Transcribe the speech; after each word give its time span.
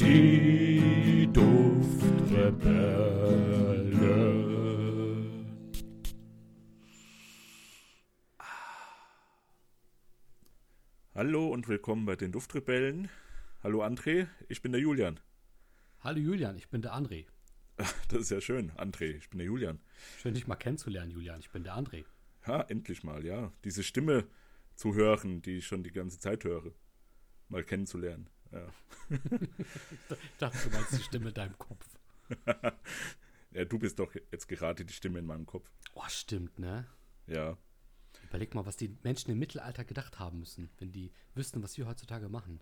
Die 0.00 1.28
Duftrebellen. 1.30 1.90
Hallo 11.14 11.48
und 11.48 11.68
willkommen 11.68 12.06
bei 12.06 12.16
den 12.16 12.32
Duftrebellen. 12.32 13.10
Hallo 13.62 13.84
André, 13.84 14.26
ich 14.48 14.62
bin 14.62 14.72
der 14.72 14.80
Julian. 14.80 15.20
Hallo 16.00 16.18
Julian, 16.18 16.56
ich 16.56 16.70
bin 16.70 16.80
der 16.80 16.94
André. 16.94 17.26
Das 18.08 18.22
ist 18.22 18.30
ja 18.30 18.40
schön, 18.40 18.70
André, 18.72 19.16
ich 19.16 19.28
bin 19.28 19.36
der 19.38 19.48
Julian. 19.48 19.80
Schön, 20.18 20.32
dich 20.32 20.46
mal 20.46 20.56
kennenzulernen, 20.56 21.10
Julian. 21.10 21.40
Ich 21.40 21.50
bin 21.50 21.62
der 21.62 21.74
André. 21.74 22.06
Ja, 22.46 22.62
endlich 22.62 23.04
mal, 23.04 23.22
ja. 23.26 23.52
Diese 23.64 23.82
Stimme 23.82 24.26
zu 24.76 24.94
hören, 24.94 25.42
die 25.42 25.58
ich 25.58 25.66
schon 25.66 25.82
die 25.82 25.92
ganze 25.92 26.18
Zeit 26.18 26.44
höre. 26.44 26.72
Mal 27.48 27.64
kennenzulernen. 27.64 28.30
Ja. 28.52 28.66
Ich 29.10 30.36
dachte, 30.38 30.68
du 30.68 30.76
meinst 30.76 30.92
die 30.92 31.02
Stimme 31.02 31.28
in 31.28 31.34
deinem 31.34 31.58
Kopf. 31.58 31.86
ja, 33.52 33.64
du 33.64 33.78
bist 33.78 33.98
doch 33.98 34.12
jetzt 34.30 34.48
gerade 34.48 34.84
die 34.84 34.92
Stimme 34.92 35.18
in 35.18 35.26
meinem 35.26 35.46
Kopf. 35.46 35.70
Oh, 35.94 36.04
stimmt, 36.08 36.58
ne? 36.58 36.86
Ja. 37.26 37.56
Überleg 38.24 38.54
mal, 38.54 38.66
was 38.66 38.76
die 38.76 38.96
Menschen 39.02 39.30
im 39.30 39.38
Mittelalter 39.38 39.84
gedacht 39.84 40.18
haben 40.18 40.40
müssen, 40.40 40.70
wenn 40.78 40.92
die 40.92 41.12
wüssten, 41.34 41.62
was 41.62 41.76
wir 41.76 41.86
heutzutage 41.86 42.28
machen. 42.28 42.60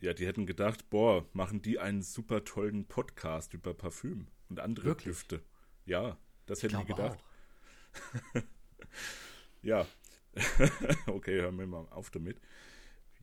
Ja, 0.00 0.14
die 0.14 0.26
hätten 0.26 0.46
gedacht, 0.46 0.90
boah, 0.90 1.26
machen 1.32 1.60
die 1.62 1.78
einen 1.80 2.02
super 2.02 2.44
tollen 2.44 2.86
Podcast 2.86 3.54
über 3.54 3.74
Parfüm 3.74 4.28
und 4.48 4.60
andere 4.60 4.86
Wirklich? 4.86 5.16
Düfte. 5.16 5.42
Ja, 5.86 6.16
das 6.46 6.58
Ich 6.58 6.64
hätten 6.64 6.80
die 6.86 6.92
gedacht. 6.92 7.18
auch. 8.34 8.42
Ja. 9.62 9.86
okay, 11.06 11.40
hören 11.40 11.58
wir 11.58 11.66
mal 11.66 11.86
auf 11.90 12.10
damit. 12.10 12.40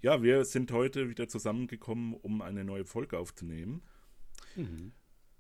Ja, 0.02 0.22
wir 0.22 0.46
sind 0.46 0.72
heute 0.72 1.10
wieder 1.10 1.28
zusammengekommen, 1.28 2.14
um 2.14 2.42
eine 2.42 2.64
neue 2.64 2.86
Folge 2.86 3.18
aufzunehmen. 3.18 3.82
Mhm. 4.56 4.92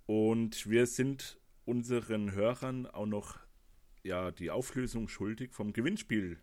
Und 0.05 0.69
wir 0.69 0.85
sind 0.87 1.39
unseren 1.65 2.31
Hörern 2.31 2.85
auch 2.85 3.05
noch 3.05 3.39
ja, 4.03 4.31
die 4.31 4.51
Auflösung 4.51 5.07
schuldig 5.07 5.53
vom 5.53 5.73
Gewinnspiel, 5.73 6.39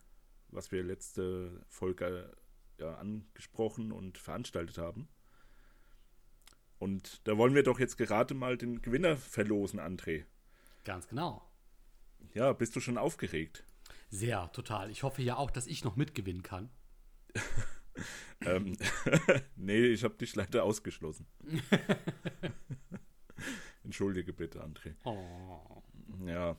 was 0.48 0.72
wir 0.72 0.82
letzte 0.82 1.64
Folge 1.68 2.36
ja, 2.78 2.96
angesprochen 2.96 3.92
und 3.92 4.18
veranstaltet 4.18 4.78
haben. 4.78 5.08
Und 6.78 7.20
da 7.28 7.38
wollen 7.38 7.54
wir 7.54 7.62
doch 7.62 7.78
jetzt 7.78 7.96
gerade 7.96 8.34
mal 8.34 8.56
den 8.56 8.82
Gewinner 8.82 9.16
verlosen, 9.16 9.78
André. 9.78 10.24
Ganz 10.84 11.06
genau. 11.06 11.48
Ja, 12.34 12.52
bist 12.52 12.74
du 12.74 12.80
schon 12.80 12.98
aufgeregt? 12.98 13.64
Sehr, 14.10 14.50
total. 14.52 14.90
Ich 14.90 15.04
hoffe 15.04 15.22
ja 15.22 15.36
auch, 15.36 15.52
dass 15.52 15.68
ich 15.68 15.84
noch 15.84 15.94
mitgewinnen 15.94 16.42
kann. 16.42 16.70
ähm, 18.46 18.76
nee, 19.56 19.86
ich 19.86 20.04
habe 20.04 20.14
dich 20.16 20.34
leider 20.34 20.64
ausgeschlossen. 20.64 21.26
Entschuldige 23.84 24.32
bitte, 24.32 24.62
André. 24.62 24.94
Oh. 25.04 25.82
Ja, 26.26 26.56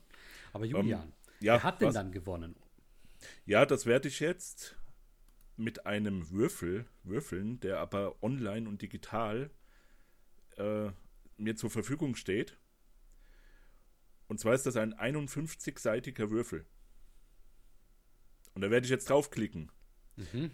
Aber 0.51 0.65
Julian, 0.65 1.03
Ähm, 1.03 1.13
ja, 1.39 1.53
wer 1.53 1.63
hat 1.63 1.81
denn 1.81 1.87
was? 1.89 1.93
dann 1.95 2.11
gewonnen? 2.11 2.55
ja, 3.45 3.65
das 3.65 3.85
werde 3.85 4.09
ich 4.09 4.19
jetzt 4.19 4.75
mit 5.55 5.85
einem 5.85 6.29
Würfel 6.31 6.85
würfeln, 7.03 7.59
der 7.61 7.79
aber 7.79 8.21
online 8.23 8.67
und 8.67 8.81
digital 8.81 9.49
äh, 10.57 10.89
mir 11.37 11.55
zur 11.55 11.69
Verfügung 11.69 12.15
steht. 12.15 12.57
Und 14.27 14.39
zwar 14.39 14.53
ist 14.55 14.65
das 14.65 14.75
ein 14.77 14.93
51-seitiger 14.93 16.31
Würfel. 16.31 16.65
Und 18.55 18.61
da 18.61 18.71
werde 18.71 18.85
ich 18.85 18.91
jetzt 18.91 19.09
draufklicken, 19.09 19.71
Mhm. 20.15 20.51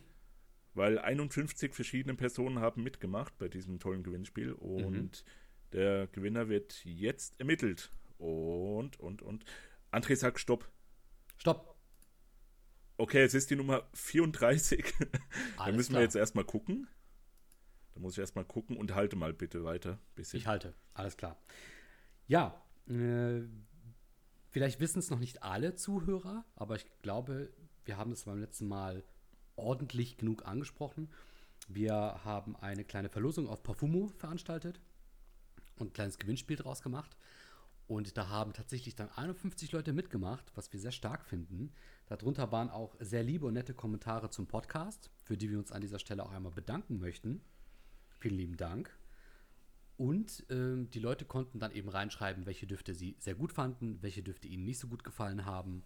Weil 0.79 0.97
51 0.97 1.75
verschiedene 1.75 2.15
Personen 2.15 2.59
haben 2.59 2.83
mitgemacht 2.83 3.37
bei 3.37 3.49
diesem 3.49 3.79
tollen 3.79 4.01
Gewinnspiel 4.01 4.53
und 4.53 5.25
der 5.73 6.07
Gewinner 6.07 6.47
wird 6.47 6.85
jetzt 6.85 7.37
ermittelt. 7.37 7.91
Und, 8.17 8.97
und, 8.97 9.21
und. 9.21 9.43
André 9.91 10.15
sagt 10.15 10.39
Stopp. 10.39 10.71
Stopp. 11.35 11.75
Okay, 12.95 13.23
es 13.23 13.33
ist 13.33 13.49
die 13.49 13.57
Nummer 13.57 13.89
34. 13.93 14.93
da 15.57 15.69
müssen 15.73 15.89
klar. 15.89 15.99
wir 15.99 16.05
jetzt 16.05 16.15
erstmal 16.15 16.45
gucken. 16.45 16.87
Da 17.93 17.99
muss 17.99 18.13
ich 18.13 18.19
erstmal 18.19 18.45
gucken 18.45 18.77
und 18.77 18.95
halte 18.95 19.17
mal 19.17 19.33
bitte 19.33 19.65
weiter. 19.65 19.99
Bisschen. 20.15 20.39
Ich 20.39 20.47
halte. 20.47 20.73
Alles 20.93 21.17
klar. 21.17 21.41
Ja, 22.25 22.65
äh, 22.87 23.41
vielleicht 24.49 24.79
wissen 24.79 24.99
es 24.99 25.09
noch 25.09 25.19
nicht 25.19 25.43
alle 25.43 25.75
Zuhörer, 25.75 26.45
aber 26.55 26.77
ich 26.77 26.85
glaube, 27.01 27.51
wir 27.83 27.97
haben 27.97 28.13
es 28.13 28.23
beim 28.23 28.39
letzten 28.39 28.69
Mal 28.69 29.03
ordentlich 29.59 30.17
genug 30.17 30.45
angesprochen. 30.47 31.09
Wir 31.67 31.93
haben 32.23 32.55
eine 32.55 32.83
kleine 32.83 33.09
Verlosung 33.09 33.47
auf 33.47 33.63
Parfumo 33.63 34.07
veranstaltet 34.17 34.79
und 35.77 35.87
ein 35.87 35.93
kleines 35.93 36.17
Gewinnspiel 36.17 36.57
draus 36.57 36.81
gemacht. 36.81 37.15
Und 37.87 38.17
da 38.17 38.29
haben 38.29 38.53
tatsächlich 38.53 38.95
dann 38.95 39.09
51 39.09 39.71
Leute 39.71 39.93
mitgemacht, 39.93 40.51
was 40.53 40.71
wir 40.71 40.79
sehr 40.79 40.91
stark 40.91 41.25
finden. 41.25 41.71
Darunter 42.05 42.51
waren 42.51 42.69
auch 42.69 42.95
sehr 42.99 43.23
liebe 43.23 43.47
und 43.47 43.53
nette 43.53 43.73
Kommentare 43.73 44.29
zum 44.29 44.45
Podcast, 44.45 45.09
für 45.23 45.37
die 45.37 45.49
wir 45.49 45.57
uns 45.57 45.71
an 45.71 45.81
dieser 45.81 45.97
Stelle 45.97 46.23
auch 46.23 46.31
einmal 46.31 46.51
bedanken 46.51 46.99
möchten. 46.99 47.41
Vielen 48.19 48.35
lieben 48.35 48.57
Dank. 48.57 48.95
Und 49.97 50.45
ähm, 50.49 50.89
die 50.91 50.99
Leute 50.99 51.25
konnten 51.25 51.59
dann 51.59 51.71
eben 51.71 51.89
reinschreiben, 51.89 52.45
welche 52.45 52.67
Düfte 52.67 52.93
sie 52.93 53.17
sehr 53.19 53.35
gut 53.35 53.51
fanden, 53.51 54.01
welche 54.01 54.21
Düfte 54.21 54.47
ihnen 54.47 54.65
nicht 54.65 54.79
so 54.79 54.87
gut 54.87 55.03
gefallen 55.03 55.45
haben. 55.45 55.83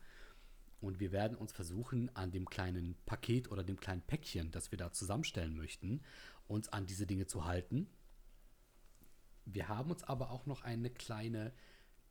Und 0.83 0.99
wir 0.99 1.13
werden 1.13 1.37
uns 1.37 1.53
versuchen, 1.53 2.13
an 2.13 2.31
dem 2.31 2.49
kleinen 2.49 2.95
Paket 3.05 3.49
oder 3.49 3.63
dem 3.63 3.79
kleinen 3.79 4.01
Päckchen, 4.01 4.51
das 4.51 4.69
wir 4.69 4.77
da 4.77 4.91
zusammenstellen 4.91 5.55
möchten, 5.55 6.01
uns 6.49 6.67
an 6.67 6.85
diese 6.85 7.07
Dinge 7.07 7.25
zu 7.25 7.45
halten. 7.45 7.87
Wir 9.45 9.69
haben 9.69 9.91
uns 9.91 10.03
aber 10.03 10.29
auch 10.29 10.45
noch 10.45 10.61
eine 10.63 10.89
kleine 10.89 11.53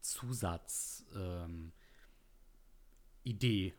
Zusatz, 0.01 1.05
ähm, 1.15 1.73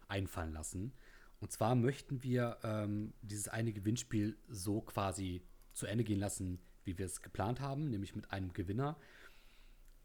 einfallen 0.08 0.54
lassen. 0.54 0.94
Und 1.40 1.52
zwar 1.52 1.74
möchten 1.74 2.22
wir 2.22 2.60
ähm, 2.62 3.14
dieses 3.24 3.48
eine 3.48 3.74
Gewinnspiel 3.74 4.38
so 4.48 4.82
quasi 4.82 5.42
zu 5.74 5.88
Ende 5.88 6.04
gehen 6.04 6.20
lassen, 6.20 6.60
wie 6.84 7.00
wir 7.00 7.08
es 7.08 7.24
geplant 7.24 7.62
haben, 7.62 7.90
nämlich 7.90 8.16
mit 8.16 8.30
einem 8.30 8.54
Gewinner. 8.54 9.00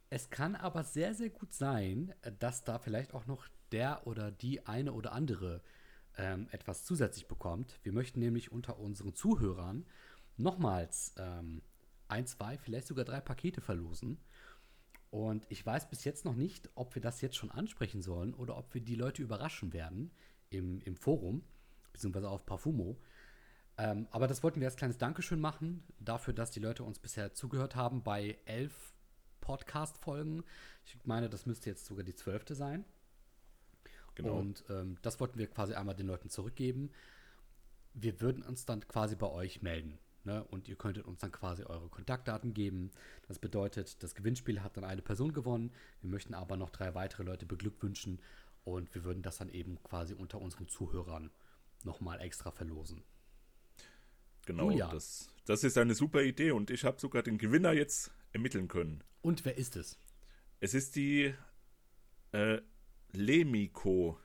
Es 0.09 0.31
kann 0.31 0.57
aber 0.57 0.83
sehr, 0.83 1.13
sehr 1.13 1.29
gut 1.29 1.53
sein, 1.53 2.15
äh, 2.23 2.33
dass 2.39 2.65
da 2.65 2.79
vielleicht 2.79 3.13
auch 3.13 3.27
noch 3.27 3.47
der 3.73 4.07
oder 4.07 4.31
die 4.31 4.67
eine 4.67 4.93
oder 4.93 5.13
andere 5.13 5.63
ähm, 6.17 6.49
etwas 6.51 6.85
zusätzlich 6.85 7.29
bekommt. 7.29 7.79
Wir 7.83 7.93
möchten 7.93 8.21
nämlich 8.21 8.53
unter 8.53 8.79
unseren 8.79 9.15
Zuhörern 9.15 9.87
nochmals 10.37 11.15
ähm, 11.19 11.63
ein, 12.09 12.27
zwei, 12.27 12.59
vielleicht 12.59 12.87
sogar 12.87 13.05
drei 13.05 13.21
Pakete 13.21 13.61
verlosen. 13.61 14.19
Und 15.11 15.47
ich 15.49 15.65
weiß 15.65 15.89
bis 15.89 16.05
jetzt 16.05 16.25
noch 16.25 16.35
nicht, 16.35 16.69
ob 16.75 16.95
wir 16.95 17.03
das 17.03 17.21
jetzt 17.21 17.37
schon 17.37 17.51
ansprechen 17.51 18.03
sollen 18.03 18.35
oder 18.35 18.57
ob 18.57 18.75
wir 18.75 18.81
die 18.83 18.95
Leute 18.95 19.23
überraschen 19.23 19.73
werden 19.73 20.11
im, 20.51 20.81
im 20.83 20.97
Forum, 20.97 21.43
beziehungsweise 21.93 22.29
auf 22.29 22.45
Parfumo. 22.45 23.01
Ähm, 23.79 24.09
aber 24.11 24.27
das 24.27 24.43
wollten 24.43 24.61
wir 24.61 24.67
als 24.67 24.77
kleines 24.77 24.99
Dankeschön 24.99 25.41
machen, 25.41 25.85
dafür, 26.01 26.35
dass 26.35 26.51
die 26.51 26.61
Leute 26.61 26.85
uns 26.85 26.99
bisher 26.99 27.33
zugehört 27.33 27.77
haben 27.77 28.03
bei 28.03 28.39
elf 28.45 28.93
Podcast-Folgen. 29.41 30.45
Ich 30.85 30.99
meine, 31.05 31.31
das 31.31 31.47
müsste 31.47 31.71
jetzt 31.71 31.87
sogar 31.87 32.05
die 32.05 32.15
zwölfte 32.15 32.55
sein. 32.55 32.85
Genau. 34.19 34.37
Und 34.37 34.65
ähm, 34.69 34.97
das 35.03 35.21
wollten 35.21 35.39
wir 35.39 35.47
quasi 35.47 35.75
einmal 35.75 35.95
den 35.95 36.09
Leuten 36.09 36.29
zurückgeben. 36.29 36.91
Wir 37.95 38.21
würden 38.21 38.43
uns 38.43 38.67
dann 38.67 38.87
quasi 38.87 39.15
bei 39.15 39.29
euch 39.29 39.63
melden. 39.63 39.99
Ne? 40.25 40.43
Und 40.43 40.69
ihr 40.69 40.75
könntet 40.75 41.07
uns 41.07 41.21
dann 41.21 41.31
quasi 41.31 41.63
eure 41.63 41.89
Kontaktdaten 41.89 42.53
geben. 42.53 42.91
Das 43.29 43.39
bedeutet, 43.39 44.03
das 44.03 44.17
Gewinnspiel 44.17 44.61
hat 44.63 44.77
dann 44.77 44.85
eine 44.85 45.03
Person 45.03 45.33
gewonnen. 45.33 45.73
Wir 46.01 46.11
möchten 46.11 46.35
aber 46.35 46.57
noch 46.57 46.71
drei 46.71 46.95
weitere 46.97 47.23
Leute 47.23 47.47
beglückwünschen. 47.47 48.21
Und 48.65 48.93
wir 48.93 49.05
würden 49.05 49.23
das 49.23 49.39
dann 49.39 49.51
eben 49.51 49.81
quasi 49.85 50.15
unter 50.15 50.41
unseren 50.41 50.69
Zuhörern 50.69 51.31
nochmal 51.85 52.21
extra 52.21 52.51
verlosen. 52.51 53.05
genau, 54.45 54.71
Julia. 54.71 54.89
das, 54.89 55.29
das 55.47 55.63
ist 55.63 55.79
eine 55.79 55.95
super 55.95 56.23
Idee 56.23 56.51
und 56.51 56.71
ich 56.71 56.85
habe 56.85 57.01
sogar 57.01 57.23
den 57.23 57.39
Gewinner 57.39 57.73
jetzt 57.73 58.11
ermitteln 58.33 58.67
können. 58.67 59.05
Und 59.23 59.45
wer 59.45 59.57
ist 59.57 59.77
es? 59.77 59.97
Es 60.59 60.75
ist 60.75 60.97
die 60.97 61.33
äh, 62.33 62.61
Lemiko. 63.13 64.19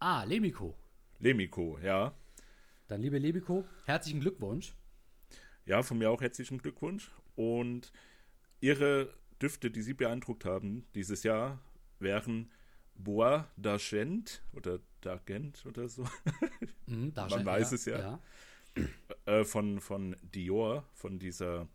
Ah, 0.00 0.24
Lemiko. 0.24 0.76
Lemiko, 1.20 1.78
ja. 1.82 2.14
Dann, 2.88 3.00
liebe 3.00 3.18
Lemiko, 3.18 3.64
herzlichen 3.86 4.20
Glückwunsch. 4.20 4.74
Ja, 5.64 5.82
von 5.82 5.98
mir 5.98 6.10
auch 6.10 6.20
herzlichen 6.20 6.58
Glückwunsch. 6.58 7.10
Und 7.36 7.92
ihre 8.60 9.14
Düfte, 9.40 9.70
die 9.70 9.82
sie 9.82 9.94
beeindruckt 9.94 10.44
haben 10.44 10.86
dieses 10.94 11.22
Jahr, 11.22 11.60
wären 11.98 12.50
Bois 12.94 13.44
d'Argent 13.58 14.40
oder 14.52 14.80
d'Argent 15.02 15.66
oder 15.66 15.88
so. 15.88 16.06
Da 16.86 17.26
Man 17.28 17.46
weiß 17.46 17.72
es 17.72 17.86
ja. 17.86 18.20
äh, 19.24 19.44
von, 19.44 19.80
von 19.80 20.14
Dior, 20.22 20.86
von 20.92 21.18
dieser 21.18 21.66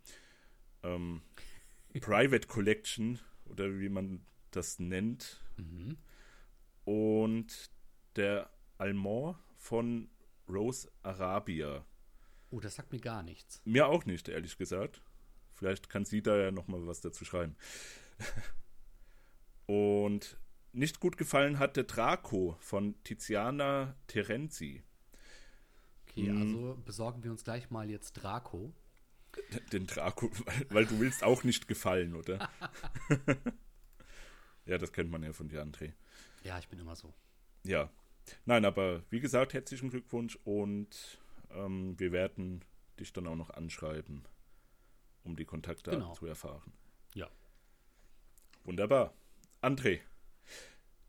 ähm, 0.84 1.22
Private 2.00 2.46
Collection 2.46 3.18
oder 3.46 3.80
wie 3.80 3.88
man 3.88 4.24
das 4.52 4.78
nennt. 4.78 5.42
Mhm. 5.56 5.96
Und 6.84 7.70
der 8.16 8.50
Almond 8.78 9.36
von 9.56 10.08
Rose 10.48 10.90
Arabia. 11.02 11.84
Oh, 12.50 12.60
das 12.60 12.76
sagt 12.76 12.92
mir 12.92 13.00
gar 13.00 13.22
nichts. 13.22 13.60
Mir 13.64 13.86
auch 13.86 14.04
nicht, 14.04 14.28
ehrlich 14.28 14.58
gesagt. 14.58 15.02
Vielleicht 15.52 15.88
kann 15.88 16.04
sie 16.04 16.22
da 16.22 16.36
ja 16.36 16.50
nochmal 16.50 16.86
was 16.86 17.00
dazu 17.00 17.24
schreiben. 17.24 17.54
Und 19.66 20.38
nicht 20.72 21.00
gut 21.00 21.16
gefallen 21.16 21.58
hat 21.58 21.76
der 21.76 21.84
Draco 21.84 22.56
von 22.60 23.00
Tiziana 23.04 23.94
Terenzi. 24.06 24.82
Okay, 26.08 26.30
also 26.30 26.76
besorgen 26.84 27.22
wir 27.22 27.30
uns 27.30 27.44
gleich 27.44 27.70
mal 27.70 27.88
jetzt 27.88 28.14
Draco. 28.14 28.72
Den 29.72 29.86
Draco, 29.86 30.30
weil, 30.44 30.66
weil 30.70 30.86
du 30.86 30.98
willst 30.98 31.22
auch 31.22 31.44
nicht 31.44 31.68
gefallen, 31.68 32.16
oder? 32.16 32.50
ja, 34.66 34.78
das 34.78 34.92
kennt 34.92 35.10
man 35.10 35.22
ja 35.22 35.32
von 35.32 35.48
dir, 35.48 35.62
André. 35.62 35.92
Ja, 36.42 36.58
ich 36.58 36.68
bin 36.68 36.78
immer 36.78 36.96
so. 36.96 37.12
Ja. 37.64 37.90
Nein, 38.44 38.64
aber 38.64 39.02
wie 39.10 39.20
gesagt, 39.20 39.54
herzlichen 39.54 39.90
Glückwunsch 39.90 40.36
und 40.44 41.20
ähm, 41.50 41.98
wir 41.98 42.12
werden 42.12 42.64
dich 42.98 43.12
dann 43.12 43.26
auch 43.26 43.34
noch 43.36 43.50
anschreiben, 43.50 44.24
um 45.24 45.36
die 45.36 45.44
Kontaktdaten 45.44 46.00
Genau. 46.00 46.12
zu 46.14 46.26
erfahren. 46.26 46.72
Ja. 47.14 47.28
Wunderbar. 48.64 49.14
André, 49.62 50.00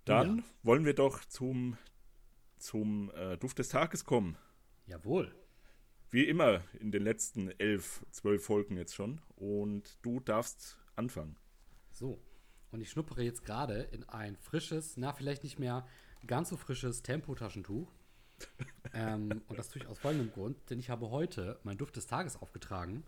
dann 0.05 0.37
Ja. 0.39 0.43
wollen 0.63 0.85
wir 0.85 0.93
doch 0.95 1.23
zum, 1.25 1.77
zum 2.57 3.11
äh, 3.11 3.37
Duft 3.37 3.59
des 3.59 3.69
Tages 3.69 4.03
kommen. 4.05 4.37
Jawohl. 4.87 5.33
Wie 6.09 6.25
immer 6.27 6.63
in 6.79 6.91
den 6.91 7.03
letzten 7.03 7.51
elf, 7.59 8.05
zwölf 8.11 8.43
Folgen 8.43 8.75
jetzt 8.77 8.95
schon. 8.95 9.21
Und 9.35 9.97
du 10.01 10.19
darfst 10.19 10.77
anfangen. 10.95 11.37
So. 11.91 12.21
Und 12.71 12.81
ich 12.81 12.89
schnuppere 12.89 13.23
jetzt 13.23 13.43
gerade 13.43 13.81
in 13.91 14.03
ein 14.05 14.37
frisches, 14.37 14.95
na, 14.97 15.13
vielleicht 15.13 15.43
nicht 15.43 15.59
mehr 15.59 15.85
ganz 16.25 16.49
so 16.49 16.57
frisches 16.57 17.03
Tempotaschentuch. 17.03 17.91
ähm, 18.93 19.41
und 19.47 19.59
das 19.59 19.69
tue 19.69 19.81
ich 19.81 19.87
aus 19.87 19.99
folgendem 19.99 20.31
Grund, 20.31 20.57
denn 20.69 20.79
ich 20.79 20.89
habe 20.89 21.09
heute 21.09 21.59
meinen 21.63 21.77
Duft 21.77 21.95
des 21.95 22.07
Tages 22.07 22.41
aufgetragen. 22.41 23.03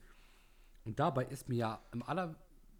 Und 0.86 1.00
dabei 1.00 1.25
ist 1.25 1.50
mir 1.50 1.56
ja 1.56 1.83
im 1.92 2.04
aller, 2.04 2.36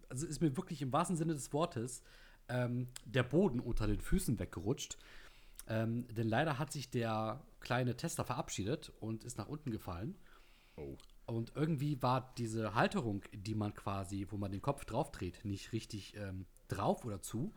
also 0.10 0.28
ist 0.28 0.42
mir 0.42 0.56
wirklich 0.58 0.82
im 0.82 0.92
wahrsten 0.92 1.18
Sinne 1.18 1.34
des 1.34 1.54
Wortes 1.54 2.04
ähm, 2.50 2.90
der 3.06 3.24
Boden 3.24 3.60
unter 3.60 3.88
den 3.88 4.02
Füßen 4.02 4.38
weggerutscht. 4.40 4.98
Ähm, 5.68 6.08
denn 6.14 6.28
leider 6.28 6.60
hat 6.60 6.74
sich 6.74 6.90
der 6.90 7.42
kleine 7.62 7.96
Tester 7.96 8.26
verabschiedet 8.26 8.92
und 9.00 9.24
ist 9.24 9.38
nach 9.38 9.48
unten 9.48 9.72
gefallen. 9.72 10.16
Oh. 10.76 10.98
Und 11.26 11.54
irgendwie 11.56 12.02
war 12.02 12.34
diese 12.38 12.76
Halterung, 12.76 13.24
die 13.32 13.56
man 13.56 13.74
quasi, 13.74 14.28
wo 14.30 14.38
man 14.38 14.52
den 14.52 14.62
Kopf 14.62 14.84
drauf 14.84 15.12
dreht, 15.12 15.46
nicht 15.46 15.72
richtig 15.72 16.16
ähm, 16.18 16.46
drauf 16.74 17.06
oder 17.06 17.22
zu. 17.22 17.54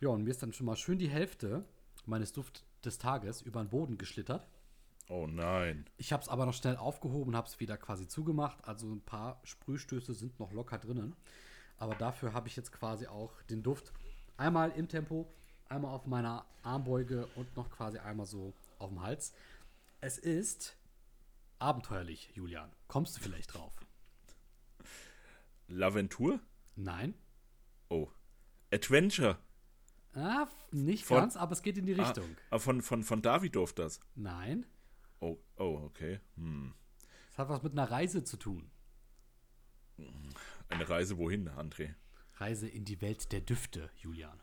Ja, 0.00 0.08
und 0.10 0.24
mir 0.24 0.30
ist 0.30 0.42
dann 0.42 0.52
schon 0.52 0.66
mal 0.66 0.76
schön 0.76 0.98
die 0.98 1.08
Hälfte 1.08 1.64
meines 2.04 2.32
Duft 2.32 2.64
des 2.84 2.98
Tages 2.98 3.42
über 3.42 3.62
den 3.62 3.70
Boden 3.70 3.98
geschlittert. 3.98 4.46
Oh 5.08 5.26
nein. 5.26 5.86
Ich 5.96 6.12
habe 6.12 6.22
es 6.22 6.28
aber 6.28 6.46
noch 6.46 6.54
schnell 6.54 6.76
aufgehoben 6.76 7.30
und 7.30 7.36
habe 7.36 7.46
es 7.46 7.60
wieder 7.60 7.76
quasi 7.76 8.08
zugemacht. 8.08 8.58
Also 8.66 8.86
ein 8.92 9.00
paar 9.00 9.40
Sprühstöße 9.44 10.14
sind 10.14 10.38
noch 10.40 10.52
locker 10.52 10.78
drinnen. 10.78 11.14
Aber 11.78 11.94
dafür 11.94 12.32
habe 12.32 12.48
ich 12.48 12.56
jetzt 12.56 12.72
quasi 12.72 13.06
auch 13.06 13.40
den 13.42 13.62
Duft 13.62 13.92
einmal 14.36 14.70
im 14.72 14.88
Tempo, 14.88 15.32
einmal 15.68 15.94
auf 15.94 16.06
meiner 16.06 16.44
Armbeuge 16.62 17.28
und 17.36 17.54
noch 17.56 17.70
quasi 17.70 17.98
einmal 17.98 18.26
so 18.26 18.52
auf 18.78 18.90
dem 18.90 19.02
Hals. 19.02 19.32
Es 20.00 20.18
ist 20.18 20.76
abenteuerlich, 21.58 22.30
Julian. 22.34 22.70
Kommst 22.88 23.16
du 23.16 23.20
vielleicht 23.20 23.54
drauf? 23.54 23.72
Laventur? 25.68 26.40
Nein. 26.74 27.14
Oh. 27.88 28.08
Adventure. 28.72 29.38
Ah, 30.14 30.48
nicht 30.72 31.04
Von- 31.04 31.18
ganz, 31.20 31.36
aber 31.36 31.52
es 31.52 31.62
geht 31.62 31.76
in 31.78 31.86
die 31.86 31.92
Richtung. 31.92 32.36
Ah, 32.50 32.58
von, 32.58 32.80
von, 32.82 33.02
von 33.02 33.22
Davidoff 33.22 33.72
das. 33.74 34.00
Nein. 34.14 34.66
Oh, 35.20 35.38
oh, 35.56 35.80
okay. 35.84 36.20
Hm. 36.36 36.74
Es 37.30 37.38
hat 37.38 37.48
was 37.48 37.62
mit 37.62 37.72
einer 37.72 37.90
Reise 37.90 38.24
zu 38.24 38.36
tun. 38.38 38.70
Eine 40.68 40.88
Reise 40.88 41.16
wohin, 41.18 41.48
André? 41.50 41.94
Reise 42.34 42.68
in 42.68 42.84
die 42.84 43.00
Welt 43.00 43.32
der 43.32 43.40
Düfte, 43.40 43.90
Julian. 43.96 44.38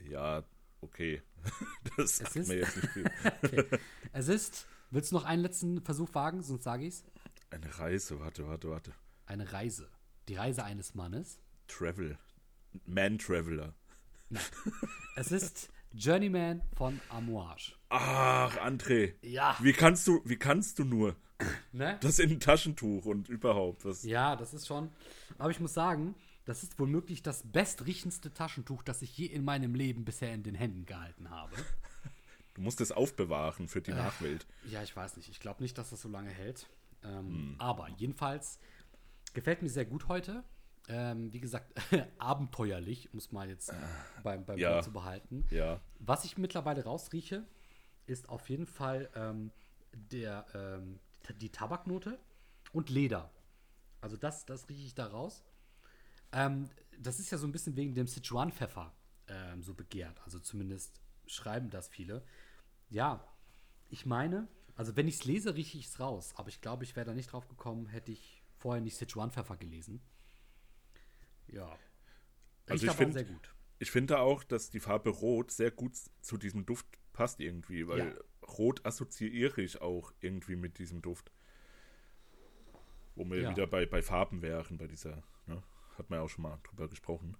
Ja, 0.00 0.44
okay. 0.80 1.22
Das 1.96 2.18
sagt 2.18 2.36
ist- 2.36 2.48
mir 2.48 2.58
jetzt 2.58 2.76
nicht 2.76 2.88
viel. 2.88 3.04
Okay. 3.42 3.78
es 4.12 4.28
ist, 4.28 4.66
willst 4.90 5.10
du 5.12 5.16
noch 5.16 5.24
einen 5.24 5.42
letzten 5.42 5.80
Versuch 5.82 6.14
wagen, 6.14 6.42
sonst 6.42 6.64
sage 6.64 6.84
ich 6.84 6.94
es? 6.94 7.04
Eine 7.50 7.78
Reise, 7.78 8.18
warte, 8.20 8.46
warte, 8.48 8.70
warte. 8.70 8.94
Eine 9.26 9.52
Reise. 9.52 9.88
Die 10.28 10.36
Reise 10.36 10.64
eines 10.64 10.94
Mannes. 10.94 11.38
Travel. 11.68 12.18
Man 12.86 13.18
Traveler. 13.18 13.74
Es 15.14 15.30
ist 15.30 15.70
Journeyman 15.92 16.62
von 16.74 16.98
Amouage. 17.10 17.74
Ach, 17.90 18.56
André. 18.56 19.12
Ja. 19.20 19.56
Wie 19.60 19.74
kannst 19.74 20.06
du, 20.06 20.22
wie 20.24 20.36
kannst 20.36 20.78
du 20.78 20.84
nur? 20.84 21.16
Ne? 21.72 21.98
Das 22.00 22.18
in 22.18 22.30
ein 22.30 22.40
Taschentuch 22.40 23.04
und 23.04 23.28
überhaupt. 23.28 23.84
Was, 23.84 24.04
Ja, 24.04 24.36
das 24.36 24.54
ist 24.54 24.66
schon. 24.66 24.90
Aber 25.38 25.50
ich 25.50 25.60
muss 25.60 25.74
sagen, 25.74 26.14
das 26.44 26.62
ist 26.62 26.78
wohl 26.78 26.86
möglich 26.86 27.22
das 27.22 27.42
bestriechendste 27.44 28.32
Taschentuch, 28.32 28.82
das 28.82 29.02
ich 29.02 29.16
je 29.18 29.26
in 29.26 29.44
meinem 29.44 29.74
Leben 29.74 30.04
bisher 30.04 30.32
in 30.32 30.42
den 30.42 30.54
Händen 30.54 30.86
gehalten 30.86 31.30
habe. 31.30 31.54
Du 32.54 32.62
musst 32.62 32.80
es 32.80 32.92
aufbewahren 32.92 33.68
für 33.68 33.80
die 33.80 33.92
Nachwelt. 33.92 34.46
Ja, 34.70 34.82
ich 34.82 34.94
weiß 34.94 35.16
nicht. 35.16 35.28
Ich 35.30 35.40
glaube 35.40 35.62
nicht, 35.62 35.76
dass 35.78 35.90
das 35.90 36.02
so 36.02 36.08
lange 36.08 36.30
hält. 36.30 36.68
Ähm, 37.02 37.56
Aber 37.58 37.88
jedenfalls 37.96 38.58
gefällt 39.34 39.62
mir 39.62 39.68
sehr 39.70 39.84
gut 39.84 40.08
heute. 40.08 40.44
Ähm, 40.88 41.32
wie 41.32 41.40
gesagt, 41.40 41.72
abenteuerlich, 42.18 43.12
muss 43.12 43.30
man 43.30 43.48
jetzt 43.48 43.72
beim, 44.22 44.44
beim 44.44 44.58
ja. 44.58 44.82
Zu 44.82 44.92
behalten. 44.92 45.46
Ja. 45.50 45.80
Was 45.98 46.24
ich 46.24 46.38
mittlerweile 46.38 46.84
rausrieche, 46.84 47.44
ist 48.06 48.28
auf 48.28 48.48
jeden 48.50 48.66
Fall 48.66 49.08
ähm, 49.14 49.52
der, 49.92 50.46
ähm, 50.54 50.98
die 51.40 51.50
Tabaknote 51.50 52.18
und 52.72 52.90
Leder. 52.90 53.30
Also 54.00 54.16
das, 54.16 54.44
das 54.44 54.68
rieche 54.68 54.86
ich 54.86 54.94
da 54.94 55.06
raus. 55.06 55.44
Ähm, 56.32 56.68
das 56.98 57.20
ist 57.20 57.30
ja 57.30 57.38
so 57.38 57.46
ein 57.46 57.52
bisschen 57.52 57.76
wegen 57.76 57.94
dem 57.94 58.06
Sichuan-Pfeffer 58.06 58.92
ähm, 59.28 59.62
so 59.62 59.74
begehrt. 59.74 60.20
Also 60.24 60.40
zumindest 60.40 61.00
schreiben 61.26 61.70
das 61.70 61.88
viele. 61.88 62.24
Ja, 62.90 63.24
ich 63.88 64.06
meine, 64.06 64.48
also 64.74 64.96
wenn 64.96 65.06
ich 65.06 65.16
es 65.16 65.24
lese, 65.24 65.54
rieche 65.54 65.78
ich 65.78 65.86
es 65.86 66.00
raus. 66.00 66.32
Aber 66.36 66.48
ich 66.48 66.60
glaube, 66.60 66.84
ich 66.84 66.96
wäre 66.96 67.06
da 67.06 67.14
nicht 67.14 67.32
drauf 67.32 67.48
gekommen, 67.48 67.86
hätte 67.86 68.12
ich 68.12 68.42
vorher 68.58 68.82
nicht 68.82 68.96
Sichuan-Pfeffer 68.96 69.56
gelesen. 69.56 70.00
Ja. 71.52 71.78
Also 72.68 72.84
ich 72.84 72.90
aber 72.90 72.98
find- 72.98 73.12
sehr 73.14 73.24
gut. 73.24 73.54
Ich 73.78 73.90
finde 73.90 74.18
auch, 74.20 74.44
dass 74.44 74.70
die 74.70 74.80
Farbe 74.80 75.10
Rot 75.10 75.50
sehr 75.50 75.70
gut 75.70 75.96
zu 76.20 76.36
diesem 76.38 76.64
Duft 76.66 76.86
passt 77.12 77.40
irgendwie, 77.40 77.86
weil 77.88 77.98
Ja. 77.98 78.14
Rot 78.48 78.84
assoziiere 78.86 79.60
ich 79.60 79.80
auch 79.80 80.12
irgendwie 80.20 80.56
mit 80.56 80.78
diesem 80.78 81.02
Duft. 81.02 81.32
Wo 83.14 83.24
wir 83.28 83.40
Ja. 83.42 83.50
wieder 83.50 83.66
bei, 83.66 83.86
bei 83.86 84.02
Farben 84.02 84.40
wären, 84.42 84.78
bei 84.78 84.86
dieser, 84.86 85.22
ne? 85.46 85.62
Hat 85.98 86.08
man 86.08 86.18
ja 86.20 86.24
auch 86.24 86.28
schon 86.28 86.42
mal 86.42 86.58
drüber 86.62 86.88
gesprochen. 86.88 87.36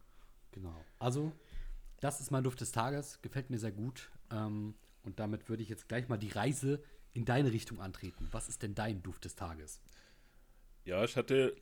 Genau. 0.51 0.85
Also, 0.99 1.33
das 2.01 2.21
ist 2.21 2.31
mein 2.31 2.45
Duft 2.45 2.61
des 2.61 2.73
Tages. 2.73 3.21
Gefällt 3.23 3.49
mir 3.49 3.59
sehr 3.59 3.73
gut. 3.73 4.11
Ähm, 4.31 4.75
und 5.03 5.19
damit 5.19 5.49
würde 5.49 5.63
ich 5.63 5.69
jetzt 5.71 5.89
gleich 5.89 6.09
mal 6.09 6.19
die 6.19 6.29
Reise 6.29 6.83
in 7.13 7.25
deine 7.25 7.51
Richtung 7.53 7.81
antreten. 7.81 8.29
Was 8.33 8.49
ist 8.49 8.63
denn 8.63 8.75
dein 8.75 9.03
Duft 9.03 9.25
des 9.25 9.35
Tages? 9.35 9.81
Ja, 10.85 11.03
ich 11.05 11.17
hatte, 11.17 11.57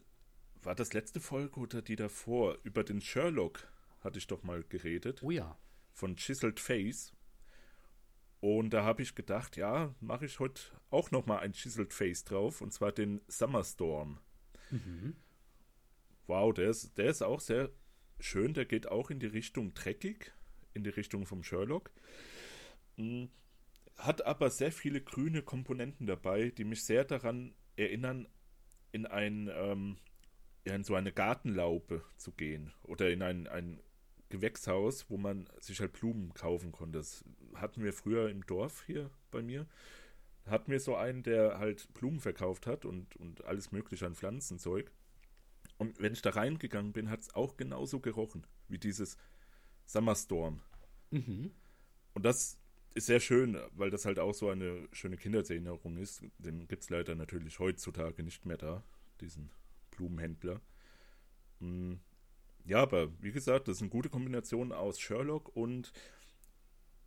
war 0.62 0.74
das 0.74 0.92
letzte 0.92 1.20
Folge 1.20 1.58
oder 1.60 1.82
die 1.82 1.96
davor, 1.96 2.58
über 2.64 2.84
den 2.84 3.00
Sherlock 3.00 3.66
hatte 4.00 4.18
ich 4.18 4.26
doch 4.26 4.42
mal 4.42 4.62
geredet, 4.64 5.22
Oh 5.22 5.30
ja. 5.30 5.58
von 5.92 6.16
Chiseled 6.16 6.60
Face. 6.60 7.12
Und 8.40 8.70
da 8.70 8.84
habe 8.84 9.02
ich 9.02 9.14
gedacht, 9.14 9.56
ja, 9.56 9.94
mache 10.00 10.24
ich 10.24 10.38
heute 10.38 10.62
auch 10.90 11.10
noch 11.10 11.26
mal 11.26 11.38
ein 11.40 11.52
Chiseled 11.52 11.92
Face 11.92 12.24
drauf, 12.24 12.60
und 12.62 12.72
zwar 12.72 12.92
den 12.92 13.20
Summer 13.28 13.62
Storm. 13.64 14.18
Wow, 16.26 16.54
der 16.54 16.70
ist, 16.70 16.96
der 16.96 17.06
ist 17.10 17.22
auch 17.22 17.40
sehr 17.40 17.70
schön, 18.18 18.54
der 18.54 18.64
geht 18.64 18.86
auch 18.86 19.10
in 19.10 19.18
die 19.18 19.26
Richtung 19.26 19.74
dreckig, 19.74 20.32
in 20.72 20.84
die 20.84 20.90
Richtung 20.90 21.26
vom 21.26 21.42
Sherlock. 21.42 21.90
Mm, 22.96 23.24
Hat 23.96 24.24
aber 24.24 24.48
sehr 24.50 24.72
viele 24.72 25.00
grüne 25.02 25.42
Komponenten 25.42 26.06
dabei, 26.06 26.50
die 26.50 26.64
mich 26.64 26.84
sehr 26.84 27.04
daran 27.04 27.54
erinnern, 27.76 28.26
in 28.92 29.06
ein, 29.06 29.50
ähm, 29.52 29.98
in 30.64 30.84
so 30.84 30.94
eine 30.94 31.12
Gartenlaube 31.12 32.02
zu 32.16 32.32
gehen 32.32 32.72
oder 32.82 33.10
in 33.10 33.22
ein, 33.22 33.46
ein 33.46 33.80
Gewächshaus, 34.28 35.10
wo 35.10 35.16
man 35.16 35.48
sich 35.60 35.80
halt 35.80 35.92
Blumen 35.92 36.32
kaufen 36.34 36.72
konnte. 36.72 36.98
Das 36.98 37.24
hatten 37.54 37.82
wir 37.82 37.92
früher 37.92 38.28
im 38.30 38.46
Dorf 38.46 38.84
hier 38.86 39.10
bei 39.30 39.42
mir. 39.42 39.66
Hatten 40.46 40.70
wir 40.70 40.80
so 40.80 40.96
einen, 40.96 41.22
der 41.22 41.58
halt 41.58 41.92
Blumen 41.94 42.20
verkauft 42.20 42.66
hat 42.66 42.84
und, 42.84 43.16
und 43.16 43.44
alles 43.44 43.72
mögliche 43.72 44.06
an 44.06 44.14
Pflanzenzeug. 44.14 44.90
Und 45.78 45.98
wenn 46.00 46.12
ich 46.12 46.22
da 46.22 46.30
reingegangen 46.30 46.92
bin, 46.92 47.10
hat 47.10 47.20
es 47.20 47.34
auch 47.34 47.56
genauso 47.56 48.00
gerochen 48.00 48.46
wie 48.68 48.78
dieses 48.78 49.16
Summerstorm. 49.86 50.62
Mhm. 51.10 51.52
Und 52.14 52.24
das 52.24 52.58
ist 52.94 53.06
sehr 53.06 53.20
schön, 53.20 53.58
weil 53.72 53.90
das 53.90 54.04
halt 54.04 54.18
auch 54.18 54.34
so 54.34 54.48
eine 54.48 54.88
schöne 54.92 55.16
Kindheitserinnerung 55.16 55.96
ist. 55.96 56.22
Den 56.38 56.68
gibt 56.68 56.82
es 56.82 56.90
leider 56.90 57.14
natürlich 57.14 57.58
heutzutage 57.58 58.22
nicht 58.22 58.46
mehr 58.46 58.56
da, 58.56 58.84
diesen 59.20 59.50
Blumenhändler. 60.00 60.60
Mm, 61.60 61.94
Ja, 62.64 62.82
aber 62.82 63.10
wie 63.22 63.32
gesagt, 63.32 63.68
das 63.68 63.76
ist 63.76 63.82
eine 63.82 63.90
gute 63.90 64.08
Kombination 64.10 64.72
aus 64.72 64.98
Sherlock 65.00 65.54
und, 65.56 65.92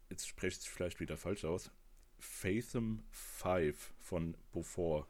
jetzt 0.10 0.28
spreche 0.28 0.58
ich 0.60 0.66
es 0.66 0.66
vielleicht 0.68 1.00
wieder 1.00 1.18
falsch 1.18 1.46
aus, 1.46 1.72
Fathom 2.20 3.04
5 3.12 3.94
von 4.00 4.36
Beaufort. 4.52 5.08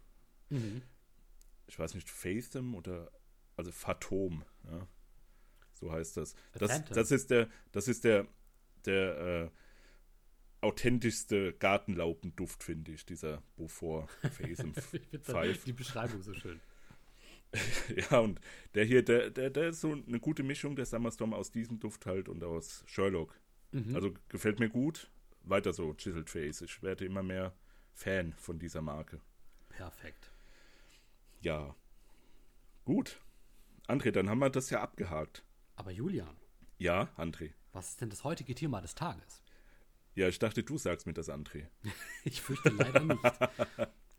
Mhm. 0.49 0.81
Ich 1.67 1.77
weiß 1.79 1.93
nicht, 1.95 2.09
Fathom 2.09 2.75
oder 2.75 3.11
also 3.55 3.71
Phantom, 3.71 4.43
ja. 4.65 4.87
So 5.73 5.91
heißt 5.91 6.17
das. 6.17 6.35
Das, 6.53 6.83
das 6.85 7.11
ist 7.11 7.29
der, 7.29 7.49
das 7.71 7.87
ist 7.87 8.03
der, 8.03 8.27
der 8.85 9.17
äh, 9.17 9.49
authentischste 10.61 11.53
Gartenlaubenduft, 11.53 12.63
finde 12.63 12.91
ich, 12.93 13.05
dieser 13.05 13.41
Beaufort 13.57 14.09
finde 14.31 14.81
Five. 15.21 15.63
die 15.65 15.73
Beschreibung 15.73 16.21
so 16.21 16.33
schön. 16.33 16.59
Ja, 18.09 18.19
und 18.19 18.39
der 18.73 18.85
hier, 18.85 19.03
der, 19.03 19.29
der, 19.29 19.49
der 19.49 19.69
ist 19.69 19.81
so 19.81 19.91
eine 19.91 20.19
gute 20.19 20.43
Mischung, 20.43 20.75
der 20.75 20.85
Summerstorm 20.85 21.33
aus 21.33 21.51
diesem 21.51 21.79
Duft 21.79 22.05
halt 22.05 22.27
und 22.29 22.43
aus 22.43 22.83
Sherlock. 22.87 23.39
Mhm. 23.71 23.95
Also 23.95 24.13
gefällt 24.29 24.59
mir 24.59 24.69
gut. 24.69 25.09
Weiter 25.43 25.73
so, 25.73 25.93
Chiseled 25.93 26.29
Face. 26.29 26.61
Ich 26.61 26.81
werde 26.81 27.05
immer 27.05 27.21
mehr 27.23 27.53
Fan 27.93 28.33
von 28.33 28.57
dieser 28.59 28.81
Marke. 28.81 29.19
Perfekt. 29.69 30.31
Ja. 31.41 31.75
Gut. 32.85 33.19
André, 33.87 34.11
dann 34.11 34.29
haben 34.29 34.39
wir 34.39 34.49
das 34.49 34.69
ja 34.69 34.81
abgehakt. 34.81 35.43
Aber 35.75 35.91
Julian, 35.91 36.35
Ja, 36.77 37.09
André. 37.17 37.51
was 37.73 37.89
ist 37.89 38.01
denn 38.01 38.09
das 38.09 38.23
heutige 38.23 38.55
Thema 38.55 38.79
des 38.81 38.95
Tages? 38.95 39.43
Ja, 40.15 40.27
ich 40.27 40.39
dachte, 40.39 40.63
du 40.63 40.77
sagst 40.77 41.05
mir 41.07 41.13
das, 41.13 41.29
André. 41.29 41.67
Ich 42.23 42.41
fürchte 42.41 42.69
leider 42.69 43.01
nicht. 43.01 43.19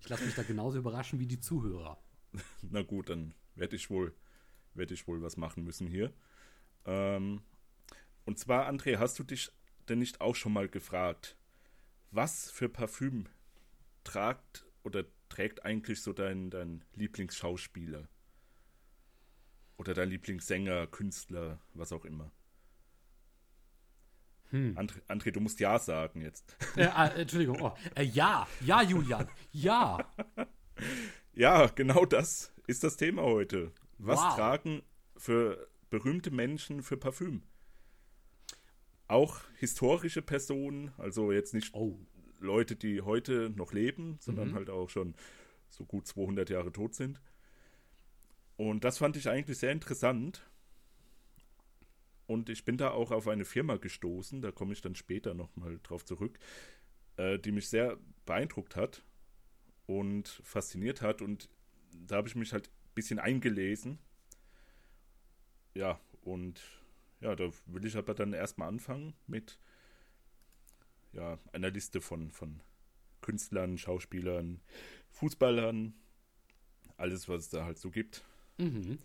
Ich 0.01 0.09
lasse 0.09 0.25
mich 0.27 0.35
da 0.35 0.43
genauso 0.43 0.79
überraschen 0.79 1.19
wie 1.21 1.27
die 1.27 1.41
Zuhörer. 1.41 1.99
Na 2.63 2.83
gut, 2.83 3.11
dann 3.11 3.35
werde 3.55 3.77
ich 3.77 3.91
wohl, 3.91 4.15
werde 4.75 4.95
ich 4.95 5.07
wohl 5.07 5.23
was 5.23 5.37
machen 5.37 5.65
müssen 5.65 5.87
hier. 5.87 6.13
Ähm, 6.85 7.43
und 8.25 8.39
zwar, 8.39 8.69
André, 8.69 8.99
hast 8.99 9.19
du 9.19 9.25
dich 9.25 9.51
denn 9.89 9.99
nicht 9.99 10.21
auch 10.21 10.35
schon 10.35 10.53
mal 10.53 10.69
gefragt, 10.69 11.37
was 12.11 12.51
für 12.51 12.69
Parfüm 12.69 13.27
tragt 14.03 14.67
oder 14.83 15.05
trägt 15.29 15.65
eigentlich 15.65 16.03
so 16.03 16.13
dein, 16.13 16.51
dein 16.51 16.85
Lieblingsschauspieler? 16.95 18.09
Oder 19.77 19.95
dein 19.95 20.09
Lieblingssänger, 20.09 20.87
Künstler, 20.87 21.61
was 21.75 21.93
auch 21.93 22.05
immer? 22.05 22.31
Hm. 24.51 24.77
André, 24.79 25.01
André, 25.09 25.33
du 25.33 25.41
musst 25.41 25.59
Ja 25.59 25.79
sagen 25.79 26.21
jetzt. 26.21 26.57
Äh, 26.77 26.85
äh, 26.85 27.23
Entschuldigung. 27.23 27.61
Oh, 27.61 27.75
äh, 27.97 28.05
ja, 28.05 28.47
ja, 28.61 28.83
Julian, 28.83 29.29
ja. 29.51 29.99
Ja, 31.35 31.67
genau 31.67 32.05
das 32.05 32.53
ist 32.67 32.85
das 32.85 32.97
Thema 32.97 33.23
heute. 33.23 33.73
Was 33.99 34.21
Wow. 34.21 34.35
tragen 34.37 34.83
für 35.17 35.69
berühmte 35.91 36.31
Menschen 36.31 36.83
für 36.83 36.97
Parfüm? 36.97 37.43
Auch 39.09 39.41
historische 39.59 40.23
Personen, 40.23 40.93
also 40.97 41.33
jetzt 41.33 41.55
nicht 41.55 41.75
Oh, 41.75 41.99
Leute, 42.41 42.77
die 42.77 43.01
heute 43.03 43.51
noch 43.51 43.73
leben, 43.73 44.17
sondern 44.21 44.51
Mhm. 44.51 44.55
halt 44.55 44.71
auch 44.71 44.89
schon 44.91 45.15
so 45.69 45.85
gut 45.85 46.07
200 46.07 46.51
Jahre 46.51 46.73
tot 46.73 46.95
sind. 46.95 47.21
Und 48.57 48.85
das 48.85 48.99
fand 48.99 49.17
ich 49.17 49.29
eigentlich 49.29 49.59
sehr 49.59 49.73
interessant. 49.73 50.49
Und 52.27 52.49
ich 52.49 52.65
bin 52.65 52.77
da 52.79 52.91
auch 52.91 53.11
auf 53.11 53.29
eine 53.29 53.45
Firma 53.45 53.77
gestoßen, 53.77 54.41
da 54.41 54.51
komme 54.51 54.73
ich 54.73 54.81
dann 54.81 54.95
später 54.95 55.35
nochmal 55.35 55.79
drauf 55.83 56.05
zurück, 56.05 56.39
äh, 57.17 57.39
die 57.39 57.53
mich 57.53 57.69
sehr 57.69 57.99
beeindruckt 58.25 58.77
hat 58.77 59.03
und 59.87 60.29
fasziniert 60.43 61.03
hat. 61.03 61.23
Und 61.23 61.49
da 61.93 62.17
habe 62.17 62.29
ich 62.29 62.35
mich 62.35 62.53
halt 62.53 62.69
ein 62.69 62.95
bisschen 62.95 63.19
eingelesen. 63.19 63.99
Ja, 65.75 66.01
und 66.23 66.61
ja, 67.21 67.35
da 67.35 67.51
will 67.67 67.85
ich 67.85 67.97
aber 67.97 68.15
dann 68.15 68.33
erstmal 68.33 68.69
anfangen 68.69 69.15
mit 69.27 69.59
ja, 71.13 71.39
einer 71.53 71.71
Liste 71.71 72.01
von, 72.01 72.31
von 72.31 72.61
Künstlern, 73.21 73.79
Schauspielern, 73.79 74.61
Fußballern, 75.11 75.95
alles, 76.97 77.29
was 77.29 77.43
es 77.43 77.49
da 77.51 77.65
halt 77.65 77.79
so 77.79 77.91
gibt. 77.91 78.25
mhm. 78.59 78.99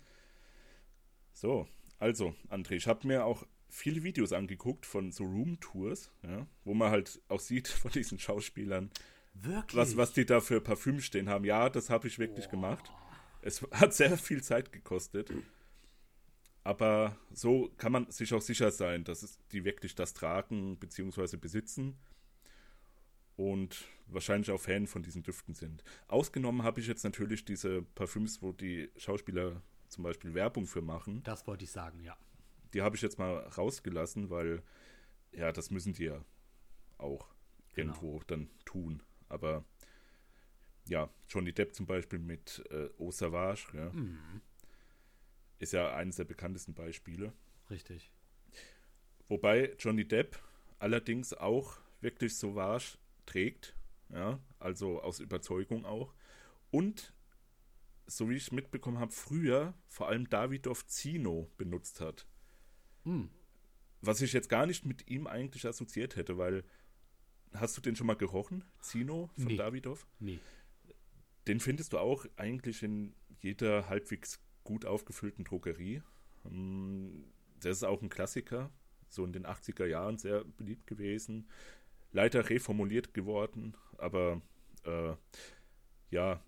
So, 1.33 1.67
also, 1.99 2.35
André, 2.49 2.73
ich 2.73 2.87
habe 2.87 3.07
mir 3.07 3.23
auch 3.23 3.45
viele 3.69 4.03
Videos 4.03 4.33
angeguckt 4.33 4.85
von 4.85 5.11
so 5.11 5.23
Room-Tours, 5.23 6.11
ja, 6.23 6.45
wo 6.65 6.73
man 6.73 6.91
halt 6.91 7.21
auch 7.29 7.39
sieht 7.39 7.67
von 7.69 7.91
diesen 7.91 8.19
Schauspielern, 8.19 8.91
Wirklich? 9.41 9.75
was, 9.77 9.97
was 9.97 10.13
die 10.13 10.25
da 10.25 10.41
für 10.41 10.61
Parfüm 10.61 10.99
stehen 11.01 11.29
haben. 11.29 11.45
Ja, 11.45 11.69
das 11.69 11.89
habe 11.89 12.07
ich 12.07 12.19
wirklich 12.19 12.49
gemacht. 12.49 12.91
Es 13.41 13.61
hat 13.71 13.93
sehr 13.93 14.17
viel 14.17 14.43
Zeit 14.43 14.71
gekostet. 14.71 15.31
Aber 16.63 17.17
so 17.31 17.69
kann 17.77 17.91
man 17.91 18.11
sich 18.11 18.33
auch 18.33 18.41
sicher 18.41 18.71
sein, 18.71 19.03
dass 19.03 19.23
es 19.23 19.39
die 19.51 19.63
wirklich 19.63 19.95
das 19.95 20.13
tragen 20.13 20.77
bzw. 20.77 21.37
besitzen 21.37 21.97
und 23.37 23.85
wahrscheinlich 24.07 24.51
auch 24.51 24.59
Fan 24.59 24.85
von 24.85 25.01
diesen 25.01 25.23
Düften 25.23 25.55
sind. 25.55 25.83
Ausgenommen 26.07 26.63
habe 26.63 26.81
ich 26.81 26.87
jetzt 26.87 27.03
natürlich 27.03 27.45
diese 27.45 27.81
Parfüms, 27.81 28.41
wo 28.41 28.51
die 28.51 28.89
Schauspieler 28.97 29.61
zum 29.87 30.03
Beispiel 30.03 30.33
Werbung 30.33 30.67
für 30.67 30.81
machen. 30.81 31.23
Das 31.23 31.47
wollte 31.47 31.63
ich 31.63 31.71
sagen, 31.71 32.01
ja. 32.01 32.17
Die 32.73 32.81
habe 32.81 32.95
ich 32.97 33.01
jetzt 33.01 33.17
mal 33.17 33.37
rausgelassen, 33.37 34.29
weil 34.29 34.61
ja, 35.31 35.51
das 35.51 35.71
müssen 35.71 35.93
die 35.93 36.05
ja 36.05 36.23
auch 36.97 37.27
Genau. 37.73 37.93
irgendwo 37.93 38.21
dann 38.27 38.49
tun. 38.65 39.01
Aber 39.29 39.63
ja, 40.87 41.09
Johnny 41.27 41.53
Depp 41.53 41.73
zum 41.75 41.85
Beispiel 41.85 42.19
mit 42.19 42.63
äh, 42.71 42.89
Eau 42.99 43.11
Savage, 43.11 43.67
ja, 43.73 43.91
Mhm. 43.91 44.41
ist 45.59 45.73
ja 45.73 45.93
eines 45.95 46.15
der 46.15 46.23
bekanntesten 46.25 46.73
Beispiele. 46.73 47.33
Richtig. 47.69 48.11
Wobei 49.27 49.75
Johnny 49.77 50.07
Depp 50.07 50.39
allerdings 50.79 51.33
auch 51.33 51.77
wirklich 52.01 52.35
Sauvage 52.37 52.97
trägt, 53.25 53.75
ja, 54.09 54.39
also 54.57 55.01
aus 55.01 55.19
Überzeugung 55.19 55.85
auch. 55.85 56.13
Und 56.71 57.13
so 58.07 58.29
wie 58.29 58.35
ich 58.35 58.51
mitbekommen 58.51 58.97
habe, 58.99 59.11
früher 59.11 59.75
vor 59.87 60.07
allem 60.07 60.27
Davidoff 60.29 60.87
Zino 60.87 61.51
benutzt 61.57 62.01
hat. 62.01 62.25
Hm. 63.03 63.29
Was 64.01 64.21
ich 64.21 64.33
jetzt 64.33 64.49
gar 64.49 64.65
nicht 64.65 64.85
mit 64.85 65.07
ihm 65.09 65.27
eigentlich 65.27 65.67
assoziiert 65.67 66.15
hätte, 66.15 66.37
weil 66.37 66.63
hast 67.53 67.77
du 67.77 67.81
den 67.81 67.95
schon 67.95 68.07
mal 68.07 68.15
gerochen? 68.15 68.63
Zino 68.81 69.29
von 69.35 69.45
Nee. 69.45 69.57
Davidoff? 69.57 70.05
Nee. 70.19 70.39
Den 71.47 71.59
findest 71.59 71.93
du 71.93 71.97
auch 71.97 72.25
eigentlich 72.37 72.83
in 72.83 73.13
jeder 73.41 73.89
halbwegs 73.89 74.39
gut 74.63 74.85
aufgefüllten 74.85 75.43
Drogerie. 75.45 76.01
Ähm, 76.45 77.25
Das 77.61 77.77
ist 77.77 77.83
auch 77.83 78.01
ein 78.01 78.09
Klassiker, 78.09 78.71
so 79.09 79.25
in 79.25 79.33
den 79.33 79.45
80er 79.45 79.85
Jahren 79.85 80.17
sehr 80.17 80.43
beliebt 80.45 80.87
gewesen. 80.87 81.49
Leider 82.11 82.49
reformuliert 82.49 83.13
geworden, 83.13 83.75
aber 83.97 84.41
äh, 84.85 85.13
ja, 86.11 86.43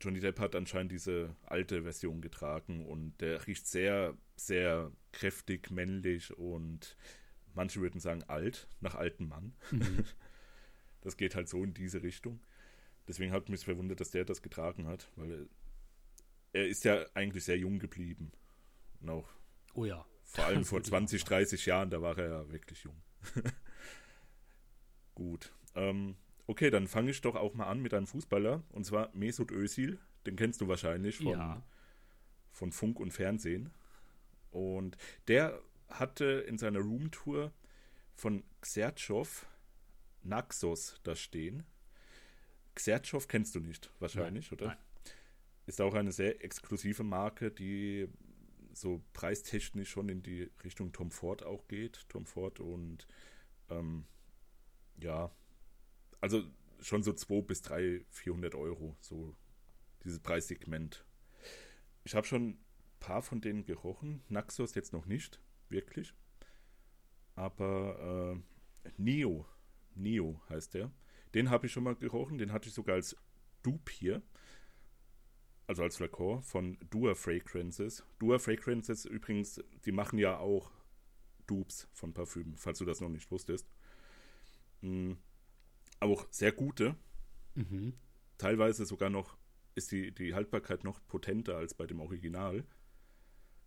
Johnny 0.00 0.20
Depp 0.20 0.38
hat 0.40 0.54
anscheinend 0.54 0.92
diese 0.92 1.34
alte 1.44 1.82
Version 1.82 2.20
getragen 2.20 2.84
und 2.86 3.18
der 3.20 3.46
riecht 3.46 3.66
sehr, 3.66 4.16
sehr 4.36 4.92
kräftig, 5.12 5.70
männlich 5.70 6.36
und 6.36 6.96
manche 7.54 7.80
würden 7.80 8.00
sagen 8.00 8.22
alt, 8.24 8.68
nach 8.80 8.94
altem 8.94 9.28
Mann. 9.28 9.54
Mhm. 9.70 10.04
Das 11.06 11.16
geht 11.16 11.36
halt 11.36 11.48
so 11.48 11.62
in 11.62 11.72
diese 11.72 12.02
Richtung. 12.02 12.40
Deswegen 13.06 13.30
hat 13.30 13.48
mich 13.48 13.64
verwundert, 13.64 14.00
dass 14.00 14.10
der 14.10 14.24
das 14.24 14.42
getragen 14.42 14.88
hat, 14.88 15.08
weil 15.14 15.48
er, 16.52 16.66
ist 16.66 16.82
ja 16.84 17.06
eigentlich 17.14 17.44
sehr 17.44 17.56
jung 17.56 17.78
geblieben. 17.78 18.32
Und 19.00 19.10
auch 19.10 19.28
Oh 19.74 19.84
ja. 19.84 20.04
vor 20.24 20.46
allem 20.46 20.64
vor 20.64 20.78
würde 20.78 20.86
ich 20.86 20.90
20, 20.90 21.22
auch 21.22 21.28
30 21.28 21.66
Jahren, 21.66 21.90
da 21.90 22.02
war 22.02 22.18
er 22.18 22.28
ja 22.28 22.50
wirklich 22.50 22.82
jung. 22.82 23.00
Gut. 25.14 25.52
Ähm, 25.76 26.16
okay, 26.48 26.70
dann 26.70 26.88
fange 26.88 27.12
ich 27.12 27.20
doch 27.20 27.36
auch 27.36 27.54
mal 27.54 27.66
an 27.66 27.80
mit 27.80 27.94
einem 27.94 28.06
Fußballer, 28.08 28.64
und 28.70 28.84
zwar 28.84 29.10
Mesut 29.14 29.52
Özil. 29.52 29.98
Den 30.26 30.34
kennst 30.34 30.60
du 30.60 30.66
wahrscheinlich 30.66 31.18
von, 31.18 31.28
Ja. 31.28 31.62
von 32.50 32.72
Funk 32.72 32.98
und 32.98 33.12
Fernsehen. 33.12 33.70
Und 34.50 34.96
der 35.28 35.60
hatte 35.88 36.24
in 36.48 36.58
seiner 36.58 36.80
Roomtour 36.80 37.52
von 38.14 38.42
Xertschow 38.60 39.46
Naxos 40.28 41.00
da 41.02 41.14
stehen. 41.16 41.64
Xertschow 42.74 43.26
kennst 43.26 43.54
du 43.54 43.60
nicht, 43.60 43.90
wahrscheinlich, 43.98 44.50
Nein, 44.50 44.58
oder? 44.58 44.66
nein. 44.68 44.78
Ist 45.66 45.80
auch 45.80 45.94
eine 45.94 46.12
sehr 46.12 46.44
exklusive 46.44 47.02
Marke, 47.02 47.50
die 47.50 48.08
so 48.72 49.02
preistechnisch 49.14 49.90
schon 49.90 50.08
in 50.08 50.22
die 50.22 50.50
Richtung 50.62 50.92
Tom 50.92 51.10
Ford 51.10 51.42
auch 51.42 51.66
geht. 51.66 52.06
Tom 52.08 52.26
Ford 52.26 52.60
und 52.60 53.06
ähm, 53.70 54.04
ja, 54.98 55.34
also 56.20 56.44
schon 56.80 57.02
so 57.02 57.12
200 57.12 57.46
bis 57.46 57.62
300, 57.62 58.06
400 58.10 58.54
Euro, 58.54 58.96
so 59.00 59.34
dieses 60.04 60.20
Preissegment. 60.20 61.04
Ich 62.04 62.14
habe 62.14 62.26
schon 62.26 62.50
ein 62.50 62.64
paar 63.00 63.22
von 63.22 63.40
denen 63.40 63.64
gerochen. 63.64 64.22
Naxos 64.28 64.74
jetzt 64.74 64.92
noch 64.92 65.06
nicht, 65.06 65.40
wirklich. 65.68 66.12
Aber 67.34 68.36
äh, 68.84 68.90
Neo, 68.98 69.46
Neo 69.96 70.40
heißt 70.48 70.74
der. 70.74 70.90
Den 71.34 71.50
habe 71.50 71.66
ich 71.66 71.72
schon 71.72 71.84
mal 71.84 71.94
gerochen, 71.96 72.38
den 72.38 72.52
hatte 72.52 72.68
ich 72.68 72.74
sogar 72.74 72.94
als 72.96 73.16
Dupe 73.62 73.90
hier. 73.92 74.22
Also 75.66 75.82
als 75.82 75.96
Flakon 75.96 76.42
von 76.42 76.78
Dua 76.90 77.14
Fragrances. 77.14 78.04
Dua 78.18 78.38
Fragrances 78.38 79.04
übrigens, 79.04 79.60
die 79.84 79.92
machen 79.92 80.18
ja 80.18 80.38
auch 80.38 80.70
Dupes 81.46 81.88
von 81.92 82.12
Parfümen, 82.14 82.56
falls 82.56 82.78
du 82.78 82.84
das 82.84 83.00
noch 83.00 83.08
nicht 83.08 83.30
wusstest. 83.30 83.68
Mm, 84.82 85.12
Auch 86.00 86.26
sehr 86.30 86.52
gute, 86.52 86.94
Mhm. 87.54 87.94
teilweise 88.36 88.84
sogar 88.84 89.08
noch 89.08 89.38
ist 89.74 89.92
die, 89.92 90.12
die 90.12 90.34
Haltbarkeit 90.34 90.84
noch 90.84 91.00
potenter 91.08 91.56
als 91.56 91.72
bei 91.74 91.86
dem 91.86 92.00
Original. 92.00 92.64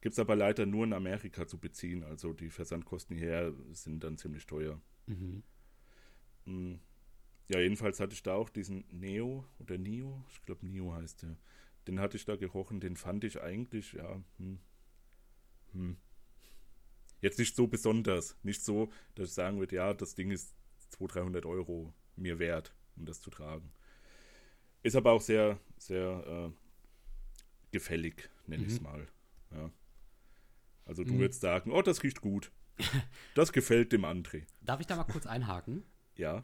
Gibt 0.01 0.13
es 0.13 0.19
aber 0.19 0.35
leider 0.35 0.65
nur 0.67 0.85
in 0.85 0.93
Amerika 0.93 1.47
zu 1.47 1.57
beziehen. 1.59 2.03
Also 2.03 2.33
die 2.33 2.49
Versandkosten 2.51 3.17
hierher 3.17 3.53
sind 3.71 4.03
dann 4.03 4.17
ziemlich 4.17 4.45
teuer. 4.45 4.79
Mhm. 5.07 5.43
Mm. 6.45 6.75
Ja, 7.49 7.59
jedenfalls 7.59 7.99
hatte 7.99 8.13
ich 8.13 8.23
da 8.23 8.35
auch 8.35 8.49
diesen 8.49 8.85
Neo 8.91 9.45
oder 9.59 9.77
Neo, 9.77 10.23
ich 10.29 10.41
glaube 10.43 10.65
Neo 10.67 10.93
heißt 10.93 11.23
der. 11.23 11.35
Den 11.87 11.99
hatte 11.99 12.17
ich 12.17 12.25
da 12.25 12.35
gerochen, 12.35 12.79
den 12.79 12.95
fand 12.95 13.23
ich 13.23 13.41
eigentlich, 13.41 13.93
ja, 13.93 14.21
hm, 14.37 14.59
hm. 15.73 15.97
Jetzt 17.21 17.39
nicht 17.39 17.55
so 17.55 17.67
besonders. 17.67 18.37
Nicht 18.43 18.63
so, 18.63 18.91
dass 19.15 19.29
ich 19.29 19.33
sagen 19.33 19.59
würde, 19.59 19.75
ja, 19.75 19.93
das 19.93 20.15
Ding 20.15 20.31
ist 20.31 20.55
200, 20.89 21.15
300 21.15 21.45
Euro 21.45 21.93
mir 22.15 22.39
wert, 22.39 22.73
um 22.95 23.05
das 23.05 23.19
zu 23.21 23.29
tragen. 23.29 23.71
Ist 24.83 24.95
aber 24.95 25.11
auch 25.11 25.21
sehr, 25.21 25.59
sehr 25.77 26.51
äh, 26.51 27.71
gefällig, 27.71 28.29
nenne 28.47 28.65
ich 28.65 28.73
es 28.73 28.79
Mhm. 28.79 28.83
mal. 28.83 29.07
Ja. 29.51 29.71
Also 30.85 31.03
du 31.03 31.13
Mhm. 31.13 31.19
würdest 31.19 31.41
sagen, 31.41 31.71
oh, 31.71 31.81
das 31.81 32.03
riecht 32.03 32.21
gut. 32.21 32.51
Das 33.35 33.51
gefällt 33.53 33.91
dem 33.91 34.05
André. 34.05 34.45
Darf 34.61 34.79
ich 34.79 34.87
da 34.87 34.95
mal 34.95 35.03
kurz 35.03 35.25
einhaken? 35.27 35.83
Ja. 36.19 36.43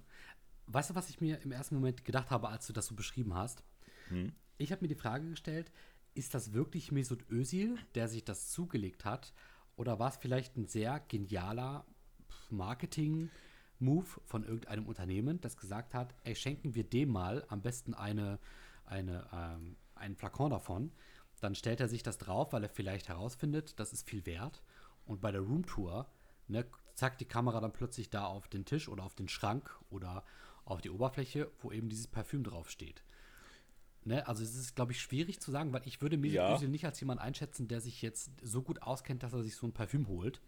Weißt 0.68 0.90
du, 0.90 0.96
was 0.96 1.10
ich 1.10 1.22
mir 1.22 1.42
im 1.42 1.52
ersten 1.52 1.76
Moment 1.76 2.06
gedacht 2.06 2.32
habe, 2.32 2.50
als 2.50 2.66
du 2.66 2.74
das 2.74 2.88
so 2.88 2.96
beschrieben 2.96 3.36
hast? 3.36 3.64
Hm. 4.08 4.32
Ich 4.58 4.72
habe 4.72 4.82
mir 4.82 4.88
die 4.88 4.96
Frage 4.96 5.30
gestellt, 5.30 5.72
ist 6.16 6.34
das 6.34 6.54
wirklich 6.54 6.92
Mesut 6.92 7.30
Özil, 7.30 7.78
der 7.94 8.08
sich 8.08 8.24
das 8.24 8.50
zugelegt 8.50 9.06
hat? 9.06 9.34
Oder 9.76 10.00
war 10.00 10.10
es 10.10 10.18
vielleicht 10.18 10.56
ein 10.56 10.66
sehr 10.66 11.02
genialer 11.02 11.86
Marketing-Move 12.50 14.08
von 14.24 14.44
irgendeinem 14.44 14.88
Unternehmen, 14.88 15.42
das 15.42 15.58
gesagt 15.58 15.94
hat, 15.94 16.16
ey, 16.24 16.36
schenken 16.36 16.74
wir 16.74 16.86
dem 16.86 17.10
mal 17.10 17.46
am 17.50 17.62
besten 17.62 17.94
eine, 17.94 18.40
eine, 18.86 19.28
ähm, 19.34 19.76
einen 19.94 20.16
Flakon 20.16 20.52
davon. 20.52 20.92
Dann 21.42 21.54
stellt 21.54 21.82
er 21.82 21.90
sich 21.90 22.02
das 22.02 22.18
drauf, 22.18 22.54
weil 22.54 22.64
er 22.64 22.70
vielleicht 22.70 23.10
herausfindet, 23.10 23.78
das 23.80 23.92
ist 23.92 24.10
viel 24.10 24.26
wert. 24.26 24.64
Und 25.06 25.20
bei 25.20 25.32
der 25.32 25.42
Roomtour, 25.42 26.10
ne, 26.48 26.66
zackt 26.96 27.22
die 27.22 27.26
Kamera 27.26 27.60
dann 27.60 27.74
plötzlich 27.74 28.10
da 28.10 28.26
auf 28.26 28.48
den 28.48 28.66
Tisch 28.66 28.90
oder 28.90 29.04
auf 29.04 29.16
den 29.16 29.28
Schrank 29.28 29.78
oder 29.90 30.24
auf 30.64 30.82
die 30.82 30.90
Oberfläche, 30.90 31.52
wo 31.60 31.72
eben 31.72 31.90
dieses 31.90 32.08
Parfüm 32.08 32.44
draufsteht. 32.44 33.04
Ne, 34.04 34.28
also 34.28 34.44
es 34.44 34.56
ist, 34.56 34.76
glaube 34.76 34.92
ich, 34.92 35.02
schwierig 35.02 35.40
zu 35.40 35.52
sagen, 35.52 35.74
weil 35.74 35.82
ich 35.86 36.02
würde 36.02 36.18
Mesut 36.18 36.36
Ja. 36.36 36.54
Özil 36.54 36.70
nicht 36.70 36.86
als 36.86 37.00
jemand 37.00 37.20
einschätzen, 37.20 37.68
der 37.68 37.82
sich 37.82 38.02
jetzt 38.02 38.32
so 38.42 38.62
gut 38.62 38.82
auskennt, 38.84 39.24
dass 39.24 39.34
er 39.34 39.42
sich 39.42 39.56
so 39.56 39.66
ein 39.66 39.74
Parfüm 39.74 40.08
holt. 40.08 40.42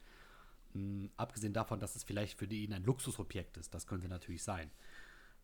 Mm, 0.73 1.07
abgesehen 1.17 1.53
davon, 1.53 1.79
dass 1.79 1.95
es 1.95 2.03
vielleicht 2.03 2.37
für 2.37 2.45
ihn 2.45 2.73
ein 2.73 2.83
Luxusobjekt 2.83 3.57
ist. 3.57 3.73
Das 3.73 3.87
könnte 3.87 4.07
natürlich 4.07 4.43
sein. 4.43 4.69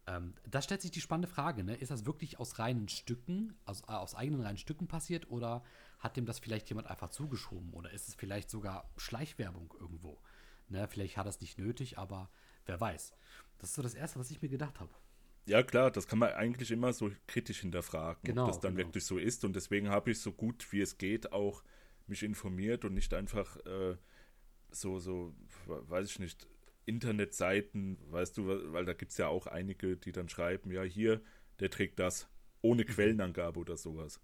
Ähm, 0.06 0.36
da 0.48 0.62
stellt 0.62 0.82
sich 0.82 0.92
die 0.92 1.02
spannende 1.02 1.30
Frage, 1.30 1.64
ne? 1.64 1.76
ist 1.76 1.90
das 1.90 2.06
wirklich 2.06 2.40
aus 2.40 2.60
reinen 2.60 2.90
Stücken, 2.90 3.56
aus, 3.66 3.82
äh, 3.84 3.94
aus 3.94 4.16
eigenen 4.16 4.42
reinen 4.42 4.58
Stücken 4.58 4.88
passiert 4.88 5.32
oder 5.32 5.64
hat 5.98 6.18
dem 6.18 6.26
das 6.26 6.40
vielleicht 6.40 6.68
jemand 6.70 6.88
einfach 6.88 7.10
zugeschoben 7.10 7.72
oder 7.74 7.90
ist 7.92 8.10
es 8.10 8.16
vielleicht 8.16 8.50
sogar 8.50 8.90
Schleichwerbung 8.98 9.74
irgendwo? 9.80 10.20
Ne? 10.70 10.88
Vielleicht 10.88 11.18
hat 11.18 11.26
er 11.26 11.30
es 11.30 11.42
nicht 11.42 11.58
nötig, 11.58 11.98
aber 11.98 12.30
wer 12.66 12.80
weiß. 12.80 13.14
Das 13.60 13.70
ist 13.70 13.76
so 13.76 13.82
das 13.82 13.94
Erste, 13.94 14.20
was 14.20 14.32
ich 14.32 14.42
mir 14.42 14.50
gedacht 14.50 14.80
habe. 14.80 14.92
Ja, 15.46 15.62
klar, 15.62 15.92
das 15.92 16.08
kann 16.08 16.20
man 16.20 16.32
eigentlich 16.34 16.72
immer 16.72 16.94
so 16.94 17.12
kritisch 17.28 17.60
hinterfragen, 17.62 18.22
Genau, 18.24 18.44
ob 18.44 18.48
das 18.50 18.60
dann 18.62 18.76
genau. 18.76 18.88
wirklich 18.88 19.06
so 19.06 19.18
ist. 19.18 19.44
Und 19.44 19.56
deswegen 19.56 19.90
habe 19.90 20.12
ich 20.12 20.20
so 20.20 20.32
gut 20.32 20.66
wie 20.72 20.82
es 20.82 20.98
geht 20.98 21.32
auch 21.34 21.64
mich 22.08 22.24
informiert 22.24 22.86
und 22.86 22.94
nicht 22.94 23.14
einfach 23.14 23.58
äh, 23.66 23.98
so, 24.72 25.00
so, 25.00 25.34
weiß 25.66 26.10
ich 26.10 26.20
nicht, 26.20 26.48
Internetseiten, 26.86 27.98
weißt 28.12 28.38
du, 28.38 28.48
weil 28.48 28.74
weil 28.74 28.86
da 28.86 28.94
gibt 28.94 29.12
es 29.12 29.18
ja 29.18 29.28
auch 29.28 29.48
einige, 29.48 29.98
die 29.98 30.12
dann 30.12 30.30
schreiben, 30.30 30.72
ja, 30.72 30.84
hier, 30.84 31.22
der 31.60 31.70
trägt 31.70 32.00
das, 32.00 32.28
ohne 32.62 32.84
Quellenangabe 32.86 33.60
oder 33.60 33.78
sowas. 33.78 34.20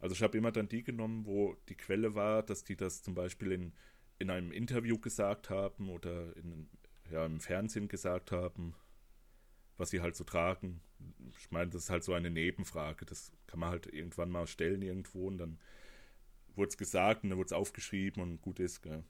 Also 0.00 0.14
ich 0.14 0.22
habe 0.22 0.38
immer 0.38 0.52
dann 0.52 0.68
die 0.68 0.84
genommen, 0.84 1.26
wo 1.26 1.56
die 1.68 1.76
Quelle 1.76 2.14
war, 2.14 2.42
dass 2.42 2.62
die 2.64 2.76
das 2.76 3.02
zum 3.02 3.14
Beispiel 3.14 3.52
in, 3.52 3.72
in 4.18 4.30
einem 4.30 4.52
Interview 4.52 4.98
gesagt 4.98 5.50
haben 5.50 5.88
oder 5.88 6.36
in, 6.36 6.68
ja, 7.10 7.24
im 7.24 7.40
Fernsehen 7.40 7.88
gesagt 7.88 8.32
haben, 8.32 8.74
was 9.76 9.90
sie 9.90 10.00
halt 10.00 10.16
so 10.16 10.24
tragen. 10.24 10.80
Ich 11.38 11.50
meine, 11.50 11.70
das 11.70 11.84
ist 11.84 11.90
halt 11.90 12.02
so 12.02 12.12
eine 12.12 12.30
Nebenfrage. 12.30 13.06
Das 13.06 13.32
kann 13.46 13.60
man 13.60 13.70
halt 13.70 13.86
irgendwann 13.86 14.30
mal 14.30 14.46
stellen 14.46 14.82
irgendwo 14.82 15.28
und 15.28 15.38
dann 15.38 15.58
wurde 16.56 16.70
es 16.70 16.76
gesagt 16.76 17.22
und 17.22 17.30
dann 17.30 17.38
wurde 17.38 17.46
es 17.46 17.52
aufgeschrieben 17.52 18.22
und 18.22 18.42
gut 18.42 18.58
ist. 18.58 18.82
Gell. 18.82 19.04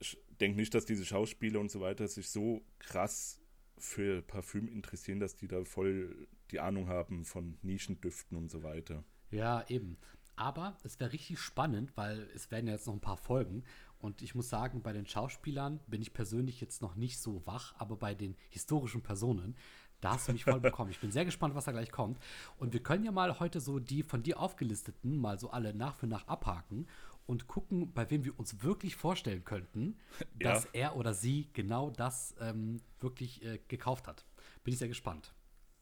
Ich 0.00 0.18
denke 0.40 0.58
nicht, 0.58 0.74
dass 0.74 0.84
diese 0.84 1.06
Schauspieler 1.06 1.60
und 1.60 1.70
so 1.70 1.80
weiter 1.80 2.08
sich 2.08 2.28
so 2.28 2.64
krass 2.78 3.40
für 3.78 4.22
Parfüm 4.22 4.68
interessieren, 4.68 5.20
dass 5.20 5.36
die 5.36 5.48
da 5.48 5.64
voll 5.64 6.28
die 6.50 6.60
Ahnung 6.60 6.88
haben 6.88 7.24
von 7.24 7.58
Nischendüften 7.62 8.36
und 8.36 8.50
so 8.50 8.62
weiter. 8.62 9.04
Ja, 9.30 9.64
eben. 9.68 9.96
Aber 10.40 10.74
es 10.84 10.98
wäre 10.98 11.12
richtig 11.12 11.38
spannend, 11.38 11.92
weil 11.96 12.26
es 12.34 12.50
werden 12.50 12.66
ja 12.66 12.72
jetzt 12.72 12.86
noch 12.86 12.94
ein 12.94 13.00
paar 13.00 13.18
Folgen. 13.18 13.62
Und 13.98 14.22
ich 14.22 14.34
muss 14.34 14.48
sagen, 14.48 14.80
bei 14.80 14.94
den 14.94 15.04
Schauspielern 15.04 15.80
bin 15.86 16.00
ich 16.00 16.14
persönlich 16.14 16.62
jetzt 16.62 16.80
noch 16.80 16.94
nicht 16.96 17.18
so 17.20 17.46
wach, 17.46 17.74
aber 17.78 17.96
bei 17.96 18.14
den 18.14 18.34
historischen 18.48 19.02
Personen, 19.02 19.54
da 20.00 20.12
hast 20.12 20.28
du 20.28 20.32
mich 20.32 20.44
voll 20.44 20.60
bekommen. 20.60 20.90
Ich 20.90 20.98
bin 20.98 21.12
sehr 21.12 21.26
gespannt, 21.26 21.54
was 21.54 21.66
da 21.66 21.72
gleich 21.72 21.90
kommt. 21.92 22.18
Und 22.56 22.72
wir 22.72 22.82
können 22.82 23.04
ja 23.04 23.12
mal 23.12 23.38
heute 23.38 23.60
so 23.60 23.78
die 23.78 24.02
von 24.02 24.22
dir 24.22 24.40
aufgelisteten 24.40 25.18
mal 25.18 25.38
so 25.38 25.50
alle 25.50 25.74
nach 25.74 25.94
für 25.94 26.06
nach 26.06 26.26
abhaken 26.26 26.86
und 27.26 27.46
gucken, 27.46 27.92
bei 27.92 28.10
wem 28.10 28.24
wir 28.24 28.38
uns 28.38 28.62
wirklich 28.62 28.96
vorstellen 28.96 29.44
könnten, 29.44 29.98
Ja. 30.40 30.54
dass 30.54 30.64
er 30.72 30.96
oder 30.96 31.12
sie 31.12 31.50
genau 31.52 31.90
das 31.90 32.34
ähm, 32.40 32.80
wirklich 32.98 33.44
äh, 33.44 33.58
gekauft 33.68 34.08
hat. 34.08 34.24
Bin 34.64 34.72
ich 34.72 34.78
sehr 34.78 34.88
gespannt. 34.88 35.34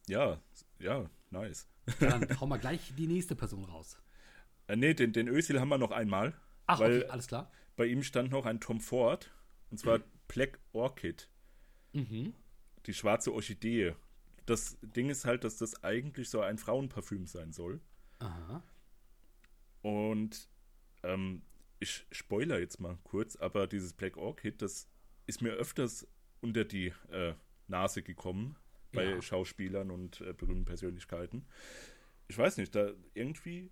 Ja, 0.07 0.41
ja, 0.79 1.09
nice. 1.29 1.69
Dann 2.01 2.27
hau 2.41 2.45
mal 2.45 2.57
gleich 2.59 2.93
die 2.97 3.07
nächste 3.07 3.37
Person 3.37 3.63
raus. 3.63 3.97
Äh, 4.69 4.75
nee, 4.77 4.93
den, 4.93 5.11
den 5.11 5.27
Özil 5.27 5.59
haben 5.59 5.69
wir 5.69 5.77
noch 5.77 5.91
einmal. 5.91 6.33
Ach, 6.67 6.79
okay, 6.79 7.03
alles 7.05 7.27
klar. 7.27 7.51
bei 7.75 7.85
ihm 7.87 8.03
stand 8.03 8.31
noch 8.31 8.45
ein 8.45 8.59
Tom 8.61 8.79
Ford, 8.79 9.31
und 9.71 9.79
zwar 9.79 9.99
Black 10.27 10.59
Orchid, 10.73 11.27
Mhm. 11.93 12.33
die 12.85 12.93
schwarze 12.93 13.33
Orchidee. 13.33 13.95
Das 14.45 14.77
Ding 14.81 15.09
ist 15.09 15.25
halt, 15.25 15.43
dass 15.43 15.57
das 15.57 15.83
eigentlich 15.83 16.29
so 16.29 16.41
ein 16.41 16.57
Frauenparfüm 16.57 17.25
sein 17.25 17.51
soll. 17.51 17.81
Aha. 18.19 18.63
Und 19.81 20.47
ähm, 21.03 21.41
ich 21.79 22.05
spoiler 22.11 22.59
jetzt 22.59 22.79
mal 22.79 22.97
kurz, 23.03 23.35
aber 23.35 23.67
dieses 23.67 23.93
Black 23.93 24.17
Orchid, 24.17 24.61
das 24.61 24.87
ist 25.25 25.41
mir 25.41 25.51
öfters 25.53 26.07
unter 26.41 26.65
die 26.65 26.93
äh, 27.11 27.33
Nase 27.67 28.03
gekommen 28.03 28.55
bei 28.91 29.05
Ja. 29.05 29.21
Schauspielern 29.21 29.91
und 29.91 30.21
äh, 30.21 30.33
berühmten 30.33 30.65
Persönlichkeiten. 30.65 31.45
Ich 32.27 32.37
weiß 32.37 32.57
nicht, 32.57 32.75
da 32.75 32.91
irgendwie 33.13 33.71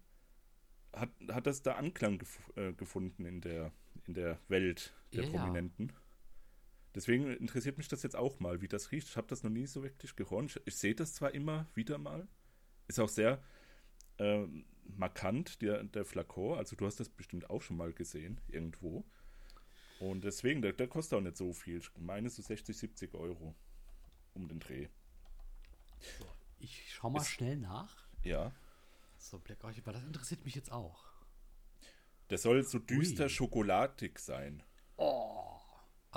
hat, 0.99 1.09
hat 1.29 1.47
das 1.47 1.61
da 1.61 1.73
Anklang 1.75 2.17
gef 2.19 2.39
äh, 2.55 2.73
gefunden 2.73 3.25
in 3.25 3.41
der, 3.41 3.71
in 4.05 4.13
der 4.13 4.39
Welt 4.47 4.93
der 5.13 5.23
Ja, 5.23 5.29
ja. 5.29 5.39
Prominenten. 5.39 5.93
Deswegen 6.95 7.27
interessiert 7.27 7.77
mich 7.77 7.87
das 7.87 8.01
jetzt 8.03 8.15
auch 8.15 8.39
mal, 8.39 8.61
wie 8.61 8.67
das 8.67 8.91
riecht. 8.91 9.07
Ich 9.09 9.17
habe 9.17 9.27
das 9.27 9.43
noch 9.43 9.51
nie 9.51 9.67
so 9.67 9.83
wirklich 9.83 10.15
gerochen. 10.15 10.47
Ich, 10.47 10.59
ich 10.65 10.75
sehe 10.75 10.95
das 10.95 11.13
zwar 11.13 11.33
immer 11.33 11.67
wieder 11.75 11.97
mal. 11.97 12.27
Ist 12.87 12.99
auch 12.99 13.09
sehr 13.09 13.43
ähm, 14.17 14.65
markant, 14.83 15.61
der, 15.61 15.83
der 15.83 16.05
Flakon. 16.05 16.57
Also 16.57 16.75
du 16.75 16.85
hast 16.85 16.99
das 16.99 17.09
bestimmt 17.09 17.49
auch 17.49 17.61
schon 17.61 17.77
mal 17.77 17.93
gesehen, 17.93 18.41
irgendwo. 18.47 19.05
Und 19.99 20.23
deswegen, 20.23 20.61
der, 20.61 20.73
der 20.73 20.87
kostet 20.87 21.17
auch 21.17 21.21
nicht 21.21 21.37
so 21.37 21.53
viel. 21.53 21.77
Ich 21.77 21.89
meine 21.97 22.29
so 22.29 22.41
60, 22.41 22.75
70 22.75 23.13
Euro 23.13 23.53
um 24.33 24.47
den 24.47 24.59
Dreh. 24.59 24.87
Ich 26.59 26.93
schau 26.93 27.09
mal 27.09 27.19
Ist- 27.21 27.29
schnell 27.29 27.57
nach. 27.57 27.95
Ja. 28.23 28.51
So, 29.17 29.39
Black 29.39 29.63
weil 29.63 29.93
das 29.93 30.03
interessiert 30.03 30.45
mich 30.45 30.55
jetzt 30.55 30.71
auch. 30.71 31.05
Der 32.29 32.37
soll 32.37 32.63
so 32.63 32.79
düster 32.79 33.23
Ui. 33.23 33.29
schokoladig 33.29 34.19
sein. 34.19 34.63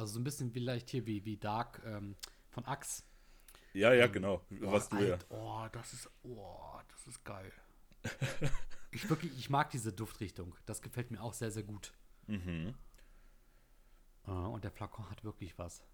Also 0.01 0.15
so 0.15 0.21
ein 0.21 0.25
bisschen 0.25 0.51
vielleicht 0.51 0.91
hier 0.91 1.07
wie, 1.07 1.25
wie 1.25 1.37
Dark 1.37 1.83
ähm, 1.85 2.17
von 2.49 2.65
Axe. 2.65 3.03
Ja, 3.73 3.93
ja, 3.93 4.07
genau. 4.07 4.45
Was 4.49 4.91
oh, 4.93 4.97
du 4.97 5.09
ja. 5.09 5.19
Oh, 5.29 5.67
das 5.73 5.93
ist, 5.93 6.11
oh, 6.23 6.81
das 6.89 7.07
ist 7.07 7.25
geil. 7.25 7.53
ich 8.91 9.09
wirklich, 9.09 9.37
ich 9.39 9.51
mag 9.51 9.71
diese 9.71 9.93
Duftrichtung. 9.93 10.57
Das 10.67 10.83
gefällt 10.83 11.11
mir 11.11 11.23
auch 11.23 11.35
sehr, 11.35 11.51
sehr 11.51 11.63
gut. 11.63 11.93
Mhm. 12.27 12.75
Äh, 14.27 14.31
und 14.31 14.65
der 14.65 14.71
Flakon 14.71 15.09
hat 15.11 15.23
wirklich 15.23 15.59
was. 15.59 15.85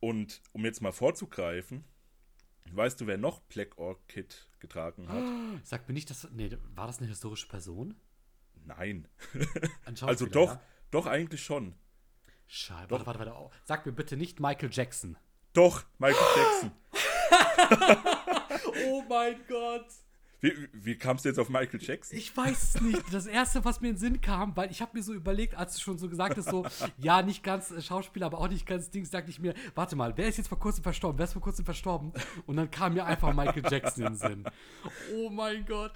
Und 0.00 0.40
um 0.52 0.64
jetzt 0.64 0.80
mal 0.80 0.92
vorzugreifen, 0.92 1.84
weißt 2.72 3.00
du, 3.00 3.06
wer 3.06 3.18
noch 3.18 3.40
Black 3.42 3.78
Orchid 3.78 4.48
getragen 4.58 5.08
hat? 5.08 5.22
Sag 5.64 5.86
mir 5.88 5.94
nicht, 5.94 6.08
dass. 6.10 6.28
Nee, 6.32 6.56
war 6.74 6.86
das 6.86 6.98
eine 6.98 7.08
historische 7.08 7.48
Person? 7.48 7.94
Nein. 8.64 9.06
Also 10.02 10.26
doch, 10.26 10.54
Ja? 10.54 10.60
doch 10.90 11.06
eigentlich 11.06 11.42
schon. 11.44 11.74
Scheiße, 12.48 12.90
warte, 12.90 13.06
warte, 13.06 13.18
warte. 13.20 13.34
Oh, 13.34 13.50
Sag 13.64 13.86
mir 13.86 13.92
bitte 13.92 14.16
nicht 14.16 14.40
Michael 14.40 14.70
Jackson. 14.72 15.16
Doch, 15.52 15.84
Michael 15.98 16.26
Jackson. 16.36 16.72
Oh 18.88 19.02
mein 19.08 19.36
Gott. 19.48 19.86
Wie, 20.40 20.52
wie 20.72 20.96
kamst 20.98 21.24
du 21.24 21.30
jetzt 21.30 21.38
auf 21.38 21.48
Michael 21.48 21.80
Jackson? 21.82 22.16
Ich 22.18 22.36
weiß 22.36 22.74
es 22.74 22.80
nicht. 22.82 23.02
Das 23.12 23.26
erste, 23.26 23.64
was 23.64 23.80
mir 23.80 23.88
in 23.88 23.94
den 23.94 23.98
Sinn 24.00 24.20
kam, 24.20 24.54
weil 24.56 24.70
ich 24.70 24.82
habe 24.82 24.92
mir 24.96 25.02
so 25.02 25.14
überlegt, 25.14 25.54
als 25.54 25.74
du 25.74 25.80
schon 25.80 25.98
so 25.98 26.08
gesagt 26.08 26.36
hast, 26.36 26.50
so, 26.50 26.66
ja, 26.98 27.22
nicht 27.22 27.42
ganz 27.42 27.70
äh, 27.70 27.80
Schauspieler, 27.80 28.26
aber 28.26 28.38
auch 28.38 28.48
nicht 28.48 28.66
ganz 28.66 28.90
Dings, 28.90 29.10
sagte 29.10 29.30
ich 29.30 29.38
mir, 29.40 29.54
warte 29.74 29.96
mal, 29.96 30.12
wer 30.16 30.28
ist 30.28 30.36
jetzt 30.36 30.48
vor 30.48 30.58
kurzem 30.58 30.82
verstorben? 30.82 31.18
Wer 31.18 31.24
ist 31.24 31.32
vor 31.32 31.42
kurzem 31.42 31.64
verstorben? 31.64 32.12
Und 32.46 32.56
dann 32.56 32.70
kam 32.70 32.94
mir 32.94 33.06
einfach 33.06 33.32
Michael 33.34 33.62
Jackson 33.70 34.04
in 34.04 34.12
den 34.12 34.18
Sinn. 34.18 34.44
Oh 35.14 35.30
mein 35.30 35.64
Gott. 35.64 35.92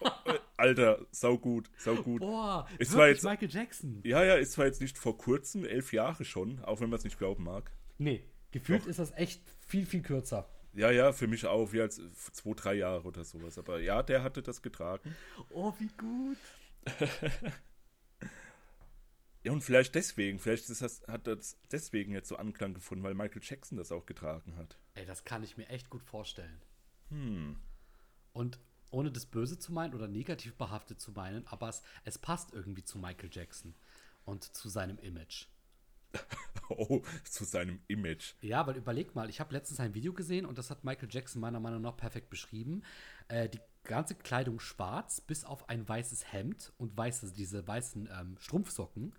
Alter, 0.56 1.04
sau 1.10 1.36
gut, 1.36 1.70
sau 1.76 1.94
gut. 1.96 2.20
Boah, 2.20 2.66
Es 2.78 2.94
war 2.96 3.08
jetzt- 3.08 3.22
Michael 3.24 3.50
Jackson. 3.50 4.00
Ja, 4.04 4.24
ja, 4.24 4.34
ist 4.36 4.52
zwar 4.52 4.66
jetzt 4.66 4.80
nicht 4.80 4.96
vor 4.98 5.18
kurzem, 5.18 5.64
elf 5.64 5.92
Jahre 5.92 6.24
schon, 6.24 6.62
auch 6.64 6.80
wenn 6.80 6.88
man 6.88 6.98
es 6.98 7.04
nicht 7.04 7.18
glauben 7.18 7.44
mag. 7.44 7.70
Nee, 7.98 8.24
gefühlt 8.50 8.86
ist 8.86 8.98
das 8.98 9.12
echt 9.16 9.42
viel, 9.66 9.84
viel 9.84 10.00
kürzer. 10.02 10.48
Ja, 10.72 10.90
ja, 10.90 11.12
für 11.12 11.26
mich 11.26 11.46
auch, 11.46 11.72
wie 11.72 11.80
als 11.80 12.00
zwei, 12.32 12.54
drei 12.54 12.74
Jahre 12.74 13.06
oder 13.06 13.24
sowas. 13.24 13.58
Aber 13.58 13.80
ja, 13.80 14.02
der 14.02 14.22
hatte 14.22 14.42
das 14.42 14.62
getragen. 14.62 15.16
Oh, 15.50 15.72
wie 15.78 15.88
gut. 15.96 16.38
Ja, 19.42 19.52
und 19.52 19.62
vielleicht 19.62 19.94
deswegen, 19.94 20.38
vielleicht 20.38 20.68
das, 20.68 21.02
hat 21.08 21.26
das 21.26 21.58
deswegen 21.72 22.12
jetzt 22.12 22.28
so 22.28 22.36
Anklang 22.36 22.74
gefunden, 22.74 23.02
weil 23.02 23.14
Michael 23.14 23.40
Jackson 23.42 23.78
das 23.78 23.90
auch 23.90 24.04
getragen 24.04 24.56
hat. 24.56 24.76
Ey, 24.94 25.06
das 25.06 25.24
kann 25.24 25.42
ich 25.42 25.56
mir 25.56 25.66
echt 25.68 25.88
gut 25.88 26.02
vorstellen. 26.02 26.60
Hm. 27.08 27.56
Und 28.32 28.58
ohne 28.90 29.10
das 29.10 29.26
Böse 29.26 29.58
zu 29.58 29.72
meinen 29.72 29.94
oder 29.94 30.08
negativ 30.08 30.56
behaftet 30.56 31.00
zu 31.00 31.12
meinen, 31.12 31.46
aber 31.46 31.68
es, 31.68 31.82
es 32.04 32.18
passt 32.18 32.52
irgendwie 32.52 32.84
zu 32.84 32.98
Michael 32.98 33.30
Jackson 33.32 33.74
und 34.24 34.44
zu 34.44 34.68
seinem 34.68 34.98
Image. 34.98 35.46
Oh, 36.72 37.02
zu 37.24 37.44
seinem 37.44 37.80
Image. 37.88 38.34
Ja, 38.42 38.64
weil 38.64 38.76
überleg 38.76 39.16
mal, 39.16 39.28
ich 39.28 39.40
habe 39.40 39.52
letztens 39.52 39.80
ein 39.80 39.92
Video 39.92 40.12
gesehen 40.12 40.46
und 40.46 40.56
das 40.56 40.70
hat 40.70 40.84
Michael 40.84 41.08
Jackson 41.10 41.40
meiner 41.40 41.58
Meinung 41.58 41.82
nach 41.82 41.96
perfekt 41.96 42.30
beschrieben. 42.30 42.84
Äh, 43.26 43.48
die 43.48 43.58
ganze 43.82 44.14
Kleidung 44.14 44.60
schwarz, 44.60 45.20
bis 45.20 45.44
auf 45.44 45.68
ein 45.68 45.88
weißes 45.88 46.32
Hemd 46.32 46.72
und 46.78 46.96
weiße, 46.96 47.32
diese 47.32 47.66
weißen 47.66 48.08
ähm, 48.16 48.36
Strumpfsocken 48.38 49.14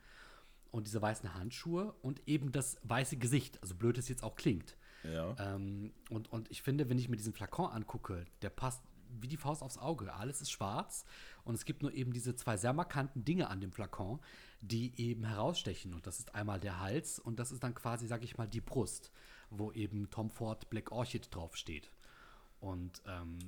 und 0.72 0.88
diese 0.88 1.02
weißen 1.02 1.36
Handschuhe 1.36 1.94
und 2.02 2.26
eben 2.26 2.54
das 2.54 2.78
weiße 2.84 3.18
Gesicht, 3.18 3.62
also 3.62 3.76
blöd 3.76 3.98
es 3.98 4.08
jetzt 4.08 4.24
auch 4.24 4.36
klingt. 4.36 4.78
Ja. 5.04 5.36
Ähm, 5.38 5.92
und, 6.10 6.32
und 6.32 6.50
ich 6.52 6.62
finde, 6.62 6.90
wenn 6.90 6.98
ich 6.98 7.10
mir 7.10 7.18
diesen 7.18 7.34
Flakon 7.34 7.70
angucke, 7.70 8.26
der 8.42 8.50
passt 8.50 8.82
wie 9.20 9.28
die 9.28 9.38
Faust 9.38 9.62
aufs 9.62 9.78
Auge. 9.78 10.14
Alles 10.14 10.42
ist 10.42 10.52
schwarz 10.52 11.06
und 11.44 11.56
es 11.56 11.66
gibt 11.66 11.82
nur 11.82 11.94
eben 11.94 12.14
diese 12.14 12.36
zwei 12.36 12.56
sehr 12.56 12.72
markanten 12.72 13.26
Dinge 13.26 13.50
an 13.50 13.60
dem 13.60 13.74
Flakon, 13.74 14.20
die 14.62 14.94
eben 14.98 15.26
herausstechen. 15.26 15.94
Und 15.94 16.08
das 16.08 16.20
ist 16.20 16.36
einmal 16.36 16.60
der 16.60 16.80
Hals 16.80 17.20
und 17.20 17.40
das 17.40 17.52
ist 17.52 17.64
dann 17.64 17.74
quasi, 17.74 18.08
sag 18.08 18.24
ich 18.24 18.38
mal, 18.38 18.48
die 18.48 18.62
Brust, 18.62 19.12
wo 19.50 19.72
eben 19.72 20.10
Tom 20.10 20.30
Ford 20.30 20.70
Black 20.70 20.92
Orchid 20.92 21.34
draufsteht. 21.34 21.92
Und 22.60 23.02
ähm, 23.08 23.40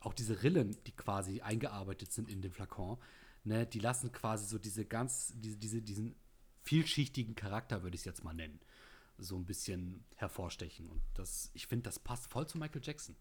auch 0.00 0.12
diese 0.12 0.42
Rillen, 0.42 0.76
die 0.86 0.92
quasi 0.92 1.40
eingearbeitet 1.40 2.12
sind 2.12 2.28
in 2.28 2.42
den 2.42 2.52
Flakon, 2.52 2.98
ne, 3.42 3.66
die 3.66 3.80
lassen 3.80 4.12
quasi 4.12 4.46
so 4.46 4.58
diese 4.58 4.84
ganz, 4.84 5.32
diese, 5.36 5.56
diese, 5.56 5.82
diesen 5.82 6.14
vielschichtigen 6.62 7.34
Charakter, 7.34 7.82
würde 7.82 7.94
ich 7.94 8.02
es 8.02 8.06
jetzt 8.06 8.24
mal 8.24 8.34
nennen, 8.34 8.60
so 9.16 9.36
ein 9.36 9.46
bisschen 9.46 10.04
hervorstechen. 10.16 10.88
Und 10.88 11.02
das, 11.14 11.50
ich 11.54 11.66
finde, 11.66 11.84
das 11.84 11.98
passt 11.98 12.26
voll 12.26 12.46
zu 12.46 12.58
Michael 12.58 12.82
Jackson. 12.84 13.16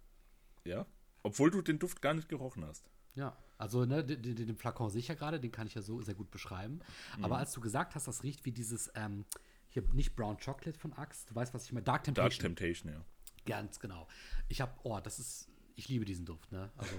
Ja. 0.65 0.85
Obwohl 1.23 1.51
du 1.51 1.61
den 1.61 1.79
Duft 1.79 2.01
gar 2.01 2.13
nicht 2.13 2.27
gerochen 2.27 2.65
hast. 2.65 2.89
Ja, 3.15 3.37
also 3.63 3.85
ne, 3.85 4.03
den, 4.03 4.21
den, 4.21 4.35
den 4.35 4.57
Flakon 4.57 4.89
sehe 4.89 4.99
ich 4.99 5.07
ja 5.07 5.15
gerade, 5.15 5.39
den 5.39 5.51
kann 5.51 5.67
ich 5.67 5.73
ja 5.73 5.81
so 5.81 6.01
sehr 6.01 6.15
gut 6.15 6.29
beschreiben. 6.31 6.81
Aber 7.21 7.37
als 7.37 7.53
du 7.53 7.61
gesagt 7.61 7.95
hast, 7.95 8.07
das 8.09 8.21
riecht 8.21 8.43
wie 8.43 8.51
dieses, 8.51 8.91
ähm, 8.95 9.23
hier 9.69 9.83
nicht 9.93 10.17
Brown 10.17 10.37
Chocolate 10.37 10.77
von 10.77 10.91
Axe, 10.93 11.25
du 11.27 11.33
weißt, 11.35 11.53
was 11.53 11.63
ich 11.65 11.71
meine, 11.71 11.85
Dark 11.85 12.03
Dark 12.03 12.15
Temptation. 12.15 12.55
Temptation, 12.55 12.91
ja. 12.93 13.05
Ganz 13.45 13.79
genau. 13.79 14.07
Ich 14.49 14.59
habe, 14.59 14.73
oh, 14.83 14.99
das 15.01 15.17
ist, 15.17 15.47
ich 15.75 15.87
liebe 15.87 16.03
diesen 16.03 16.25
Duft, 16.25 16.51
ne? 16.51 16.71
Also 16.75 16.93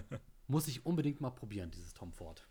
muss 0.48 0.66
ich 0.66 0.84
unbedingt 0.84 1.20
mal 1.20 1.30
probieren, 1.30 1.70
dieses 1.70 1.94
Tom 1.94 2.12
Ford. 2.12 2.48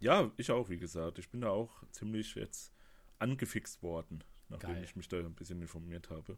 Ja, 0.00 0.32
ich 0.36 0.50
auch, 0.50 0.68
wie 0.68 0.78
gesagt. 0.78 1.20
Ich 1.20 1.30
bin 1.30 1.40
da 1.40 1.50
auch 1.50 1.84
ziemlich 1.92 2.34
jetzt 2.34 2.72
angefixt 3.20 3.80
worden, 3.84 4.24
nachdem 4.48 4.74
Geil. 4.74 4.84
ich 4.84 4.96
mich 4.96 5.06
da 5.08 5.18
ein 5.18 5.34
bisschen 5.34 5.62
informiert 5.62 6.10
habe. 6.10 6.36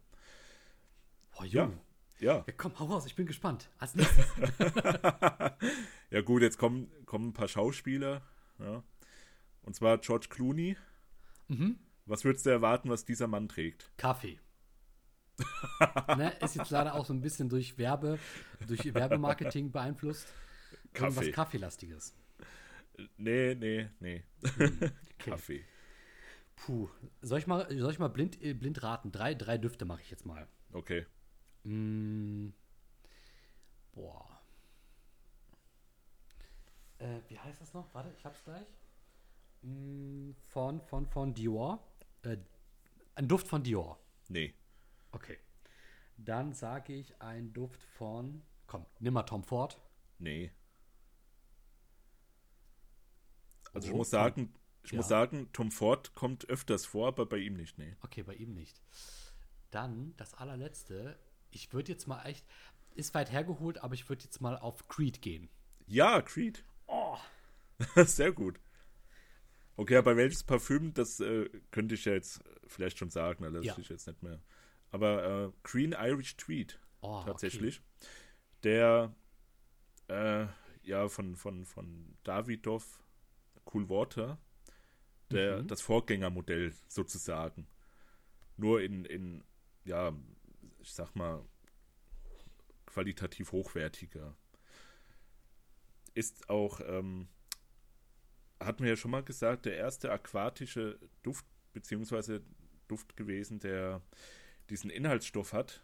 Oh, 1.39 1.43
Ja. 1.43 1.71
Ja. 2.19 2.43
Ja, 2.47 2.53
komm, 2.55 2.77
hau 2.79 2.85
raus, 2.85 3.05
ich 3.05 3.15
bin 3.15 3.25
gespannt. 3.25 3.69
Als 3.77 3.95
nächstes. 3.95 4.25
Ja, 6.09 6.21
gut, 6.21 6.41
jetzt 6.41 6.57
kommen, 6.57 6.89
kommen 7.05 7.29
ein 7.29 7.33
paar 7.33 7.49
Schauspieler. 7.49 8.21
Ja. 8.59 8.81
Und 9.63 9.75
zwar 9.75 9.97
George 9.97 10.27
Clooney. 10.29 10.77
Mhm. 11.49 11.77
Was 12.05 12.23
würdest 12.23 12.45
du 12.45 12.49
erwarten, 12.49 12.89
was 12.89 13.03
dieser 13.03 13.27
Mann 13.27 13.49
trägt? 13.49 13.91
Kaffee. 13.97 14.39
ne, 16.17 16.31
ist 16.41 16.55
jetzt 16.55 16.71
leider 16.71 16.95
auch 16.95 17.05
so 17.05 17.13
ein 17.13 17.19
bisschen 17.21 17.49
durch 17.49 17.77
Werbe, 17.77 18.17
durch 18.65 18.93
Werbemarketing 18.93 19.71
beeinflusst. 19.71 20.33
Irgendwas 20.93 21.15
Kaffee. 21.15 21.31
Kaffeelastiges. 21.31 22.15
Nee, 23.17 23.55
nee, 23.55 23.89
nee. 23.99 24.23
Okay. 25.19 25.31
Kaffee. 25.31 25.65
Puh. 26.55 26.89
Soll 27.21 27.39
ich 27.39 27.47
mal, 27.47 27.67
soll 27.77 27.91
ich 27.91 27.99
mal 27.99 28.07
blind, 28.07 28.41
äh, 28.41 28.53
blind 28.53 28.81
raten? 28.83 29.11
Drei, 29.11 29.33
drei 29.33 29.57
Düfte 29.57 29.83
mache 29.85 30.01
ich 30.01 30.11
jetzt 30.11 30.25
mal. 30.25 30.47
Okay. 30.71 31.05
Mm. 31.67 32.53
Boah. 33.93 34.41
Äh, 36.99 37.19
wie 37.27 37.37
heißt 37.37 37.59
das 37.61 37.73
noch? 37.73 37.93
Warte, 37.93 38.11
ich 38.17 38.25
hab's 38.25 38.43
gleich. 38.43 38.65
Mm, 39.63 40.31
von, 40.47 40.81
von, 40.81 41.05
von 41.07 41.33
Dior. 41.33 41.85
Äh, 42.23 42.37
ein 43.15 43.27
Duft 43.27 43.47
von 43.47 43.63
Dior. 43.63 43.99
Nee. 44.29 44.53
Okay. 45.11 45.37
Dann 46.17 46.53
sage 46.53 46.93
ich 46.93 47.21
ein 47.21 47.51
Duft 47.53 47.81
von. 47.83 48.43
Komm, 48.65 48.85
nimm 48.99 49.13
mal 49.13 49.23
Tom 49.23 49.43
Ford. 49.43 49.79
Nee. 50.19 50.51
Also 53.73 53.87
ich 53.89 53.93
Oh, 53.93 53.97
muss 53.97 54.09
Tom- 54.09 54.19
sagen, 54.19 54.53
ich 54.83 54.93
muss 54.93 55.05
Ja. 55.05 55.09
sagen, 55.09 55.49
Tom 55.53 55.71
Ford 55.71 56.15
kommt 56.15 56.49
öfters 56.49 56.85
vor, 56.85 57.09
aber 57.09 57.25
bei 57.25 57.37
ihm 57.37 57.55
nicht, 57.55 57.77
nee. 57.77 57.95
Okay, 58.01 58.23
bei 58.23 58.35
ihm 58.35 58.53
nicht. 58.53 58.81
Dann 59.69 60.15
das 60.17 60.33
allerletzte. 60.33 61.19
Ich 61.57 61.73
würde 61.73 61.91
jetzt 61.91 62.07
mal 62.07 62.23
echt. 62.25 62.45
Ist 62.93 63.13
weit 63.15 63.31
hergeholt, 63.31 63.79
aber 63.83 63.93
ich 63.95 64.07
würde 64.09 64.23
jetzt 64.23 64.41
mal 64.41 64.57
auf 64.57 64.87
Creed 64.87 65.21
gehen. 65.21 65.49
Ja, 65.87 66.21
Creed. 66.21 66.63
Oh. 66.87 67.17
Sehr 67.95 68.31
gut. 68.31 68.59
Okay, 69.75 69.97
aber 69.97 70.15
welches 70.17 70.43
Parfüm, 70.43 70.93
das 70.93 71.19
äh, 71.19 71.49
könnte 71.71 71.95
ich 71.95 72.05
ja 72.05 72.13
jetzt 72.13 72.41
vielleicht 72.65 72.97
schon 72.97 73.09
sagen, 73.11 73.43
also 73.43 73.57
das 73.57 73.65
Ja. 73.65 73.75
ist 73.75 73.89
jetzt 73.89 74.07
nicht 74.07 74.23
mehr. 74.23 74.41
Aber 74.91 75.23
äh, 75.47 75.51
Green 75.63 75.91
Irish 75.97 76.37
Tweed, 76.37 76.79
Oh, 77.01 77.21
tatsächlich. 77.25 77.81
Der, 78.63 79.13
äh, 80.07 80.47
ja, 80.81 81.07
von, 81.09 81.35
von, 81.35 81.65
von 81.65 82.17
Davidoff 82.23 83.03
Cool 83.71 83.87
Water, 83.89 84.39
der, 85.29 85.61
Mhm. 85.61 85.67
das 85.67 85.81
Vorgängermodell 85.81 86.73
sozusagen. 86.87 87.67
Nur 88.55 88.81
in, 88.81 89.05
in, 89.05 89.43
ja, 89.83 90.11
ich 90.87 90.93
sag 90.93 91.13
mal, 91.15 91.43
qualitativ 92.85 93.51
hochwertiger. 93.51 94.37
Ist 96.13 96.49
auch, 96.49 96.79
ähm, 96.79 97.27
hatten 98.59 98.83
wir 98.83 98.91
ja 98.91 98.95
schon 98.95 99.11
mal 99.11 99.21
gesagt, 99.23 99.65
der 99.65 99.75
erste 99.75 100.09
aquatische 100.11 100.97
Duft, 101.23 101.45
beziehungsweise 101.73 102.41
Duft 102.87 103.17
gewesen, 103.17 103.59
der 103.59 104.01
diesen 104.69 104.89
Inhaltsstoff 104.89 105.51
hat, 105.51 105.83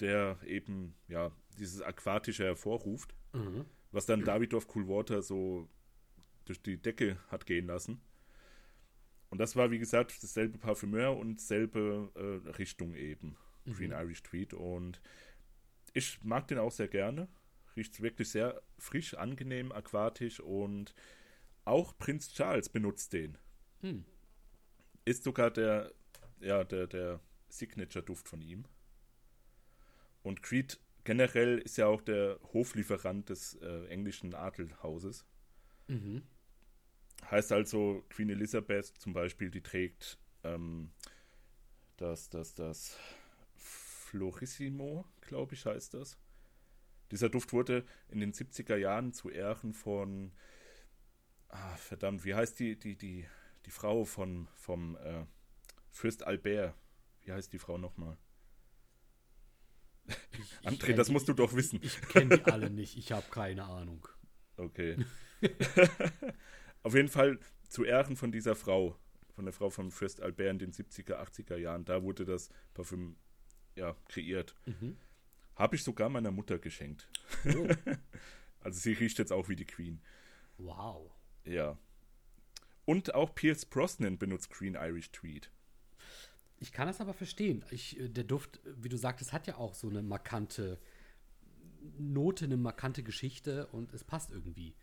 der 0.00 0.38
eben, 0.44 0.94
ja, 1.08 1.32
dieses 1.58 1.80
Aquatische 1.80 2.44
hervorruft, 2.44 3.14
Mhm. 3.32 3.64
was 3.92 4.04
dann 4.04 4.24
Davidoff 4.24 4.68
Cool 4.76 4.86
Water 4.88 5.22
so 5.22 5.68
durch 6.44 6.60
die 6.60 6.76
Decke 6.76 7.18
hat 7.28 7.46
gehen 7.46 7.66
lassen. 7.66 8.02
Und 9.30 9.38
das 9.38 9.56
war, 9.56 9.70
wie 9.70 9.78
gesagt, 9.78 10.22
dasselbe 10.22 10.58
Parfümeur 10.58 11.16
und 11.16 11.40
selbe 11.40 12.12
äh, 12.14 12.50
Richtung 12.50 12.94
eben. 12.94 13.38
Green 13.72 13.92
Irish 13.92 14.22
Tweed. 14.22 14.54
Und 14.54 15.00
ich 15.92 16.22
mag 16.22 16.48
den 16.48 16.58
auch 16.58 16.72
sehr 16.72 16.88
gerne. 16.88 17.28
Riecht 17.76 18.00
wirklich 18.00 18.30
sehr 18.30 18.62
frisch, 18.78 19.14
angenehm, 19.14 19.72
aquatisch 19.72 20.40
und 20.40 20.94
auch 21.64 21.96
Prinz 21.98 22.32
Charles 22.32 22.68
benutzt 22.68 23.12
den. 23.12 23.38
Hm. 23.80 24.04
Ist 25.04 25.24
sogar 25.24 25.50
der, 25.50 25.92
ja, 26.40 26.64
der, 26.64 26.86
der 26.86 27.20
Signature-Duft 27.48 28.28
von 28.28 28.42
ihm. 28.42 28.64
Und 30.22 30.42
Creed 30.42 30.78
generell 31.04 31.58
ist 31.58 31.76
ja 31.76 31.86
auch 31.86 32.00
der 32.00 32.38
Hoflieferant 32.52 33.28
des 33.28 33.54
äh, 33.56 33.86
englischen 33.86 34.34
Adelhauses. 34.34 35.26
Mhm. 35.88 36.22
Heißt 37.30 37.52
also, 37.52 38.04
Queen 38.08 38.30
Elizabeth 38.30 38.86
zum 38.86 39.12
Beispiel, 39.12 39.50
die 39.50 39.62
trägt 39.62 40.18
ähm, 40.42 40.90
das, 41.96 42.28
das, 42.30 42.54
das 42.54 42.98
Florissimo, 44.14 45.04
glaube 45.22 45.54
ich, 45.54 45.66
heißt 45.66 45.94
das. 45.94 46.16
Dieser 47.10 47.28
Duft 47.28 47.52
wurde 47.52 47.84
in 48.08 48.20
den 48.20 48.32
70er 48.32 48.76
Jahren 48.76 49.12
zu 49.12 49.28
Ehren 49.28 49.72
von, 49.72 50.30
ah, 51.48 51.74
verdammt, 51.76 52.24
wie 52.24 52.36
heißt 52.36 52.60
die, 52.60 52.78
die, 52.78 52.96
die, 52.96 53.26
die 53.66 53.70
Frau 53.72 54.04
von, 54.04 54.46
vom 54.54 54.96
äh, 54.98 55.26
Fürst 55.90 56.24
Albert? 56.24 56.76
Wie 57.22 57.32
heißt 57.32 57.52
die 57.52 57.58
Frau 57.58 57.76
nochmal? 57.76 58.16
Ich 60.06 60.68
André, 60.68 60.92
das 60.94 61.08
die- 61.08 61.12
musst 61.12 61.26
du 61.26 61.32
doch 61.32 61.54
wissen. 61.56 61.80
Ich 61.82 62.00
kenne 62.02 62.38
die 62.38 62.44
alle 62.44 62.70
nicht. 62.70 62.96
Ich 62.96 63.10
habe 63.10 63.26
keine 63.32 63.64
Ahnung. 63.64 64.06
Okay. 64.56 64.96
Auf 66.84 66.94
jeden 66.94 67.08
Fall 67.08 67.40
zu 67.68 67.82
Ehren 67.82 68.14
von 68.14 68.30
dieser 68.30 68.54
Frau, 68.54 68.96
von 69.34 69.44
der 69.44 69.52
Frau 69.52 69.70
von 69.70 69.90
Fürst 69.90 70.20
Albert 70.22 70.50
in 70.52 70.58
den 70.60 70.72
70er, 70.72 71.14
80er 71.16 71.56
Jahren, 71.56 71.84
da 71.84 72.04
wurde 72.04 72.24
das 72.24 72.50
Parfüm 72.74 73.16
ja, 73.76 73.96
kreiert. 74.08 74.54
Mhm. 74.66 74.96
Habe 75.56 75.76
ich 75.76 75.84
sogar 75.84 76.08
meiner 76.08 76.30
Mutter 76.30 76.58
geschenkt. 76.58 77.08
Oh. 77.56 77.68
Also 78.64 78.80
sie 78.80 78.94
riecht 78.94 79.18
jetzt 79.18 79.30
auch 79.30 79.50
wie 79.50 79.56
die 79.56 79.66
Queen. 79.66 80.00
Wow. 80.56 81.12
Ja. 81.44 81.76
Und 82.86 83.14
auch 83.14 83.34
Pierce 83.34 83.66
Brosnan 83.66 84.16
benutzt 84.16 84.48
Green 84.48 84.74
Irish 84.74 85.12
Tweed. 85.12 85.50
Ich 86.60 86.72
kann 86.72 86.86
das 86.86 87.00
aber 87.00 87.12
verstehen. 87.12 87.62
Ich, 87.70 88.00
äh, 88.00 88.08
der 88.08 88.24
Duft, 88.24 88.60
wie 88.64 88.88
du 88.88 88.96
sagtest, 88.96 89.34
hat 89.34 89.46
ja 89.46 89.56
auch 89.56 89.74
so 89.74 89.88
eine 89.88 90.02
markante 90.02 90.80
Note, 91.98 92.46
eine 92.46 92.56
markante 92.56 93.02
Geschichte 93.02 93.66
und 93.66 93.92
es 93.92 94.02
passt 94.02 94.30
irgendwie. 94.30 94.74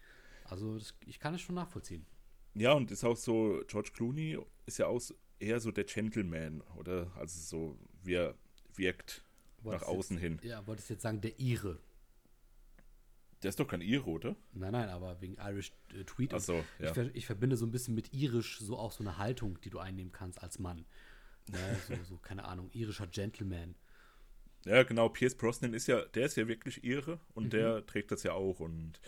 Also 0.43 0.77
das, 0.77 0.93
ich 1.07 1.19
kann 1.19 1.33
es 1.33 1.41
schon 1.41 1.55
nachvollziehen. 1.55 2.05
Ja, 2.53 2.73
und 2.73 2.91
ist 2.91 3.03
auch 3.03 3.17
so, 3.17 3.63
George 3.67 3.91
Clooney 3.93 4.37
ist 4.67 4.77
ja 4.77 4.87
auch 4.87 5.01
eher 5.39 5.59
so 5.59 5.71
der 5.71 5.85
Gentleman, 5.85 6.61
oder? 6.77 7.11
Also 7.15 7.39
so, 7.39 7.79
wie 8.03 8.13
er 8.13 8.35
wirkt 8.77 9.23
Wolltest 9.63 9.83
nach 9.85 9.89
außen 9.89 10.17
jetzt, 10.17 10.23
hin. 10.23 10.39
Ja, 10.43 10.65
wolltest 10.67 10.89
jetzt 10.89 11.01
sagen, 11.01 11.21
der 11.21 11.39
Ire. 11.39 11.79
Der 13.43 13.49
ist 13.49 13.59
doch 13.59 13.67
kein 13.67 13.81
Ire, 13.81 14.05
oder? 14.07 14.35
Nein, 14.53 14.71
nein, 14.71 14.89
aber 14.89 15.19
wegen 15.21 15.35
Irish 15.39 15.71
äh, 15.93 16.03
Tweet. 16.03 16.33
Ach 16.33 16.39
so, 16.39 16.63
ich, 16.77 16.85
ja. 16.85 16.93
ver- 16.93 17.15
ich 17.15 17.25
verbinde 17.25 17.57
so 17.57 17.65
ein 17.65 17.71
bisschen 17.71 17.95
mit 17.95 18.13
irisch 18.13 18.59
so 18.59 18.77
auch 18.77 18.91
so 18.91 19.03
eine 19.03 19.17
Haltung, 19.17 19.59
die 19.61 19.69
du 19.69 19.79
einnehmen 19.79 20.11
kannst 20.11 20.41
als 20.41 20.59
Mann. 20.59 20.85
Ne, 21.51 21.57
so, 21.87 21.95
so, 22.03 22.17
keine 22.17 22.45
Ahnung, 22.45 22.69
irischer 22.71 23.07
Gentleman. 23.07 23.73
Ja, 24.63 24.83
genau, 24.83 25.09
Pierce 25.09 25.33
Brosnan 25.35 25.73
ist 25.73 25.87
ja, 25.87 26.05
der 26.05 26.27
ist 26.27 26.37
ja 26.37 26.47
wirklich 26.47 26.83
Ire 26.83 27.19
und 27.33 27.51
der 27.51 27.83
trägt 27.87 28.11
das 28.11 28.21
ja 28.21 28.33
auch 28.33 28.59
und 28.59 29.01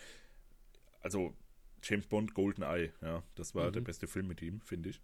also 1.02 1.36
James 1.84 2.08
Bond 2.08 2.34
Goldeneye, 2.34 2.92
ja, 3.02 3.22
das 3.36 3.54
war 3.54 3.72
der 3.72 3.82
beste 3.82 4.08
Film 4.08 4.28
mit 4.28 4.42
ihm, 4.42 4.62
finde 4.62 4.90
ich. 4.90 5.02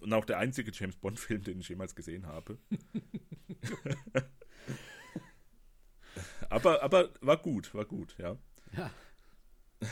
Und 0.00 0.12
auch 0.12 0.24
der 0.24 0.38
einzige 0.38 0.70
James 0.72 0.96
Bond 0.96 1.18
Film, 1.18 1.42
den 1.42 1.60
ich 1.60 1.68
jemals 1.68 1.94
gesehen 1.94 2.26
habe. 2.26 2.58
aber, 6.48 6.82
aber 6.82 7.12
war 7.20 7.36
gut, 7.36 7.74
war 7.74 7.84
gut, 7.84 8.16
ja. 8.18 8.36
Ja. 8.76 8.90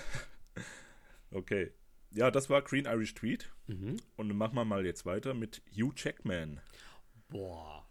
Okay. 1.33 1.73
Ja, 2.13 2.31
das 2.31 2.49
war 2.49 2.63
Green 2.63 2.87
Irish 2.87 3.13
Tweed. 3.15 3.53
Mhm. 3.67 3.99
Und 4.17 4.29
dann 4.29 4.39
machen 4.39 4.55
wir 4.55 4.65
mal 4.65 4.87
jetzt 4.87 5.05
weiter 5.05 5.35
mit 5.35 5.61
Hugh 5.71 5.93
Jackman. 5.95 6.61
Boah. 7.29 7.87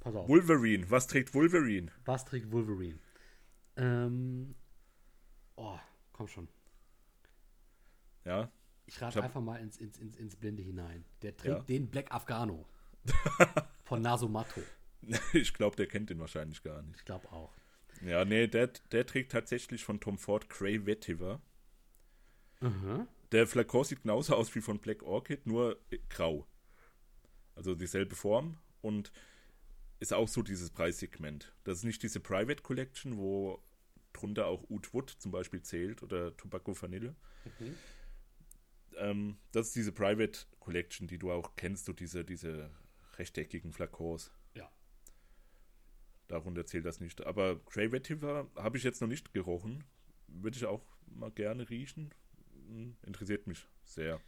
Pass 0.00 0.16
auf. 0.16 0.28
Wolverine. 0.28 0.90
Was 0.90 1.06
trägt 1.06 1.32
Wolverine? 1.32 1.92
Was 2.04 2.24
trägt 2.24 2.50
Wolverine? 2.50 2.98
Ähm. 3.76 4.56
Oh, 5.54 5.78
komm 6.12 6.26
schon. 6.26 6.48
Ja, 8.24 8.50
Ich 8.94 9.00
rate 9.00 9.18
Ich 9.20 9.24
einfach 9.24 9.40
mal 9.40 9.56
ins, 9.58 9.78
ins, 9.78 9.98
ins, 9.98 10.16
ins 10.16 10.36
Blinde 10.36 10.62
hinein. 10.62 11.04
Der 11.22 11.34
trägt 11.34 11.54
Ja. 11.56 11.62
den 11.62 11.88
Black 11.88 12.12
Afghano. 12.12 12.66
von 13.84 14.02
Nasomato. 14.02 14.60
ich 15.32 15.54
glaube, 15.54 15.76
der 15.76 15.86
kennt 15.86 16.10
den 16.10 16.20
wahrscheinlich 16.20 16.62
gar 16.62 16.82
nicht. 16.82 16.98
Ich 16.98 17.04
glaube 17.04 17.30
auch. 17.32 17.52
Ja, 18.04 18.24
nee, 18.24 18.46
der, 18.46 18.68
der 18.90 19.06
trägt 19.06 19.32
tatsächlich 19.32 19.84
von 19.84 19.98
Tom 19.98 20.18
Ford 20.18 20.48
Grey 20.50 20.86
Vetiver. 20.86 21.40
Mhm. 22.60 23.06
Der 23.32 23.46
Flakon 23.46 23.84
sieht 23.84 24.02
genauso 24.02 24.34
aus 24.36 24.54
wie 24.54 24.60
von 24.60 24.78
Black 24.78 25.02
Orchid, 25.02 25.46
nur 25.46 25.78
grau. 26.10 26.46
Also 27.54 27.74
dieselbe 27.74 28.14
Form 28.14 28.58
und 28.82 29.10
ist 30.00 30.12
auch 30.12 30.28
so 30.28 30.42
dieses 30.42 30.70
Preissegment. 30.70 31.54
Das 31.64 31.78
ist 31.78 31.84
nicht 31.84 32.02
diese 32.02 32.20
Private 32.20 32.62
Collection, 32.62 33.16
wo 33.16 33.62
drunter 34.12 34.46
auch 34.46 34.68
Oud 34.68 34.92
Wood 34.92 35.10
zum 35.10 35.32
Beispiel 35.32 35.62
zählt 35.62 36.02
oder 36.02 36.36
Tobacco 36.36 36.80
Vanille. 36.80 37.14
Mhm. 37.58 37.74
Ähm, 38.98 39.36
das 39.52 39.68
ist 39.68 39.76
diese 39.76 39.92
Private 39.92 40.40
Collection, 40.60 41.06
die 41.08 41.18
du 41.18 41.30
auch 41.32 41.56
kennst, 41.56 41.84
so 41.86 41.92
diese, 41.92 42.24
diese 42.24 42.70
rechteckigen 43.18 43.72
Flakons. 43.72 44.30
Ja. 44.54 44.70
Darunter 46.28 46.64
zählt 46.66 46.84
das 46.86 47.00
nicht. 47.00 47.24
Aber 47.26 47.56
Grey 47.66 47.92
Vetiver 47.92 48.48
habe 48.56 48.76
ich 48.78 48.84
jetzt 48.84 49.00
noch 49.00 49.08
nicht 49.08 49.32
gerochen. 49.32 49.84
Würde 50.28 50.56
ich 50.56 50.64
auch 50.66 50.84
mal 51.06 51.30
gerne 51.30 51.68
riechen. 51.68 52.14
Hm, 52.68 52.96
Interessiert 53.02 53.46
mich 53.46 53.66
sehr. 53.84 54.20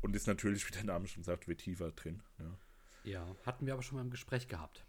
Und 0.00 0.14
ist 0.16 0.26
natürlich, 0.26 0.66
wie 0.68 0.72
der 0.72 0.84
Name 0.84 1.06
schon 1.06 1.22
sagt, 1.24 1.48
Vetiver 1.48 1.90
drin. 1.92 2.22
Ja. 2.38 2.58
Ja, 3.04 3.36
hatten 3.44 3.66
wir 3.66 3.72
aber 3.72 3.82
schon 3.82 3.96
mal 3.96 4.02
im 4.02 4.10
Gespräch 4.10 4.46
gehabt. 4.46 4.84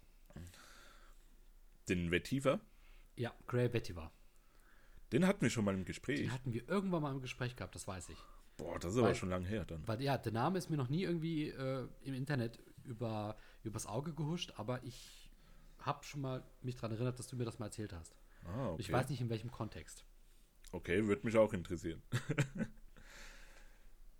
Den 1.88 2.10
Vetiver, 2.10 2.60
Ja, 3.16 3.34
Grey 3.46 3.72
Vetiver. 3.72 4.10
den 5.12 5.26
hatten 5.26 5.42
wir 5.42 5.50
schon 5.50 5.64
mal 5.64 5.74
im 5.74 5.84
Gespräch. 5.84 6.20
Den 6.20 6.32
hatten 6.32 6.52
wir 6.52 6.66
irgendwann 6.68 7.02
mal 7.02 7.12
im 7.12 7.20
Gespräch 7.20 7.56
gehabt, 7.56 7.74
das 7.74 7.86
weiß 7.86 8.08
ich. 8.10 8.18
Boah, 8.56 8.78
das 8.78 8.92
ist 8.92 8.98
aber 8.98 9.08
Weil- 9.08 9.14
schon 9.14 9.30
lange 9.30 9.46
her 9.46 9.64
dann. 9.64 9.86
Weil 9.86 10.00
ja, 10.02 10.16
der 10.18 10.32
Name 10.32 10.58
ist 10.58 10.70
mir 10.70 10.76
noch 10.76 10.88
nie 10.88 11.02
irgendwie 11.02 11.48
äh, 11.48 11.88
im 12.02 12.14
Internet 12.14 12.58
über, 12.84 13.36
übers 13.62 13.86
Auge 13.86 14.12
gehuscht, 14.14 14.52
aber 14.56 14.82
ich 14.84 15.30
habe 15.78 16.04
schon 16.04 16.20
mal 16.20 16.42
mich 16.62 16.76
daran 16.76 16.92
erinnert, 16.92 17.18
dass 17.18 17.26
du 17.28 17.36
mir 17.36 17.44
das 17.44 17.58
mal 17.58 17.66
erzählt 17.66 17.92
hast. 17.92 18.14
Ah, 18.44 18.68
okay. 18.70 18.80
Ich 18.80 18.92
weiß 18.92 19.08
nicht 19.08 19.20
in 19.20 19.28
welchem 19.30 19.50
Kontext. 19.50 20.04
Okay, 20.72 21.06
würde 21.06 21.26
mich 21.26 21.36
auch 21.36 21.52
interessieren. 21.52 22.02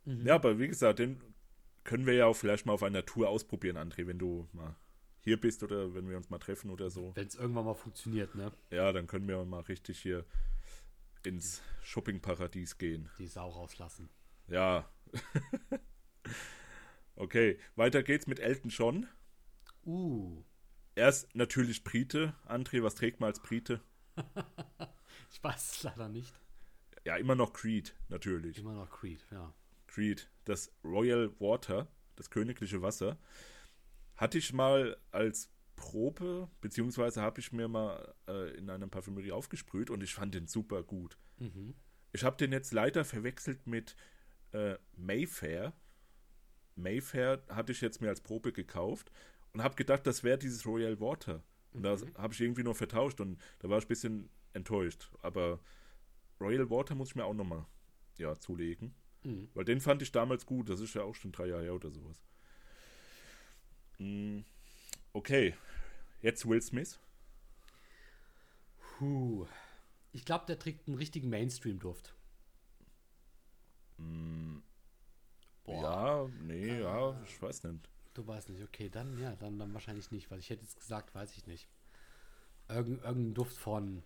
Mhm. 0.06 0.26
Ja, 0.26 0.34
aber 0.34 0.58
wie 0.58 0.68
gesagt, 0.68 0.98
den 0.98 1.18
können 1.82 2.06
wir 2.06 2.14
ja 2.14 2.26
auch 2.26 2.34
vielleicht 2.36 2.66
mal 2.66 2.72
auf 2.72 2.82
einer 2.82 3.04
Tour 3.04 3.28
ausprobieren, 3.28 3.76
André, 3.76 4.06
wenn 4.06 4.18
du 4.18 4.46
mal 4.52 4.76
hier 5.20 5.40
bist 5.40 5.62
oder 5.62 5.94
wenn 5.94 6.08
wir 6.08 6.16
uns 6.18 6.28
mal 6.28 6.38
treffen 6.38 6.70
oder 6.70 6.90
so. 6.90 7.12
Wenn 7.14 7.26
es 7.26 7.34
irgendwann 7.34 7.64
mal 7.64 7.74
funktioniert, 7.74 8.34
ne? 8.34 8.52
Ja, 8.70 8.92
dann 8.92 9.06
können 9.06 9.26
wir 9.26 9.42
mal 9.46 9.60
richtig 9.60 9.98
hier 10.00 10.26
ins 11.24 11.62
Shoppingparadies 11.82 12.76
gehen. 12.76 13.08
Die 13.18 13.26
Sau 13.26 13.48
rauslassen. 13.48 14.10
Ja. 14.48 14.88
okay, 17.16 17.58
weiter 17.76 18.02
geht's 18.02 18.26
mit 18.26 18.40
Elton 18.40 18.70
John. 18.70 19.06
Uh, 19.84 20.42
Er 20.94 21.08
ist 21.08 21.34
natürlich 21.34 21.84
Brite. 21.84 22.34
André, 22.46 22.82
was 22.82 22.94
trägt 22.94 23.20
man 23.20 23.28
als 23.28 23.40
Brite? 23.40 23.80
ich 25.30 25.42
weiß 25.42 25.72
es 25.72 25.82
leider 25.82 26.08
nicht. 26.08 26.34
Ja, 27.04 27.16
immer 27.16 27.34
noch 27.34 27.52
Creed, 27.52 27.94
natürlich. 28.08 28.58
Immer 28.58 28.74
noch 28.74 28.90
Creed, 28.90 29.24
ja. 29.30 29.52
Creed, 29.86 30.30
das 30.44 30.72
Royal 30.82 31.30
Water, 31.38 31.88
das 32.16 32.30
königliche 32.30 32.80
Wasser, 32.82 33.18
hatte 34.16 34.38
ich 34.38 34.52
mal 34.52 34.96
als 35.10 35.50
Probe, 35.76 36.48
beziehungsweise 36.60 37.20
habe 37.20 37.40
ich 37.40 37.52
mir 37.52 37.68
mal 37.68 38.14
äh, 38.26 38.56
in 38.56 38.70
einer 38.70 38.86
Parfümerie 38.86 39.32
aufgesprüht 39.32 39.90
und 39.90 40.02
ich 40.02 40.14
fand 40.14 40.34
den 40.34 40.46
super 40.46 40.82
gut. 40.82 41.18
Mhm. 41.38 41.74
Ich 42.12 42.24
habe 42.24 42.36
den 42.36 42.52
jetzt 42.52 42.72
leider 42.72 43.04
verwechselt 43.04 43.66
mit 43.66 43.96
äh, 44.54 44.76
Mayfair. 44.96 45.72
Mayfair 46.76 47.42
hatte 47.48 47.72
ich 47.72 47.80
jetzt 47.80 48.00
mir 48.00 48.08
als 48.08 48.20
Probe 48.20 48.52
gekauft 48.52 49.12
und 49.52 49.62
habe 49.62 49.76
gedacht, 49.76 50.06
das 50.06 50.24
wäre 50.24 50.38
dieses 50.38 50.66
Royal 50.66 51.00
Water. 51.00 51.42
Und 51.72 51.82
das 51.82 52.04
habe 52.16 52.32
ich 52.32 52.40
irgendwie 52.40 52.62
nur 52.62 52.74
vertauscht 52.74 53.20
und 53.20 53.40
da 53.58 53.68
war 53.68 53.78
ich 53.78 53.84
ein 53.84 53.88
bisschen 53.88 54.30
enttäuscht. 54.52 55.10
Aber 55.22 55.60
Royal 56.40 56.70
Water 56.70 56.94
muss 56.94 57.08
ich 57.10 57.16
mir 57.16 57.24
auch 57.24 57.34
nochmal 57.34 57.66
ja, 58.18 58.38
zulegen. 58.38 58.94
Mhm. 59.24 59.48
Weil 59.54 59.64
den 59.64 59.80
fand 59.80 60.02
ich 60.02 60.12
damals 60.12 60.46
gut. 60.46 60.68
Das 60.68 60.80
ist 60.80 60.94
ja 60.94 61.02
auch 61.02 61.14
schon 61.14 61.32
drei 61.32 61.46
Jahre 61.46 61.64
her 61.64 61.74
oder 61.74 61.90
sowas. 61.90 62.22
Mm, 63.98 64.40
Okay. 65.14 65.54
Jetzt 66.22 66.46
Will 66.48 66.60
Smith. 66.60 66.98
Puh. 68.98 69.46
Ich 70.12 70.24
glaube, 70.24 70.44
der 70.46 70.58
trägt 70.58 70.88
einen 70.88 70.96
richtigen 70.96 71.30
Mainstream-Duft. 71.30 72.14
Boah. 75.64 75.82
Ja, 75.82 76.28
nee, 76.42 76.80
ja, 76.80 77.20
ich 77.24 77.40
weiß 77.40 77.64
nicht. 77.64 77.88
Du 78.14 78.26
weißt 78.26 78.48
nicht, 78.50 78.62
okay, 78.62 78.88
dann 78.90 79.18
ja, 79.18 79.34
dann, 79.36 79.58
dann 79.58 79.72
wahrscheinlich 79.74 80.10
nicht, 80.10 80.30
weil 80.30 80.38
ich 80.38 80.50
hätte 80.50 80.62
jetzt 80.62 80.78
gesagt, 80.78 81.14
weiß 81.14 81.36
ich 81.36 81.46
nicht. 81.46 81.68
Irgend, 82.68 83.02
irgendein 83.02 83.34
Duft 83.34 83.56
von 83.56 84.02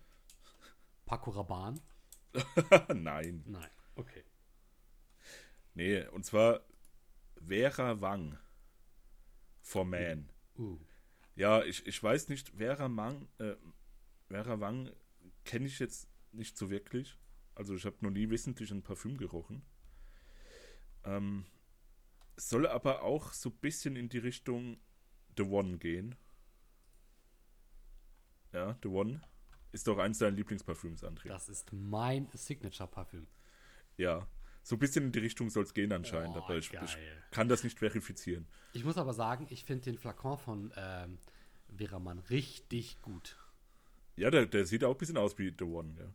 Paco 1.05 1.31
Rabanne? 1.31 1.79
Nein. 2.95 3.43
Nein, 3.45 3.69
okay. 3.95 4.23
Nee, 5.73 6.05
und 6.07 6.25
zwar 6.25 6.61
Vera 7.47 7.99
Wang. 8.01 8.37
For 9.61 9.85
Man. 9.85 10.29
Uh, 10.57 10.77
Ja, 11.35 11.63
ich, 11.63 11.85
ich 11.87 12.01
weiß 12.01 12.29
nicht, 12.29 12.49
Vera 12.57 12.89
Wang, 12.95 13.27
äh, 13.37 13.55
Vera 14.27 14.59
Wang 14.59 14.91
kenne 15.45 15.67
ich 15.67 15.79
jetzt 15.79 16.07
nicht 16.31 16.57
so 16.57 16.69
wirklich. 16.69 17.17
Also 17.55 17.75
ich 17.75 17.85
habe 17.85 17.97
noch 18.01 18.11
nie 18.11 18.29
wissentlich 18.29 18.71
ein 18.71 18.83
Parfüm 18.83 19.17
gerochen. 19.17 19.61
Ähm, 21.09 21.45
soll 22.37 22.67
aber 22.67 23.03
auch 23.03 23.33
so 23.33 23.49
ein 23.49 23.55
bisschen 23.57 23.95
in 23.95 24.09
die 24.09 24.19
Richtung 24.19 24.77
The 25.37 25.43
One 25.43 25.77
gehen. 25.77 26.15
Ja, 28.53 28.77
The 28.81 28.89
One 28.89 29.21
ist 29.71 29.87
doch 29.87 29.97
eins 29.99 30.17
deiner 30.19 30.35
Lieblingsparfüms, 30.35 31.03
André. 31.03 31.27
das 31.27 31.49
ist 31.49 31.71
mein 31.71 32.27
Signature-Parfüm. 32.33 33.27
Ja, 33.97 34.27
so 34.63 34.75
ein 34.75 34.79
bisschen 34.79 35.05
in 35.05 35.11
die 35.11 35.19
Richtung 35.19 35.49
soll 35.49 35.63
es 35.63 35.73
gehen 35.73 35.91
anscheinend, 35.91 36.35
Oh, 36.35 36.43
aber 36.43 36.57
ich, 36.57 36.71
ich 36.73 36.97
kann 37.31 37.49
das 37.49 37.63
nicht 37.63 37.79
verifizieren. 37.79 38.47
Ich 38.73 38.83
muss 38.83 38.97
aber 38.97 39.13
sagen, 39.13 39.47
ich 39.49 39.63
finde 39.63 39.85
den 39.85 39.97
Flakon 39.97 40.37
von 40.37 40.73
ähm, 40.75 41.19
Vera 41.75 41.99
Mann 41.99 42.19
richtig 42.29 43.01
gut. 43.01 43.37
Ja, 44.15 44.31
der, 44.31 44.45
der 44.47 44.65
sieht 44.65 44.83
auch 44.83 44.91
ein 44.95 44.97
bisschen 44.97 45.17
aus 45.17 45.37
wie 45.37 45.53
The 45.57 45.65
One, 45.65 45.95
ja. 45.99 46.05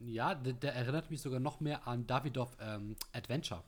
Ja, 0.00 0.34
der, 0.34 0.52
der 0.54 0.74
erinnert 0.74 1.10
mich 1.10 1.20
sogar 1.20 1.40
noch 1.40 1.60
mehr 1.60 1.86
an 1.86 2.06
Davidoff 2.06 2.56
ähm, 2.60 2.96
Adventure. 3.12 3.62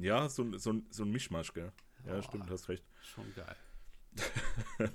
Ja, 0.00 0.28
so, 0.28 0.42
ein- 0.42 0.58
so, 0.58 0.80
so 0.90 1.04
ein 1.04 1.10
Mischmasch, 1.10 1.52
gell? 1.52 1.72
Ja, 2.06 2.18
Oh. 2.18 2.22
stimmt, 2.22 2.50
hast 2.50 2.68
recht. 2.68 2.84
Schon 3.02 3.32
geil. 3.34 3.56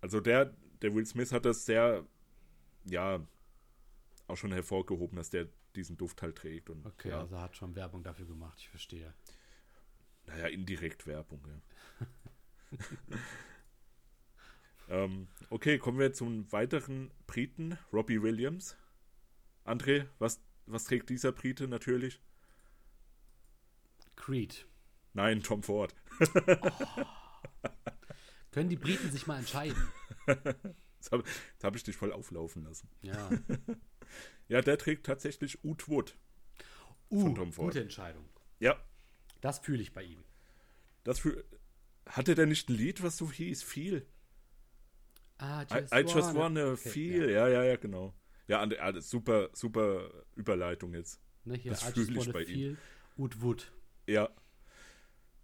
Also 0.00 0.20
der, 0.20 0.54
der 0.82 0.94
Will 0.94 1.06
Smith 1.06 1.32
hat 1.32 1.46
das 1.46 1.64
sehr, 1.64 2.06
ja, 2.84 3.26
auch 4.26 4.36
schon 4.36 4.52
hervorgehoben, 4.52 5.16
dass 5.16 5.30
der 5.30 5.48
diesen 5.76 5.96
Duft 5.96 6.20
halt 6.22 6.36
trägt. 6.36 6.68
Und, 6.70 6.84
Okay, 6.84 7.08
ja, 7.08 7.20
also 7.20 7.36
er 7.36 7.42
hat 7.42 7.56
schon 7.56 7.74
Werbung 7.74 8.02
dafür 8.02 8.26
gemacht, 8.26 8.58
ich 8.60 8.68
verstehe. 8.68 9.14
Naja, 10.26 10.46
indirekt 10.48 11.06
Werbung, 11.06 11.42
ja. 11.48 12.06
ähm, 14.88 15.28
okay, 15.50 15.78
kommen 15.78 15.98
wir 15.98 16.12
zum 16.12 16.50
weiteren 16.52 17.10
Briten, 17.26 17.78
Robbie 17.92 18.22
Williams. 18.22 18.76
André, 19.64 20.06
was, 20.18 20.40
was 20.66 20.84
trägt 20.84 21.08
dieser 21.08 21.32
Brite 21.32 21.68
natürlich? 21.68 22.20
Creed. 24.24 24.66
Nein, 25.12 25.42
Tom 25.42 25.62
Ford. 25.62 25.94
Können 28.52 28.68
die 28.68 28.76
Briten 28.76 29.10
sich 29.10 29.26
mal 29.26 29.38
entscheiden? 29.38 29.76
Jetzt 30.26 31.12
habe 31.12 31.24
hab 31.62 31.76
ich 31.76 31.82
dich 31.82 31.96
voll 31.96 32.12
auflaufen 32.12 32.64
lassen. 32.64 32.88
Ja. 33.02 33.30
Ja, 34.46 34.60
der 34.60 34.76
trägt 34.76 35.06
tatsächlich 35.06 35.64
Oud 35.64 35.88
Wood. 35.88 36.14
Uh, 37.08 37.22
Von 37.22 37.34
Tom 37.34 37.52
Ford. 37.54 37.68
gute 37.68 37.80
Entscheidung. 37.80 38.28
Ja, 38.60 38.78
Das 39.40 39.58
fühle 39.60 39.80
ich 39.80 39.94
bei 39.94 40.02
ihm. 40.02 40.22
das 41.02 41.18
für. 41.18 41.42
Hatte 42.06 42.34
der 42.34 42.44
nicht 42.44 42.68
ein 42.68 42.74
Lied, 42.76 43.02
was 43.02 43.16
so 43.16 43.32
hieß? 43.32 43.62
Viel. 43.62 44.06
Ah, 45.38 45.62
I, 45.72 45.78
I 45.94 46.00
just 46.02 46.34
wanna 46.34 46.72
Okay, 46.72 46.90
feel. 46.90 47.30
Ja. 47.30 47.48
ja, 47.48 47.64
ja, 47.64 47.76
genau. 47.76 48.12
Ja, 48.46 48.60
and, 48.60 48.78
ah, 48.78 49.00
super, 49.00 49.48
super 49.54 50.10
Überleitung 50.36 50.92
jetzt. 50.92 51.18
Ne, 51.44 51.56
hier, 51.56 51.70
Das 51.72 51.82
fühle 51.84 51.96
just 52.06 52.10
ich 52.10 52.16
wanna 52.18 52.32
bei 52.32 52.42
ihm. 52.42 52.46
feel 52.46 52.76
Wood 53.16 53.40
Wood. 53.40 53.72
Ja. 54.06 54.30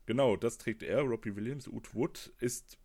Genau, 0.07 0.37
das 0.37 0.59
trägt 0.59 0.83
er, 0.83 1.03
Robbie 1.03 1.37
Williams. 1.37 1.69
Oud 1.69 1.95
Wood 1.95 2.33
ist 2.39 2.79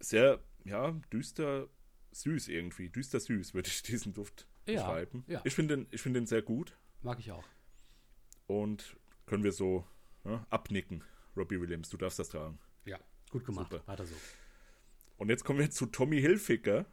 sehr, 0.00 0.40
ja, 0.64 0.90
düster 1.12 1.68
süß 2.12 2.48
irgendwie. 2.48 2.90
Düster 2.90 3.20
süß 3.20 3.54
würde 3.54 3.68
ich 3.68 3.82
diesen 3.82 4.12
Duft 4.12 4.46
Ja, 4.66 4.74
beschreiben. 4.82 5.24
ja. 5.26 5.40
Ich 5.44 5.54
finde 5.54 5.76
den, 5.76 5.86
ich 5.90 6.00
find 6.02 6.16
den 6.16 6.26
sehr 6.26 6.42
gut 6.42 6.76
Mag 7.02 7.18
ich 7.18 7.30
auch. 7.32 7.44
und 8.46 8.96
können 9.26 9.44
wir 9.44 9.52
so 9.52 9.86
ja, 10.24 10.46
abnicken. 10.50 11.02
Robbie 11.36 11.60
Williams, 11.60 11.88
du 11.90 11.96
darfst 11.96 12.18
das 12.18 12.28
tragen. 12.30 12.58
Ja, 12.84 12.98
gut 13.30 13.44
gemacht. 13.44 13.70
Super. 13.70 13.86
Weiter 13.86 14.06
so. 14.06 14.14
Und 15.18 15.28
jetzt 15.30 15.44
kommen 15.44 15.58
wir 15.58 15.70
zu 15.70 15.86
Tommy 15.86 16.20
Hilfiger. 16.20 16.86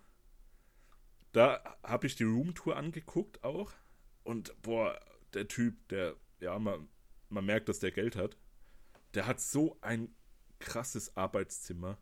Da 1.31 1.77
habe 1.83 2.07
ich 2.07 2.15
die 2.15 2.23
Roomtour 2.25 2.75
angeguckt 2.77 3.43
auch. 3.43 3.71
Und 4.23 4.53
boah, 4.61 4.99
der 5.33 5.47
Typ, 5.47 5.87
der, 5.89 6.15
ja, 6.39 6.57
man, 6.59 6.87
man 7.33 7.45
merkt, 7.45 7.69
dass 7.69 7.79
der 7.79 7.91
Geld 7.91 8.15
hat. 8.15 8.37
Der 9.13 9.27
hat 9.27 9.39
so 9.39 9.77
ein 9.81 10.15
krasses 10.59 11.15
Arbeitszimmer. 11.17 11.97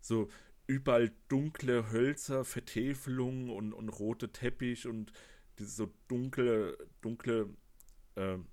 So 0.00 0.28
überall 0.66 1.12
dunkle 1.28 1.90
Hölzer, 1.90 2.44
Vertäfelungen 2.44 3.50
und, 3.50 3.72
und 3.72 3.88
rote 3.88 4.32
Teppich 4.32 4.86
und 4.86 5.12
diese 5.58 5.70
so 5.70 5.94
dunkle, 6.08 6.76
dunkle 7.00 7.48
ähm, 8.16 8.46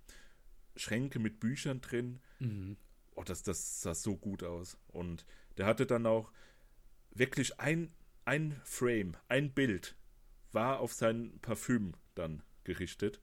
Schränke 0.75 1.19
mit 1.19 1.39
Büchern 1.39 1.81
drin. 1.81 2.19
Mhm. 2.39 2.77
Oh, 3.15 3.23
das, 3.23 3.43
das 3.43 3.81
sah 3.81 3.93
so 3.93 4.17
gut 4.17 4.43
aus. 4.43 4.77
Und 4.87 5.25
der 5.57 5.65
hatte 5.65 5.85
dann 5.85 6.05
auch 6.05 6.31
wirklich 7.11 7.59
ein, 7.59 7.93
ein 8.25 8.59
Frame, 8.63 9.15
ein 9.27 9.53
Bild 9.53 9.95
war 10.51 10.79
auf 10.79 10.93
sein 10.93 11.39
Parfüm 11.41 11.93
dann 12.15 12.43
gerichtet. 12.63 13.21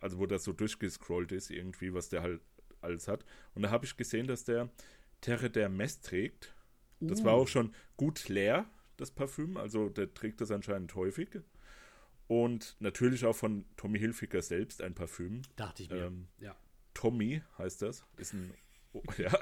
Also 0.00 0.18
wo 0.18 0.26
das 0.26 0.44
so 0.44 0.52
durchgescrollt 0.52 1.32
ist, 1.32 1.50
irgendwie, 1.50 1.92
was 1.94 2.08
der 2.08 2.22
halt 2.22 2.40
alles 2.80 3.08
hat. 3.08 3.24
Und 3.54 3.62
da 3.62 3.70
habe 3.70 3.84
ich 3.84 3.96
gesehen, 3.96 4.26
dass 4.26 4.44
der 4.44 4.70
Terre 5.20 5.50
der 5.50 5.68
Mess 5.68 6.00
trägt. 6.00 6.54
Das 7.00 7.24
war 7.24 7.36
Uh. 7.36 7.42
auch 7.42 7.48
schon 7.48 7.74
gut 7.96 8.28
leer, 8.28 8.68
das 8.96 9.10
Parfüm. 9.10 9.56
Also 9.56 9.88
der 9.88 10.12
trägt 10.12 10.40
das 10.40 10.50
anscheinend 10.50 10.94
häufig. 10.94 11.30
Und 12.26 12.76
natürlich 12.78 13.24
auch 13.24 13.34
von 13.34 13.64
Tommy 13.76 13.98
Hilfiger 13.98 14.40
selbst 14.42 14.82
ein 14.82 14.94
Parfüm. 14.94 15.42
Dachte 15.56 15.82
ich 15.82 15.90
mir. 15.90 16.06
Ähm, 16.06 16.28
ja. 16.38 16.56
Tommy 16.94 17.42
heißt 17.58 17.82
das. 17.82 18.04
Ist 18.16 18.34
ein, 18.34 18.54
ja, 19.18 19.36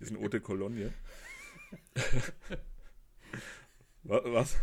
ist 0.00 0.10
ein 0.10 0.16
Eau 0.18 0.28
de 0.28 0.40
Cologne. 0.40 0.92
Wa- 4.08 4.22
Was? 4.24 4.56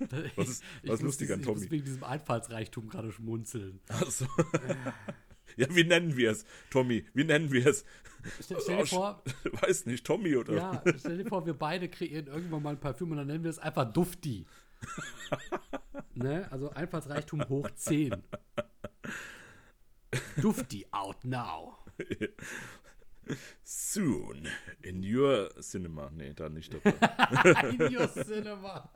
Was 0.36 0.48
ist, 0.48 0.64
was 0.84 0.94
ist 0.96 1.02
lustig 1.02 1.30
an 1.32 1.38
dies- 1.38 1.46
Ich 1.46 1.52
muss 1.52 1.58
Tommy? 1.60 1.70
wegen 1.70 1.84
diesem 1.84 2.04
Einfallsreichtum 2.04 2.88
gerade 2.88 3.12
schmunzeln. 3.12 3.80
Also, 3.88 4.26
ja, 5.56 5.66
wie 5.74 5.84
nennen 5.84 6.16
wir 6.16 6.30
es? 6.32 6.44
Tommy, 6.70 7.06
wie 7.14 7.24
nennen 7.24 7.50
wir 7.52 7.66
es? 7.66 7.84
Stell, 8.42 8.58
stell 8.60 8.76
dir 8.76 8.82
Oh, 8.82 8.86
vor, 8.86 9.24
Weiß 9.62 9.86
nicht, 9.86 10.04
Tommy 10.06 10.36
oder? 10.36 10.54
ja, 10.54 10.82
stell 10.98 11.18
dir 11.18 11.26
vor, 11.26 11.46
wir 11.46 11.54
beide 11.54 11.88
kreieren 11.88 12.26
irgendwann 12.26 12.62
mal 12.62 12.70
ein 12.70 12.80
Parfüm 12.80 13.10
und 13.12 13.16
dann 13.16 13.26
nennen 13.26 13.42
wir 13.44 13.50
es 13.50 13.58
einfach 13.58 13.90
Dufti. 13.92 14.46
ne? 16.14 16.46
Also 16.50 16.70
Einfallsreichtum 16.70 17.48
hoch 17.48 17.68
10. 17.74 18.14
Dufti 20.40 20.86
out 20.90 21.24
now. 21.24 21.76
Soon 23.62 24.48
in 24.82 25.02
your 25.02 25.50
cinema. 25.60 26.10
Nee, 26.10 26.32
da 26.34 26.48
nicht 26.48 26.72
dabei. 26.72 26.90
In 27.70 27.96
your 27.96 28.12
cinema. 28.12 28.90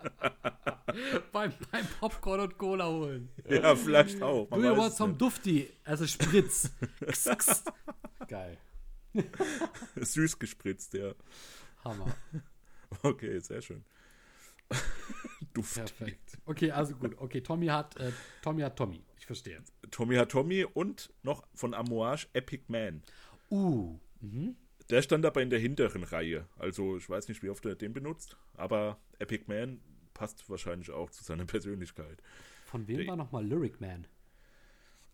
beim, 1.33 1.53
beim 1.71 1.87
Popcorn 2.01 2.41
und 2.41 2.59
Cola 2.59 2.87
holen. 2.87 3.29
ja, 3.49 3.75
vielleicht 3.75 4.23
auch. 4.23 4.49
Do 4.51 4.63
you 4.63 4.77
want 4.77 4.95
some 4.95 5.15
Dufti? 5.15 5.71
Also 5.85 6.07
Spritz. 6.07 6.71
Kss, 7.07 7.31
kss. 7.37 7.65
Geil. 8.29 8.59
Süß 9.97 10.39
gespritzt, 10.39 10.95
ja. 10.95 11.15
Hammer. 11.85 12.15
Okay, 13.03 13.39
sehr 13.39 13.63
schön. 13.63 13.85
Duft. 15.53 15.75
Perfekt. 15.75 16.39
Okay, 16.47 16.71
also 16.71 16.97
gut. 16.97 17.17
Okay, 17.19 17.41
Tommy 17.41 17.67
hat, 17.67 17.97
äh, 17.97 18.13
Tommy 18.43 18.63
hat 18.63 18.77
Tommy. 18.77 19.05
Ich 19.19 19.27
verstehe. 19.27 19.63
Tommy 19.91 20.17
hat 20.17 20.31
Tommy 20.31 20.65
und 20.65 21.13
noch 21.23 21.47
von 21.55 21.75
Amouage 21.75 22.27
Epic 22.33 22.65
Man. 22.69 23.03
Uh. 23.51 23.99
Mhm. 24.21 24.57
Der 24.91 25.01
stand 25.03 25.25
aber 25.25 25.41
in 25.43 25.51
der 25.51 25.59
hinteren 25.59 26.03
Reihe. 26.05 26.47
Also 26.59 26.97
ich 26.97 27.09
weiß 27.09 27.29
nicht, 27.29 27.43
wie 27.43 27.49
oft 27.49 27.65
er 27.65 27.75
den 27.75 27.93
benutzt, 27.93 28.37
aber 28.55 28.99
Epic 29.19 29.45
Man 29.47 29.81
passt 30.13 30.49
wahrscheinlich 30.51 30.91
auch 30.91 31.11
zu 31.11 31.25
seiner 31.25 31.45
Persönlichkeit. 31.47 32.23
Von 32.67 32.87
wem 32.87 32.99
Der- 32.99 33.07
war 33.09 33.17
nochmal 33.17 33.47
Lyric 33.47 33.81
Man? 33.81 34.07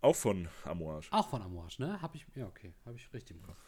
Auch 0.02 0.16
von 0.16 0.48
Amouage. 0.64 1.08
Auch 1.12 1.28
von 1.28 1.42
Amouage, 1.42 1.76
ne? 1.78 2.00
Hab 2.00 2.14
ich, 2.14 2.24
ja, 2.34 2.46
okay. 2.46 2.72
Habe 2.86 2.96
ich 2.96 3.12
richtig 3.12 3.36
im 3.36 3.42
Kopf. 3.42 3.58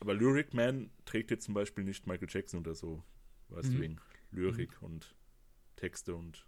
Aber 0.00 0.12
Lyric 0.14 0.52
Man 0.54 0.90
trägt 1.04 1.30
jetzt 1.30 1.44
zum 1.44 1.54
Beispiel 1.54 1.84
nicht 1.84 2.06
Michael 2.06 2.26
Jackson 2.28 2.60
oder 2.60 2.74
so. 2.74 3.02
Weißt 3.48 3.68
du, 3.68 3.74
Mhm. 3.76 3.80
wegen 3.80 3.96
Lyrik 4.32 4.82
und 4.82 5.14
Texte 5.76 6.14
und. 6.16 6.44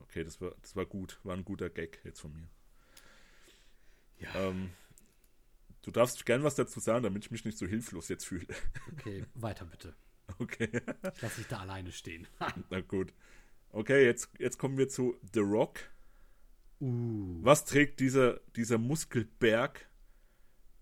Okay, 0.00 0.22
das 0.22 0.40
war, 0.40 0.54
das 0.62 0.76
war 0.76 0.86
gut. 0.86 1.18
War 1.24 1.34
ein 1.36 1.44
guter 1.44 1.68
Gag 1.70 2.00
jetzt 2.04 2.20
von 2.20 2.32
mir. 2.32 2.46
Ja. 4.20 4.32
Ähm, 4.36 4.70
du 5.84 5.90
darfst 5.90 6.24
gern 6.26 6.42
was 6.42 6.54
dazu 6.54 6.80
sagen, 6.80 7.02
damit 7.04 7.24
ich 7.24 7.30
mich 7.30 7.44
nicht 7.44 7.58
so 7.58 7.66
hilflos 7.66 8.08
jetzt 8.08 8.24
fühle. 8.24 8.46
Okay, 8.92 9.24
weiter 9.34 9.64
bitte. 9.66 9.94
Okay, 10.38 10.70
Ich 11.14 11.20
lasse 11.22 11.36
dich 11.36 11.48
da 11.48 11.58
alleine 11.58 11.92
stehen. 11.92 12.26
na 12.70 12.80
gut. 12.80 13.12
Okay, 13.70 14.04
jetzt, 14.06 14.30
jetzt 14.38 14.58
kommen 14.58 14.78
wir 14.78 14.88
zu 14.88 15.16
The 15.34 15.40
Rock. 15.40 15.80
uh. 16.80 17.38
Was 17.42 17.66
trägt 17.66 18.00
dieser, 18.00 18.40
dieser 18.56 18.78
Muskelberg, 18.78 19.86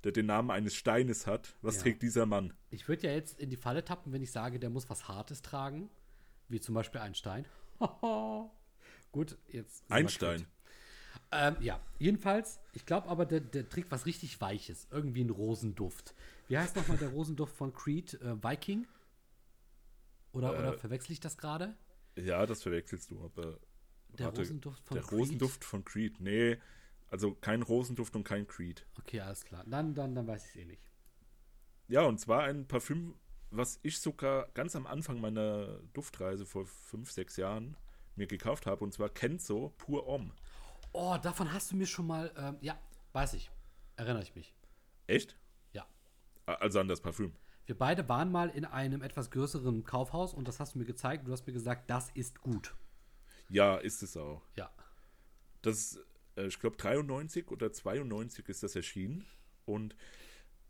der 0.04 0.12
den 0.12 0.26
Namen 0.26 0.50
eines 0.52 0.76
Steines 0.76 1.26
hat? 1.26 1.56
Was 1.60 1.76
Ja. 1.76 1.82
trägt 1.82 2.02
dieser 2.02 2.24
Mann? 2.24 2.52
Ich 2.70 2.86
würde 2.86 3.08
ja 3.08 3.12
jetzt 3.14 3.40
in 3.40 3.50
die 3.50 3.56
Falle 3.56 3.84
tappen, 3.84 4.12
wenn 4.12 4.22
ich 4.22 4.30
sage, 4.30 4.60
der 4.60 4.70
muss 4.70 4.88
was 4.88 5.08
Hartes 5.08 5.42
tragen. 5.42 5.90
Wie 6.48 6.60
zum 6.60 6.74
Beispiel 6.76 7.00
ein 7.00 7.14
Stein. 7.16 7.44
Gut, 9.12 9.36
jetzt. 9.48 9.84
Einstein. 9.90 10.38
quitt. 10.38 10.48
Ähm, 11.32 11.56
ja, 11.60 11.80
jedenfalls, 11.98 12.60
ich 12.72 12.84
glaube 12.86 13.08
aber, 13.08 13.24
der, 13.26 13.40
der 13.40 13.68
trägt 13.68 13.90
was 13.90 14.06
richtig 14.06 14.40
Weiches. 14.40 14.86
Irgendwie 14.90 15.24
ein 15.24 15.30
Rosenduft. 15.30 16.14
Wie 16.48 16.58
heißt 16.58 16.76
nochmal 16.76 16.98
der 16.98 17.08
Rosenduft 17.08 17.56
von 17.56 17.72
Creed? 17.72 18.14
Äh, 18.20 18.42
Viking? 18.42 18.86
Oder, 20.32 20.58
oder 20.58 20.74
Äh, 20.74 20.78
verwechsel 20.78 21.12
ich 21.12 21.20
das 21.20 21.38
gerade? 21.38 21.74
Ja, 22.16 22.46
das 22.46 22.62
verwechselst 22.62 23.10
du, 23.10 23.22
aber. 23.24 23.58
Der 24.18 24.26
warte, 24.26 24.42
Rosenduft 24.42 24.84
von 24.84 24.94
Der 24.94 25.02
Creed? 25.04 25.12
Rosenduft 25.20 25.64
von 25.64 25.84
Creed. 25.84 26.20
Nee, 26.20 26.58
also 27.08 27.34
kein 27.34 27.62
Rosenduft 27.62 28.14
und 28.16 28.24
kein 28.24 28.46
Creed. 28.46 28.86
Okay, 28.98 29.20
alles 29.20 29.44
klar. 29.44 29.64
Dann, 29.66 29.94
dann, 29.94 30.14
dann 30.14 30.26
weiß 30.26 30.44
ich 30.44 30.50
es 30.50 30.56
eh 30.56 30.64
nicht. 30.64 30.82
Ja, 31.88 32.02
und 32.02 32.18
zwar 32.18 32.44
ein 32.44 32.66
Parfüm, 32.66 33.14
was 33.50 33.78
ich 33.82 33.98
sogar 34.00 34.48
ganz 34.54 34.74
am 34.76 34.86
Anfang 34.86 35.20
meiner 35.20 35.80
Duftreise 35.92 36.46
vor 36.46 36.66
fünf, 36.66 37.10
sechs 37.10 37.36
Jahren 37.36 37.76
mir 38.16 38.26
gekauft 38.26 38.66
habe, 38.66 38.84
und 38.84 38.92
zwar 38.92 39.08
Kenzo 39.10 39.74
Pur 39.78 40.06
Homme. 40.06 40.32
Oh, 40.92 41.16
davon 41.22 41.52
hast 41.52 41.72
du 41.72 41.76
mir 41.76 41.86
schon 41.86 42.06
mal. 42.06 42.32
Ähm, 42.36 42.56
ja, 42.60 42.78
weiß 43.12 43.34
ich. 43.34 43.50
Erinnere 43.96 44.22
ich 44.22 44.34
mich. 44.34 44.54
Echt? 45.06 45.36
Ja. 45.72 45.86
Also 46.46 46.80
an 46.80 46.88
das 46.88 47.00
Parfüm. 47.00 47.32
Wir 47.66 47.78
beide 47.78 48.08
waren 48.08 48.30
mal 48.30 48.50
in 48.50 48.64
einem 48.64 49.02
etwas 49.02 49.30
größeren 49.30 49.84
Kaufhaus 49.84 50.34
und 50.34 50.48
das 50.48 50.60
hast 50.60 50.74
du 50.74 50.78
mir 50.78 50.84
gezeigt. 50.84 51.26
Du 51.26 51.32
hast 51.32 51.46
mir 51.46 51.52
gesagt, 51.52 51.88
das 51.88 52.10
ist 52.10 52.40
gut. 52.40 52.74
Ja, 53.48 53.76
ist 53.76 54.02
es 54.02 54.16
auch. 54.16 54.42
Ja. 54.56 54.70
Das, 55.62 55.98
äh, 56.36 56.46
ich 56.46 56.58
glaube, 56.58 56.76
93 56.76 57.50
oder 57.50 57.72
92 57.72 58.48
ist 58.48 58.62
das 58.62 58.74
erschienen. 58.76 59.24
Und 59.64 59.94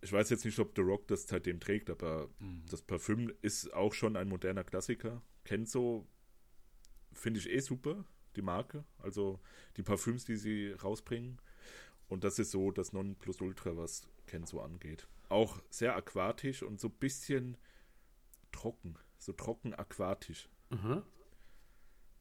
ich 0.03 0.13
weiß 0.13 0.31
jetzt 0.31 0.45
nicht, 0.45 0.59
ob 0.59 0.73
The 0.77 0.83
Rock 0.83 1.07
das 1.09 1.27
seitdem 1.27 1.61
trägt, 1.61 1.89
aber 1.89 2.29
das 2.69 2.83
Parfüm 2.83 3.33
ist 3.41 3.73
auch 3.73 3.95
schon 3.95 4.17
ein 4.17 4.29
moderner 4.29 4.65
Klassiker. 4.65 5.23
Kenzo 5.45 6.07
finde 7.13 7.41
ich 7.41 7.49
eh 7.49 7.61
super. 7.61 8.05
Die 8.37 8.43
Marke, 8.43 8.85
also 8.99 9.41
die 9.77 9.83
Parfüms, 9.83 10.25
die 10.25 10.37
sie 10.37 10.73
rausbringen. 10.73 11.41
Und 12.09 12.25
das 12.25 12.39
ist 12.39 12.51
so 12.51 12.71
das 12.71 12.93
Nonplusultra, 12.93 13.77
was 13.77 14.07
Kenzo 14.27 14.61
angeht. 14.61 15.07
Auch 15.29 15.63
sehr 15.71 15.97
aquatisch 15.97 16.63
und 16.63 16.79
so 16.81 16.89
ein 16.89 16.99
bisschen 16.99 17.57
trocken, 18.51 18.97
so 19.19 19.33
trocken 19.33 19.75
aquatisch. 19.75 20.49
Mhm. 20.71 21.03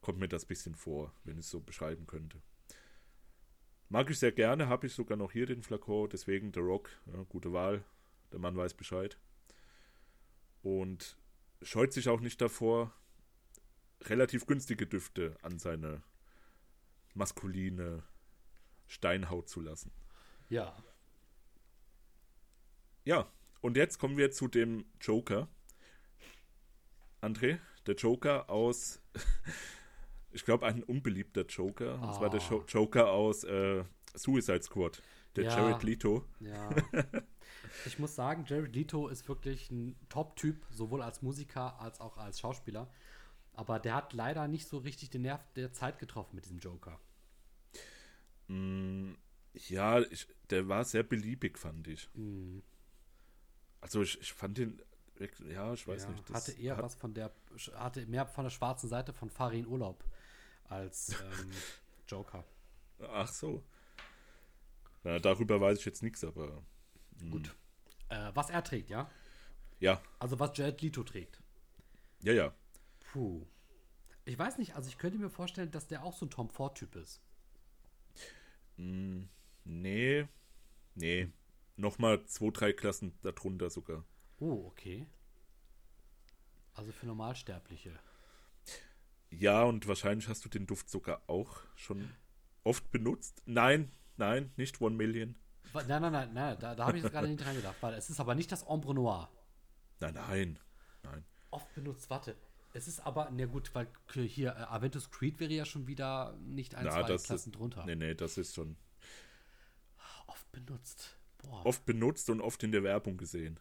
Kommt 0.01 0.19
mir 0.19 0.29
das 0.29 0.45
bisschen 0.45 0.75
vor, 0.75 1.13
wenn 1.23 1.37
ich 1.37 1.45
es 1.45 1.51
so 1.51 1.59
beschreiben 1.59 2.07
könnte. 2.07 2.41
Mag 3.89 4.09
ich 4.09 4.19
sehr 4.19 4.31
gerne, 4.31 4.69
habe 4.69 4.87
ich 4.87 4.93
sogar 4.93 5.17
noch 5.17 5.33
hier 5.33 5.45
den 5.45 5.63
Flakon, 5.63 6.09
deswegen 6.09 6.53
The 6.53 6.61
Rock, 6.61 6.89
ja, 7.07 7.23
gute 7.23 7.51
Wahl. 7.51 7.83
Der 8.31 8.39
Mann 8.39 8.55
weiß 8.55 8.73
Bescheid. 8.73 9.17
Und 10.63 11.17
scheut 11.61 11.91
sich 11.91 12.07
auch 12.07 12.21
nicht 12.21 12.39
davor, 12.39 12.93
relativ 14.05 14.45
günstige 14.45 14.87
Düfte 14.87 15.35
an 15.41 15.59
seine 15.59 16.01
maskuline 17.13 18.03
Steinhaut 18.87 19.47
zu 19.49 19.61
lassen. 19.61 19.91
Ja. 20.49 20.75
Ja, 23.03 23.27
und 23.61 23.77
jetzt 23.77 23.97
kommen 23.99 24.17
wir 24.17 24.31
zu 24.31 24.47
dem 24.47 24.85
Joker. 24.99 25.47
André, 27.21 27.59
der 27.85 27.95
Joker 27.95 28.49
aus, 28.49 29.01
ich 30.31 30.45
glaube, 30.45 30.65
ein 30.65 30.83
unbeliebter 30.83 31.45
Joker. 31.45 31.95
Und 32.01 32.13
zwar 32.15 32.29
der 32.29 32.41
Ah. 32.41 32.47
Jo- 32.49 32.63
Joker 32.67 33.09
aus 33.11 33.43
äh, 33.43 33.83
Suicide 34.15 34.63
Squad. 34.63 35.01
Der 35.35 35.45
Ja. 35.45 35.57
Jared 35.69 35.83
Leto. 35.83 36.25
Ja. 36.41 36.69
ich 37.85 37.97
muss 37.99 38.15
sagen, 38.15 38.43
Jared 38.47 38.75
Leto 38.75 39.07
ist 39.07 39.27
wirklich 39.29 39.71
ein 39.71 39.95
Top-Typ, 40.09 40.65
sowohl 40.71 41.01
als 41.01 41.21
Musiker 41.21 41.79
als 41.79 42.01
auch 42.01 42.17
als 42.17 42.39
Schauspieler. 42.39 42.91
Aber 43.61 43.79
der 43.79 43.93
hat 43.93 44.13
leider 44.13 44.47
nicht 44.47 44.67
so 44.67 44.79
richtig 44.79 45.11
den 45.11 45.21
Nerv 45.21 45.45
der 45.55 45.71
Zeit 45.71 45.99
getroffen 45.99 46.35
mit 46.35 46.45
diesem 46.45 46.57
Joker. 46.57 46.99
Mm, 48.47 49.13
ja, 49.53 49.99
ich, 49.99 50.27
der 50.49 50.67
war 50.67 50.83
sehr 50.83 51.03
beliebig, 51.03 51.59
fand 51.59 51.87
ich. 51.87 52.09
Mhm. 52.15 52.63
Also 53.81 54.01
ich, 54.01 54.19
ich 54.19 54.33
fand 54.33 54.57
den, 54.57 54.81
ja, 55.53 55.73
ich 55.73 55.87
weiß 55.87 56.03
ja, 56.03 56.09
nicht. 56.09 56.29
hatte 56.33 56.51
eher 56.53 56.77
hat- 56.77 56.83
was 56.83 56.95
von 56.95 57.13
der, 57.13 57.31
hatte 57.75 58.05
mehr 58.07 58.25
von 58.25 58.45
der 58.45 58.49
schwarzen 58.49 58.89
Seite 58.89 59.13
von 59.13 59.29
Farin 59.29 59.67
Urlaub 59.67 60.03
als 60.65 61.09
ähm, 61.11 61.51
Joker. 62.07 62.43
Ach 62.99 63.27
so. 63.27 63.63
Na, 65.03 65.19
darüber 65.19 65.61
weiß 65.61 65.77
ich 65.79 65.85
jetzt 65.85 66.01
nichts, 66.03 66.23
aber 66.23 66.63
Gut. 67.29 67.55
Äh, 68.09 68.31
was 68.33 68.49
er 68.49 68.63
trägt, 68.63 68.89
ja? 68.89 69.09
ja, 69.79 70.01
Also 70.19 70.39
was 70.39 70.57
Jared 70.57 70.81
Leto 70.81 71.03
trägt. 71.03 71.41
ja, 72.23 72.33
ja. 72.33 72.53
Puh. 73.11 73.45
Ich 74.23 74.37
weiß 74.37 74.57
nicht, 74.57 74.75
also 74.75 74.87
ich 74.87 74.97
könnte 74.97 75.17
mir 75.17 75.29
vorstellen, 75.29 75.71
dass 75.71 75.87
der 75.87 76.03
auch 76.03 76.13
so 76.13 76.25
ein 76.25 76.29
Tom 76.29 76.49
Ford-Typ 76.49 76.95
ist. 76.95 77.21
Mm, 78.77 79.23
nee, 79.65 80.27
nee. 80.95 81.29
Nochmal 81.75 82.25
zwei, 82.25 82.51
drei 82.51 82.73
Klassen 82.73 83.17
darunter 83.21 83.69
sogar. 83.69 84.05
Oh, 84.39 84.67
okay. 84.67 85.07
Also 86.73 86.91
für 86.91 87.05
Normalsterbliche. 87.05 87.99
Ja, 89.29 89.63
und 89.63 89.87
wahrscheinlich 89.87 90.27
hast 90.27 90.45
du 90.45 90.49
den 90.49 90.67
Duft 90.67 90.89
sogar 90.89 91.21
auch 91.27 91.61
schon 91.75 92.09
oft 92.63 92.91
benutzt. 92.91 93.41
Nein, 93.45 93.91
nein, 94.17 94.51
nicht 94.55 94.79
One 94.79 94.95
Million. 94.95 95.35
Nein, 95.73 95.87
nein, 95.87 96.11
nein, 96.11 96.33
nein, 96.33 96.57
da, 96.59 96.75
da 96.75 96.85
habe 96.85 96.97
ich 96.97 97.03
jetzt 97.03 97.13
gerade 97.13 97.27
nicht 97.27 97.43
dran 97.43 97.55
gedacht, 97.55 97.77
weil 97.81 97.93
es 97.93 98.09
ist 98.09 98.19
aber 98.19 98.35
nicht 98.35 98.51
das 98.51 98.67
Ombre 98.67 98.93
Noir. 98.93 99.31
Nein, 99.99 100.13
nein, 100.13 100.59
nein. 101.03 101.25
Oft 101.49 101.73
benutzt, 101.73 102.09
warte. 102.09 102.35
Es 102.73 102.87
ist 102.87 102.99
aber, 103.01 103.29
na 103.31 103.45
gut, 103.45 103.73
weil 103.75 103.87
hier 104.13 104.51
äh, 104.51 104.61
Aventus 104.63 105.11
Creed 105.11 105.39
wäre 105.39 105.51
ja 105.51 105.65
schon 105.65 105.87
wieder 105.87 106.37
nicht 106.39 106.75
ein, 106.75 106.85
Na, 106.85 106.91
zwei 106.91 107.03
Klassen 107.17 107.51
ist, 107.51 107.55
drunter. 107.59 107.85
Nee, 107.85 107.95
nee, 107.95 108.15
das 108.15 108.37
ist 108.37 108.55
schon 108.55 108.77
Oft 110.27 110.51
benutzt. 110.51 111.17
Boah. 111.39 111.65
oft 111.65 111.85
benutzt 111.85 112.29
und 112.29 112.39
oft 112.39 112.61
in 112.63 112.71
der 112.71 112.83
Werbung 112.83 113.17
gesehen. 113.17 113.59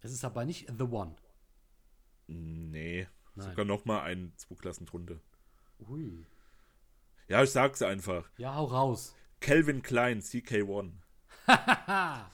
Es 0.00 0.12
ist 0.12 0.24
aber 0.24 0.44
nicht 0.44 0.68
The 0.76 0.84
One. 0.84 1.14
Nee, 2.26 3.06
Nein. 3.34 3.48
sogar 3.48 3.64
nochmal 3.64 4.02
ein, 4.02 4.32
zwei 4.36 4.56
Klassen 4.56 4.86
drunter. 4.86 5.20
Ui. 5.88 6.26
Ja, 7.28 7.42
ich 7.42 7.50
sag's 7.50 7.80
einfach. 7.80 8.28
Ja, 8.36 8.54
hau 8.54 8.64
raus. 8.64 9.14
Calvin 9.40 9.82
Klein, 9.82 10.20
CK1. 10.20 10.92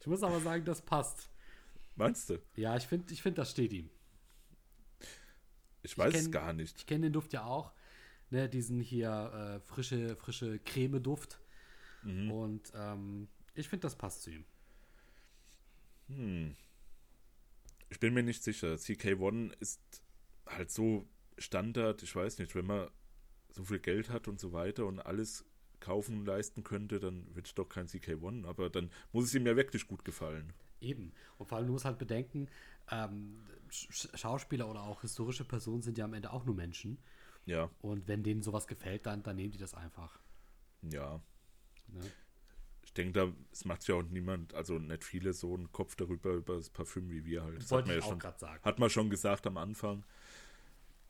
Ich 0.00 0.06
muss 0.06 0.22
aber 0.22 0.40
sagen, 0.40 0.64
das 0.64 0.82
passt. 0.82 1.29
Meinst 2.00 2.30
du? 2.30 2.38
Ja, 2.56 2.76
ich 2.76 2.86
finde, 2.86 3.12
ich 3.12 3.22
find, 3.22 3.36
das 3.38 3.50
steht 3.50 3.72
ihm. 3.72 3.90
Ich 5.82 5.96
weiß 5.96 6.14
es 6.14 6.26
kenn- 6.26 6.32
gar 6.32 6.52
nicht. 6.52 6.78
Ich 6.78 6.86
kenne 6.86 7.06
den 7.06 7.12
Duft 7.12 7.32
ja 7.32 7.44
auch. 7.44 7.72
Ne, 8.30 8.48
diesen 8.48 8.80
hier 8.80 9.60
äh, 9.60 9.68
frische, 9.68 10.16
frische 10.16 10.58
Creme-Duft. 10.60 11.40
Mhm. 12.02 12.30
Und 12.30 12.72
ähm, 12.74 13.28
ich 13.54 13.68
finde, 13.68 13.82
das 13.82 13.96
passt 13.96 14.22
zu 14.22 14.30
ihm. 14.30 14.44
Hm. 16.08 16.56
Ich 17.90 18.00
bin 18.00 18.14
mir 18.14 18.22
nicht 18.22 18.42
sicher. 18.42 18.74
CK1 18.74 19.52
ist 19.60 20.02
halt 20.46 20.70
so 20.70 21.06
Standard, 21.38 22.02
ich 22.02 22.14
weiß 22.14 22.38
nicht, 22.38 22.54
wenn 22.54 22.66
man 22.66 22.88
so 23.50 23.64
viel 23.64 23.78
Geld 23.80 24.10
hat 24.10 24.28
und 24.28 24.40
so 24.40 24.52
weiter 24.52 24.86
und 24.86 25.00
alles 25.00 25.44
kaufen 25.80 26.20
und 26.20 26.26
leisten 26.26 26.62
könnte, 26.62 27.00
dann 27.00 27.34
wird 27.34 27.46
es 27.46 27.54
doch 27.54 27.68
kein 27.68 27.86
CK1, 27.88 28.46
aber 28.46 28.70
dann 28.70 28.90
muss 29.12 29.26
es 29.26 29.34
ihm 29.34 29.46
ja 29.46 29.56
wirklich 29.56 29.86
gut 29.86 30.04
gefallen. 30.04 30.52
Eben. 30.80 31.12
Und 31.38 31.46
vor 31.46 31.58
allem, 31.58 31.66
du 31.66 31.72
musst 31.74 31.84
halt 31.84 31.98
bedenken, 31.98 32.48
ähm, 32.90 33.44
Sch 33.70 33.88
Sch- 33.90 34.16
Schauspieler 34.16 34.68
oder 34.68 34.82
auch 34.82 35.02
historische 35.02 35.44
Personen 35.44 35.82
sind 35.82 35.98
ja 35.98 36.04
am 36.06 36.14
Ende 36.14 36.32
auch 36.32 36.44
nur 36.44 36.54
Menschen. 36.54 36.98
Ja, 37.46 37.70
Und 37.80 38.06
wenn 38.08 38.22
denen 38.22 38.42
sowas 38.42 38.66
gefällt, 38.66 39.06
dann, 39.06 39.22
dann 39.22 39.36
nehmen 39.36 39.50
die 39.52 39.58
das 39.58 39.74
einfach. 39.74 40.18
ja. 40.82 41.20
Ne? 41.88 42.00
Ich 42.84 42.94
denke, 42.94 43.12
da 43.12 43.32
es 43.52 43.64
macht 43.64 43.86
ja 43.88 43.94
auch 43.96 44.02
niemand, 44.02 44.54
also 44.54 44.78
nicht 44.78 45.04
viele 45.04 45.32
so 45.32 45.54
einen 45.54 45.70
Kopf 45.72 45.94
darüber, 45.96 46.32
über 46.32 46.56
das 46.56 46.70
Parfüm 46.70 47.10
wie 47.10 47.24
wir 47.24 47.42
halt. 47.44 47.62
Das 47.62 47.70
Wollte 47.70 47.76
hat 47.76 47.86
man 47.86 47.98
ich 47.98 47.98
ja 47.98 48.04
auch 48.06 48.10
schon, 48.10 48.18
gerade 48.18 48.38
sagen. 48.38 48.64
hat 48.64 48.78
man 48.78 48.90
schon 48.90 49.10
gesagt 49.10 49.46
am 49.46 49.56
Anfang. 49.56 50.04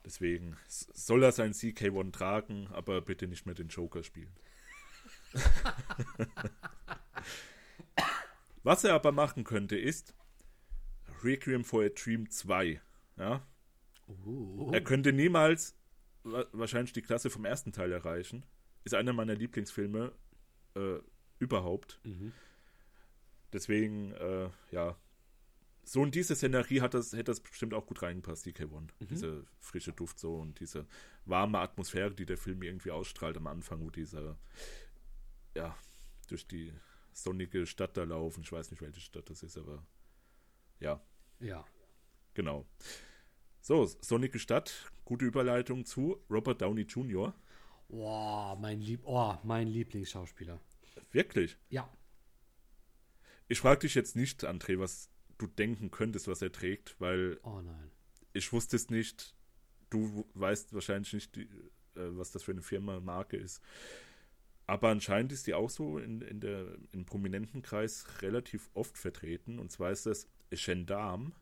Deswegen 0.04 0.56
soll 0.68 1.22
er 1.22 1.32
sein 1.32 1.52
CK1 1.54 2.12
tragen, 2.12 2.68
aber 2.68 3.00
bitte 3.00 3.26
nicht 3.28 3.46
mehr 3.46 3.54
den 3.54 3.68
Joker 3.68 4.02
spielen. 4.02 4.32
Was 8.62 8.84
er 8.84 8.94
aber 8.94 9.12
machen 9.12 9.44
könnte, 9.44 9.78
ist 9.78 10.14
Requiem 11.22 11.64
for 11.64 11.84
a 11.84 11.88
Dream 11.88 12.28
2. 12.30 12.80
Ja? 13.16 13.46
Uh, 14.08 14.70
Er 14.72 14.82
könnte 14.82 15.12
niemals 15.12 15.76
wa- 16.24 16.46
wahrscheinlich 16.52 16.92
die 16.92 17.02
Klasse 17.02 17.30
vom 17.30 17.44
ersten 17.44 17.72
Teil 17.72 17.92
erreichen. 17.92 18.44
Ist 18.84 18.94
einer 18.94 19.12
meiner 19.12 19.34
Lieblingsfilme 19.34 20.12
äh, 20.74 20.98
überhaupt. 21.38 22.00
Mhm. 22.04 22.32
Deswegen, 23.52 24.12
äh, 24.12 24.50
ja. 24.70 24.96
So 25.82 26.04
in 26.04 26.10
diese 26.12 26.36
Szenerie 26.36 26.82
hat 26.82 26.94
das, 26.94 27.12
hätte 27.12 27.24
das 27.24 27.40
bestimmt 27.40 27.74
auch 27.74 27.86
gut 27.86 28.02
reingepasst, 28.02 28.46
die 28.46 28.52
K1. 28.52 28.90
Diese 29.00 29.44
frische 29.58 29.92
Duft 29.92 30.20
so 30.20 30.36
und 30.36 30.60
diese 30.60 30.86
warme 31.24 31.58
Atmosphäre, 31.58 32.14
die 32.14 32.26
der 32.26 32.36
Film 32.36 32.62
irgendwie 32.62 32.90
ausstrahlt 32.92 33.36
am 33.36 33.46
Anfang, 33.48 33.80
wo 33.80 33.90
dieser, 33.90 34.38
ja, 35.56 35.76
durch 36.28 36.46
die 36.46 36.72
sonnige 37.22 37.66
Stadt 37.66 37.96
da 37.96 38.04
laufen. 38.04 38.42
Ich 38.42 38.52
weiß 38.52 38.70
nicht, 38.70 38.80
welche 38.82 39.00
Stadt 39.00 39.28
das 39.30 39.42
ist, 39.42 39.56
aber 39.58 39.84
ja, 40.80 41.00
Ja. 41.40 41.64
genau. 42.34 42.66
So, 43.60 43.86
sonnige 44.00 44.38
Stadt, 44.38 44.90
gute 45.04 45.26
Überleitung 45.26 45.84
zu 45.84 46.22
Robert 46.30 46.62
Downey 46.62 46.82
Jr. 46.82 47.34
Oh, 47.88 48.56
mein, 48.58 48.80
Lieb 48.80 49.00
oh, 49.04 49.34
mein 49.42 49.66
Lieblingsschauspieler. 49.68 50.60
Wirklich. 51.12 51.56
Ja. 51.68 51.92
Ich 53.48 53.60
frage 53.60 53.80
dich 53.80 53.94
jetzt 53.94 54.16
nicht, 54.16 54.44
André, 54.44 54.78
was 54.78 55.10
du 55.38 55.46
denken 55.46 55.90
könntest, 55.90 56.28
was 56.28 56.40
er 56.40 56.52
trägt, 56.52 56.94
weil 57.00 57.38
Oh 57.42 57.60
nein. 57.60 57.90
ich 58.32 58.52
wusste 58.52 58.76
es 58.76 58.90
nicht. 58.90 59.34
Du 59.90 60.24
weißt 60.34 60.72
wahrscheinlich 60.72 61.12
nicht, 61.12 61.36
äh, 61.36 61.46
was 61.94 62.30
das 62.30 62.44
für 62.44 62.52
eine 62.52 62.62
Firma, 62.62 63.00
Marke 63.00 63.36
ist. 63.36 63.60
Aber 64.70 64.90
anscheinend 64.90 65.32
ist 65.32 65.48
die 65.48 65.54
auch 65.54 65.68
so 65.68 65.98
in, 65.98 66.20
in 66.20 66.38
der, 66.38 66.64
im 66.92 67.04
prominenten 67.04 67.60
Kreis 67.60 68.06
relativ 68.22 68.70
oft 68.72 68.96
vertreten. 68.96 69.58
Und 69.58 69.72
zwar 69.72 69.90
ist 69.90 70.06
das 70.06 70.28
Gendarme. 70.50 71.32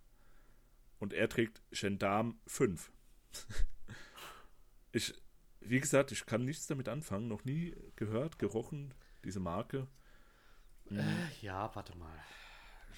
Und 0.98 1.12
er 1.12 1.28
trägt 1.28 1.60
Gendarme 1.70 2.36
5. 2.46 2.90
ich, 4.92 5.12
wie 5.60 5.78
gesagt, 5.78 6.10
ich 6.10 6.24
kann 6.24 6.46
nichts 6.46 6.68
damit 6.68 6.88
anfangen. 6.88 7.28
Noch 7.28 7.44
nie 7.44 7.76
gehört, 7.96 8.38
gerochen, 8.38 8.94
diese 9.24 9.40
Marke. 9.40 9.88
Äh, 10.90 11.04
ja, 11.42 11.70
warte 11.74 11.98
mal. 11.98 12.18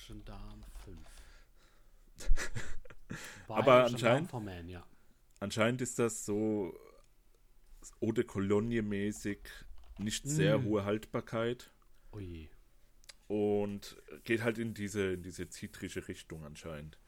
Gendarme 0.07 0.64
5. 0.85 1.09
Aber 3.49 3.85
anscheinend- 3.87 4.33
Man, 4.33 4.68
ja. 4.68 4.87
Anscheinend 5.41 5.81
ist 5.81 5.99
das 5.99 6.24
so 6.24 6.78
Eau 8.01 8.12
de 8.12 8.22
Cologne 8.22 8.83
mäßig, 8.83 9.41
nicht 10.05 10.26
sehr 10.26 10.59
Mm. 10.59 10.64
hohe 10.64 10.84
Haltbarkeit 10.84 11.70
Oh 12.12 12.18
je. 12.18 12.48
und 13.28 13.96
geht 14.24 14.42
halt 14.42 14.59
in 14.59 14.74
diese, 14.74 15.12
in 15.12 15.22
diese 15.22 15.48
zitrische 15.48 16.07
Richtung 16.09 16.44
anscheinend. 16.44 16.98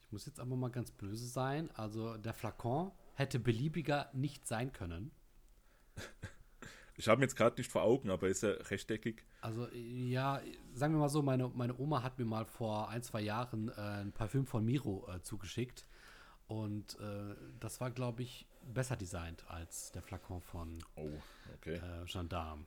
Ich 0.00 0.12
muss 0.12 0.26
jetzt 0.26 0.40
aber 0.40 0.56
mal 0.56 0.70
ganz 0.70 0.90
böse 0.90 1.26
sein. 1.26 1.70
Also 1.72 2.16
der 2.16 2.32
Flakon 2.32 2.92
hätte 3.14 3.38
beliebiger 3.38 4.08
nicht 4.12 4.46
sein 4.46 4.72
können. 4.72 5.10
Ich 6.98 7.08
habe 7.08 7.20
ihn 7.20 7.24
jetzt 7.24 7.36
gerade 7.36 7.60
nicht 7.60 7.70
vor 7.70 7.82
Augen, 7.82 8.08
aber 8.08 8.26
ist 8.28 8.42
er 8.42 8.70
rechteckig? 8.70 9.22
Also 9.42 9.68
ja, 9.74 10.40
sagen 10.72 10.94
wir 10.94 10.98
mal 11.00 11.10
so, 11.10 11.20
meine, 11.20 11.46
meine 11.50 11.76
Oma 11.78 12.02
hat 12.02 12.18
mir 12.18 12.24
mal 12.24 12.46
vor 12.46 12.88
ein, 12.88 13.02
zwei 13.02 13.20
Jahren 13.20 13.68
äh, 13.68 13.72
ein 14.00 14.12
Parfüm 14.12 14.46
von 14.46 14.64
Miro 14.64 15.06
äh, 15.14 15.20
zugeschickt. 15.20 15.84
Und 16.46 16.98
äh, 16.98 17.34
das 17.60 17.82
war, 17.82 17.90
glaube 17.90 18.22
ich, 18.22 18.46
besser 18.66 18.96
designt 18.96 19.44
als 19.48 19.92
der 19.92 20.02
Flakon 20.02 20.40
von 20.42 20.84
Oh, 20.96 21.22
okay. 21.54 21.76
äh, 21.76 22.04
Gendarme. 22.06 22.66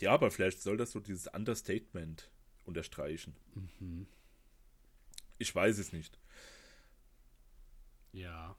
Ja, 0.00 0.12
aber 0.12 0.30
vielleicht 0.30 0.62
soll 0.62 0.76
das 0.76 0.90
so 0.92 1.00
dieses 1.00 1.26
Understatement 1.28 2.30
unterstreichen. 2.64 3.36
Mhm. 3.54 4.06
Ich 5.38 5.54
weiß 5.54 5.78
es 5.78 5.92
nicht. 5.92 6.18
Ja. 8.12 8.56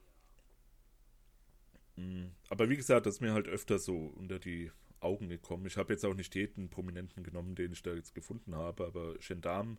Mm, 1.96 2.28
Aber 2.50 2.70
wie 2.70 2.78
gesagt, 2.78 3.06
das 3.06 3.16
ist 3.16 3.22
mir 3.22 3.34
halt 3.34 3.48
öfter 3.48 3.80
so 3.80 4.08
unter 4.08 4.40
die 4.40 4.72
Augen 5.00 5.30
gekommen. 5.30 5.66
Ich 5.66 5.78
habe 5.78 5.94
jetzt 5.94 6.06
auch 6.06 6.14
nicht 6.14 6.36
jeden 6.36 6.70
Prominenten 6.70 7.24
genommen, 7.24 7.56
den 7.56 7.72
ich 7.72 7.84
da 7.84 7.94
jetzt 7.94 8.16
gefunden 8.16 8.56
habe, 8.56 8.86
aber 8.86 9.16
Gendarme 9.20 9.78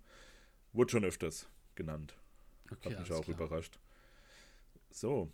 wurde 0.72 0.90
schon 0.92 1.05
öfters 1.05 1.49
genannt. 1.74 2.16
Okay, 2.70 2.90
Hat 2.92 3.01
mich 3.01 3.12
auch 3.12 3.24
klar. 3.24 3.36
überrascht. 3.36 3.78
So. 4.90 5.30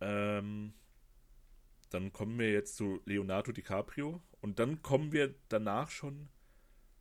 Ähm, 0.00 0.74
dann 1.90 2.12
kommen 2.12 2.38
wir 2.38 2.52
jetzt 2.52 2.76
zu 2.76 3.00
Leonardo 3.04 3.52
DiCaprio 3.52 4.22
und 4.40 4.58
dann 4.58 4.82
kommen 4.82 5.12
wir 5.12 5.34
danach 5.48 5.90
schon 5.90 6.28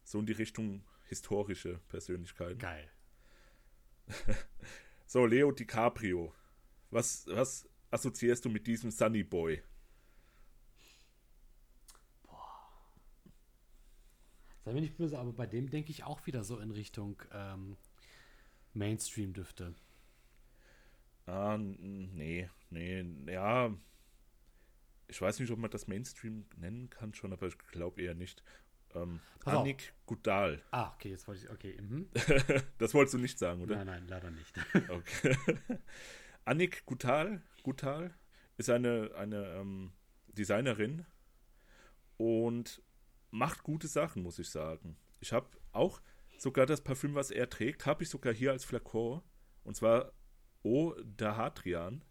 so 0.04 0.20
in 0.20 0.26
die 0.26 0.34
Richtung 0.34 0.84
historische 1.06 1.80
Persönlichkeiten. 1.90 2.60
Geil. 2.60 2.90
So, 5.12 5.26
Leo 5.26 5.52
DiCaprio. 5.52 6.36
Was, 6.92 7.26
was 7.26 7.68
assoziierst 7.90 8.46
du 8.46 8.50
mit 8.50 8.68
diesem 8.68 8.92
Sunny 8.92 9.24
Boy? 9.24 9.64
Sei 14.64 14.72
mir 14.72 14.82
nicht 14.82 14.98
böse, 14.98 15.18
aber 15.18 15.34
bei 15.34 15.48
dem 15.48 15.72
denke 15.72 15.90
ich 15.90 16.04
auch 16.04 16.28
wieder 16.28 16.44
so 16.44 16.60
in 16.60 16.70
Richtung 16.70 17.20
ähm, 17.34 17.76
Mainstream-Düfte. 18.76 19.74
Ah, 21.30 21.58
nee, 21.58 22.50
nee, 22.70 23.06
ja. 23.32 23.72
Ich 25.08 25.22
weiß 25.22 25.40
nicht, 25.40 25.52
ob 25.52 25.60
man 25.60 25.72
das 25.72 25.88
Mainstream 25.88 26.46
nennen 26.58 26.90
kann 26.90 27.14
schon, 27.14 27.34
aber 27.34 27.48
ich 27.48 27.58
glaube 27.58 28.02
eher 28.02 28.16
nicht. 28.16 28.44
Ähm, 28.96 29.20
Pass 29.40 29.56
auf. 29.56 29.68
Gudal. 30.06 30.64
Ah, 30.72 30.92
okay, 30.94 31.10
jetzt 31.10 31.28
wollte 31.28 31.46
ich. 31.46 31.52
Okay, 31.52 31.80
mhm. 31.80 32.10
Das 32.80 32.94
wolltest 32.94 33.14
du 33.14 33.20
nicht 33.20 33.38
sagen, 33.38 33.62
oder? 33.62 33.76
Nein, 33.78 33.88
nein, 33.88 34.08
leider 34.08 34.32
nicht. 34.32 34.56
Okay. 34.90 35.38
Annik 36.46 36.86
Gutal, 36.88 37.44
Gutal 37.62 38.14
ist 38.58 38.70
eine, 38.72 39.12
eine 39.16 39.46
ähm, 39.54 39.92
Designerin 40.28 41.06
und 42.18 42.82
macht 43.30 43.62
gute 43.62 43.88
Sachen, 43.88 44.24
muss 44.24 44.40
ich 44.40 44.50
sagen. 44.50 44.98
Ich 45.20 45.32
habe 45.32 45.48
auch 45.74 46.02
sogar 46.40 46.66
das 46.66 46.82
Parfüm, 46.82 47.14
was 47.14 47.30
er 47.30 47.50
trägt, 47.50 47.86
habe 47.86 48.04
ich 48.04 48.10
sogar 48.10 48.34
hier 48.34 48.52
als 48.52 48.66
Flakon. 48.66 49.22
Und 49.64 49.76
zwar 49.76 50.12
O 50.64 50.94
der 51.02 51.38
Hadrian. 51.38 52.04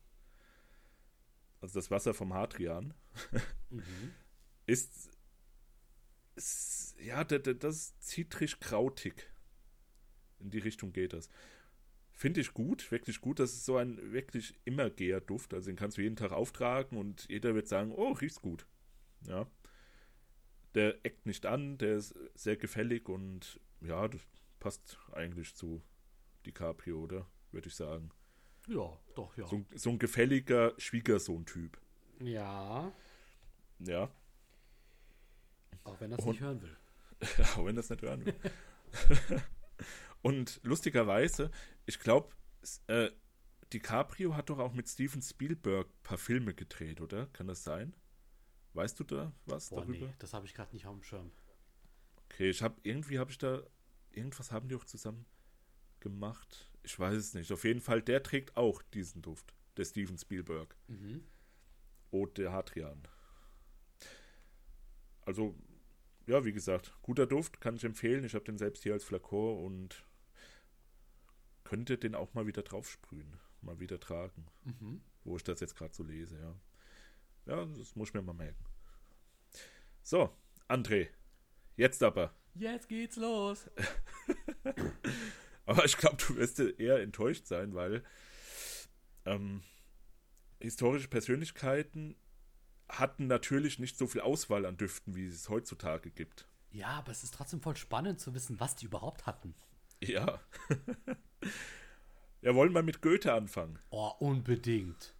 Also 1.60 1.78
das 1.78 1.90
Wasser 1.90 2.14
vom 2.14 2.34
Hadrian. 2.34 2.94
mhm. 3.70 4.14
Ist, 4.66 5.10
ist 6.36 6.96
ja, 7.00 7.24
das, 7.24 7.42
das 7.58 7.76
ist 7.76 8.02
zitrisch-krautig. 8.02 9.14
In 10.40 10.50
die 10.50 10.58
Richtung 10.58 10.92
geht 10.92 11.12
das. 11.12 11.28
Finde 12.12 12.40
ich 12.40 12.52
gut, 12.52 12.90
wirklich 12.90 13.20
gut. 13.20 13.38
Das 13.38 13.52
ist 13.52 13.64
so 13.64 13.76
ein 13.76 14.12
wirklich 14.12 14.54
immergeher 14.64 15.20
Duft. 15.20 15.54
Also 15.54 15.70
den 15.70 15.76
kannst 15.76 15.98
du 15.98 16.02
jeden 16.02 16.16
Tag 16.16 16.32
auftragen 16.32 16.98
und 16.98 17.28
jeder 17.28 17.54
wird 17.54 17.68
sagen, 17.68 17.92
oh, 17.92 18.12
riecht's 18.12 18.40
gut. 18.40 18.66
Ja. 19.26 19.48
Der 20.74 21.04
eckt 21.04 21.26
nicht 21.26 21.46
an, 21.46 21.78
der 21.78 21.96
ist 21.96 22.18
sehr 22.34 22.56
gefällig 22.56 23.08
und 23.08 23.60
ja, 23.80 24.06
das 24.08 24.20
passt 24.58 24.98
eigentlich 25.12 25.54
zu 25.54 25.82
DiCaprio, 26.44 27.02
oder? 27.02 27.26
Würde 27.52 27.68
ich 27.68 27.74
sagen. 27.74 28.10
Ja, 28.68 28.98
doch, 29.14 29.36
ja. 29.36 29.46
So, 29.46 29.56
ein- 29.56 29.66
so 29.74 29.90
ein 29.90 29.98
gefälliger 29.98 30.74
Schwiegersohn-Typ. 30.78 31.80
Ja, 32.20 32.92
Ja. 33.80 34.10
auch 35.84 36.00
wenn 36.00 36.10
das 36.10 36.20
Und- 36.20 36.30
nicht 36.32 36.40
hören 36.40 36.60
will. 36.62 36.76
Auch 37.56 37.64
wenn 37.64 37.74
das 37.76 37.90
nicht 37.90 38.02
hören 38.02 38.24
will. 38.24 38.34
Und 40.22 40.60
lustigerweise, 40.62 41.50
ich 41.86 41.98
glaube, 41.98 42.28
äh, 42.86 43.10
DiCaprio 43.72 44.34
hat 44.36 44.50
doch 44.50 44.58
auch 44.58 44.72
mit 44.72 44.88
Steven 44.88 45.22
Spielberg 45.22 45.86
ein 45.88 46.02
paar 46.02 46.18
Filme 46.18 46.54
gedreht, 46.54 47.00
oder? 47.00 47.26
Kann 47.28 47.46
das 47.48 47.64
sein? 47.64 47.94
Weißt 48.74 48.98
du 49.00 49.04
da 49.04 49.32
was 49.46 49.70
Boah, 49.70 49.80
darüber? 49.82 50.06
nee, 50.06 50.14
das 50.18 50.32
habe 50.32 50.46
ich 50.46 50.54
gerade 50.54 50.72
nicht 50.74 50.86
auf 50.86 50.94
dem 50.94 51.02
Schirm. 51.02 51.32
Okay, 52.26 52.50
ich 52.50 52.62
habe 52.62 52.76
irgendwie 52.82 53.18
habe 53.18 53.30
ich 53.30 53.38
da 53.38 53.62
irgendwas 54.10 54.52
haben 54.52 54.68
die 54.68 54.74
auch 54.74 54.84
zusammen 54.84 55.24
gemacht. 56.00 56.70
Ich 56.82 56.98
weiß 56.98 57.14
es 57.16 57.34
nicht. 57.34 57.52
Auf 57.52 57.64
jeden 57.64 57.80
Fall, 57.80 58.02
der 58.02 58.22
trägt 58.22 58.56
auch 58.56 58.82
diesen 58.82 59.22
Duft, 59.22 59.54
der 59.76 59.84
Steven 59.84 60.16
Spielberg. 60.18 60.74
Mhm. 60.88 61.24
Ode 62.10 62.32
der 62.42 62.52
Hadrian. 62.52 63.02
Also, 65.22 65.54
ja, 66.26 66.44
wie 66.44 66.52
gesagt, 66.52 66.94
guter 67.02 67.26
Duft, 67.26 67.60
kann 67.60 67.76
ich 67.76 67.84
empfehlen. 67.84 68.24
Ich 68.24 68.34
habe 68.34 68.44
den 68.44 68.58
selbst 68.58 68.82
hier 68.82 68.94
als 68.94 69.04
Flakon 69.04 69.64
und 69.64 70.04
könnte 71.64 71.98
den 71.98 72.14
auch 72.14 72.32
mal 72.32 72.46
wieder 72.46 72.62
draufsprühen, 72.62 73.38
mal 73.60 73.78
wieder 73.78 74.00
tragen, 74.00 74.46
Mhm. 74.64 75.02
wo 75.24 75.36
ich 75.36 75.44
das 75.44 75.60
jetzt 75.60 75.76
gerade 75.76 75.94
so 75.94 76.02
lese, 76.02 76.38
ja. 76.38 76.54
Ja, 77.46 77.64
das 77.66 77.94
muss 77.96 78.08
ich 78.08 78.14
mir 78.14 78.22
mal 78.22 78.32
merken. 78.32 78.64
So, 80.02 80.34
André, 80.68 81.08
jetzt 81.76 82.02
aber. 82.02 82.34
Jetzt 82.54 82.88
geht's 82.88 83.16
los. 83.16 83.70
Aber 85.68 85.84
ich 85.84 85.98
glaube, 85.98 86.16
du 86.16 86.36
wirst 86.36 86.58
eher 86.60 87.00
enttäuscht 87.00 87.46
sein, 87.46 87.74
weil 87.74 88.02
ähm, 89.26 89.62
historische 90.60 91.08
Persönlichkeiten 91.08 92.16
hatten 92.88 93.26
natürlich 93.26 93.78
nicht 93.78 93.98
so 93.98 94.06
viel 94.06 94.22
Auswahl 94.22 94.64
an 94.64 94.78
Düften, 94.78 95.14
wie 95.14 95.26
es 95.26 95.50
heutzutage 95.50 96.10
gibt. 96.10 96.48
Ja, 96.70 96.88
aber 96.88 97.12
es 97.12 97.22
ist 97.22 97.34
trotzdem 97.34 97.60
voll 97.60 97.76
spannend 97.76 98.18
zu 98.18 98.32
wissen, 98.32 98.58
was 98.58 98.76
die 98.76 98.86
überhaupt 98.86 99.26
hatten. 99.26 99.54
Ja. 100.00 100.40
ja, 102.40 102.54
wollen 102.54 102.72
wir 102.72 102.82
mit 102.82 103.02
Goethe 103.02 103.34
anfangen? 103.34 103.78
Oh, 103.90 104.12
unbedingt. 104.20 105.14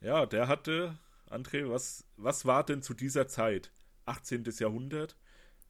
Ja, 0.00 0.24
der 0.24 0.48
hatte, 0.48 0.98
André, 1.28 1.68
was, 1.68 2.06
was 2.16 2.46
war 2.46 2.64
denn 2.64 2.80
zu 2.80 2.94
dieser 2.94 3.28
Zeit? 3.28 3.70
18. 4.06 4.44
Jahrhundert? 4.58 5.18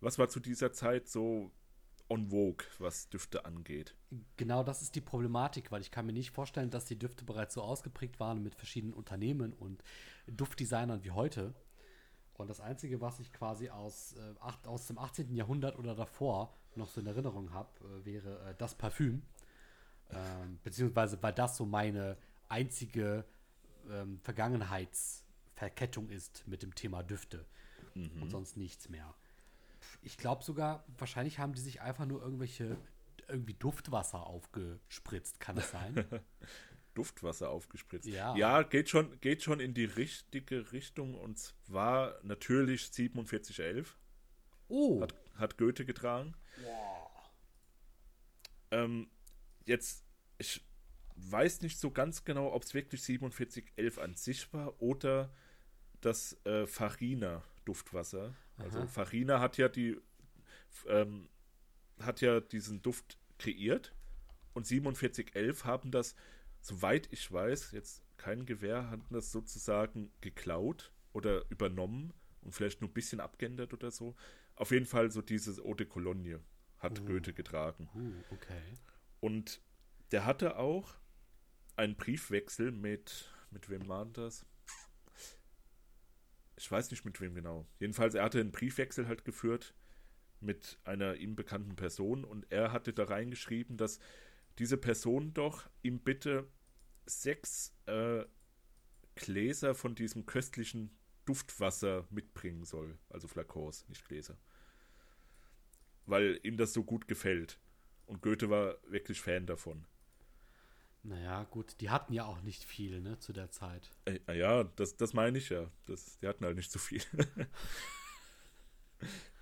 Was 0.00 0.20
war 0.20 0.28
zu 0.28 0.38
dieser 0.38 0.72
Zeit 0.72 1.08
so 1.08 1.50
on 2.08 2.30
vogue, 2.30 2.64
was 2.78 3.08
Düfte 3.08 3.44
angeht? 3.44 3.94
Genau 4.36 4.62
das 4.62 4.82
ist 4.82 4.94
die 4.94 5.00
Problematik, 5.00 5.72
weil 5.72 5.80
ich 5.80 5.90
kann 5.90 6.06
mir 6.06 6.12
nicht 6.12 6.30
vorstellen, 6.30 6.70
dass 6.70 6.84
die 6.84 6.98
Düfte 6.98 7.24
bereits 7.24 7.54
so 7.54 7.62
ausgeprägt 7.62 8.20
waren 8.20 8.42
mit 8.42 8.54
verschiedenen 8.54 8.94
Unternehmen 8.94 9.52
und 9.52 9.82
Duftdesignern 10.26 11.02
wie 11.04 11.10
heute. 11.10 11.54
Und 12.34 12.50
das 12.50 12.60
Einzige, 12.60 13.00
was 13.00 13.20
ich 13.20 13.32
quasi 13.32 13.70
aus, 13.70 14.14
äh, 14.14 14.34
acht, 14.40 14.66
aus 14.66 14.86
dem 14.86 14.98
18. 14.98 15.34
Jahrhundert 15.34 15.78
oder 15.78 15.94
davor 15.94 16.52
noch 16.74 16.88
so 16.88 17.00
in 17.00 17.06
Erinnerung 17.06 17.52
habe, 17.52 17.70
äh, 17.84 18.04
wäre 18.04 18.50
äh, 18.50 18.54
das 18.58 18.74
Parfüm. 18.74 19.22
Ähm, 20.10 20.58
beziehungsweise 20.62 21.22
weil 21.22 21.32
das 21.32 21.56
so 21.56 21.64
meine 21.64 22.16
einzige 22.48 23.24
ähm, 23.90 24.20
Vergangenheitsverkettung 24.22 26.10
ist 26.10 26.46
mit 26.46 26.62
dem 26.62 26.74
Thema 26.74 27.02
Düfte. 27.02 27.46
Und 28.20 28.30
sonst 28.30 28.56
nichts 28.56 28.88
mehr. 28.88 29.14
Ich 30.02 30.16
glaube 30.16 30.44
sogar, 30.44 30.84
wahrscheinlich 30.98 31.38
haben 31.38 31.52
die 31.52 31.60
sich 31.60 31.80
einfach 31.80 32.06
nur 32.06 32.22
irgendwelche 32.22 32.76
irgendwie 33.28 33.54
Duftwasser 33.54 34.26
aufgespritzt, 34.26 35.40
kann 35.40 35.56
es 35.56 35.70
sein? 35.70 36.04
Duftwasser 36.94 37.50
aufgespritzt. 37.50 38.06
Ja. 38.06 38.36
ja 38.36 38.62
geht, 38.62 38.88
schon, 38.88 39.20
geht 39.20 39.42
schon 39.42 39.60
in 39.60 39.74
die 39.74 39.84
richtige 39.84 40.72
Richtung 40.72 41.14
und 41.14 41.38
zwar 41.38 42.18
natürlich 42.22 42.88
4711 42.90 43.98
Oh, 44.68 45.02
hat, 45.02 45.14
hat 45.34 45.58
Goethe 45.58 45.84
getragen. 45.84 46.34
Ähm, 48.70 49.10
jetzt, 49.66 50.04
ich 50.38 50.64
weiß 51.16 51.62
nicht 51.62 51.78
so 51.78 51.90
ganz 51.90 52.24
genau, 52.24 52.52
ob 52.52 52.62
es 52.62 52.74
wirklich 52.74 53.02
4711 53.02 53.98
an 53.98 54.14
sich 54.14 54.52
war 54.52 54.80
oder 54.80 55.32
das 56.00 56.38
äh, 56.44 56.66
Farina 56.66 57.42
Duftwasser. 57.64 58.34
Also 58.58 58.78
Aha. 58.80 58.86
Farina 58.86 59.40
hat 59.40 59.56
ja 59.58 59.68
die 59.68 60.00
ähm, 60.86 61.28
hat 62.00 62.20
ja 62.20 62.40
diesen 62.40 62.82
Duft 62.82 63.18
kreiert 63.38 63.94
und 64.52 64.66
4711 64.66 65.64
haben 65.64 65.90
das, 65.90 66.14
soweit 66.60 67.08
ich 67.12 67.30
weiß, 67.30 67.72
jetzt 67.72 68.02
kein 68.16 68.46
Gewehr, 68.46 68.90
hatten 68.90 69.12
das 69.14 69.30
sozusagen 69.32 70.12
geklaut 70.20 70.92
oder 71.12 71.44
übernommen 71.50 72.12
und 72.42 72.52
vielleicht 72.52 72.80
nur 72.80 72.90
ein 72.90 72.94
bisschen 72.94 73.20
abgeändert 73.20 73.72
oder 73.72 73.90
so. 73.90 74.14
Auf 74.56 74.70
jeden 74.70 74.86
Fall 74.86 75.10
so 75.10 75.22
dieses 75.22 75.60
Eau 75.60 75.74
de 75.74 75.86
Cologne 75.86 76.40
hat 76.78 77.00
Oh. 77.00 77.04
Goethe 77.04 77.32
getragen. 77.32 77.88
uh, 77.94 78.34
okay. 78.34 78.60
Und 79.20 79.60
der 80.12 80.24
hatte 80.26 80.56
auch 80.58 80.94
einen 81.76 81.96
Briefwechsel 81.96 82.70
mit, 82.70 83.30
Mit 83.50 83.68
wem 83.70 83.88
war 83.88 84.04
das? 84.06 84.44
Ich 86.56 86.70
weiß 86.70 86.90
nicht 86.90 87.04
mit 87.04 87.20
wem 87.20 87.34
genau. 87.34 87.66
Jedenfalls, 87.80 88.14
er 88.14 88.24
hatte 88.24 88.40
einen 88.40 88.52
Briefwechsel 88.52 89.08
halt 89.08 89.24
geführt 89.24 89.74
mit 90.40 90.78
einer 90.84 91.16
ihm 91.16 91.36
bekannten 91.36 91.74
Person 91.74 92.24
und 92.24 92.50
er 92.50 92.72
hatte 92.72 92.92
da 92.92 93.04
reingeschrieben, 93.04 93.76
dass 93.76 93.98
diese 94.58 94.76
Person 94.76 95.32
doch 95.34 95.68
ihm 95.82 96.00
bitte 96.00 96.48
sechs 97.06 97.74
äh, 97.86 98.24
Gläser 99.14 99.74
von 99.74 99.94
diesem 99.94 100.26
köstlichen 100.26 100.96
Duftwasser 101.24 102.06
mitbringen 102.10 102.64
soll. 102.64 102.98
Also 103.08 103.28
Flakons, 103.28 103.88
nicht 103.88 104.06
Gläser. 104.06 104.38
Weil 106.06 106.38
ihm 106.42 106.56
das 106.56 106.72
so 106.72 106.84
gut 106.84 107.08
gefällt. 107.08 107.58
Und 108.06 108.20
Goethe 108.20 108.50
war 108.50 108.76
wirklich 108.86 109.20
Fan 109.20 109.46
davon. 109.46 109.86
Naja, 111.06 111.44
gut, 111.44 111.80
die 111.82 111.90
hatten 111.90 112.14
ja 112.14 112.24
auch 112.24 112.40
nicht 112.40 112.64
viel, 112.64 113.02
ne, 113.02 113.18
zu 113.18 113.34
der 113.34 113.50
Zeit. 113.50 113.90
Äh, 114.06 114.38
ja, 114.38 114.64
das, 114.64 114.96
das 114.96 115.12
meine 115.12 115.36
ich 115.36 115.50
ja. 115.50 115.70
Das, 115.84 116.18
die 116.18 116.26
hatten 116.26 116.44
halt 116.46 116.56
nicht 116.56 116.72
so 116.72 116.78
viel. 116.78 117.02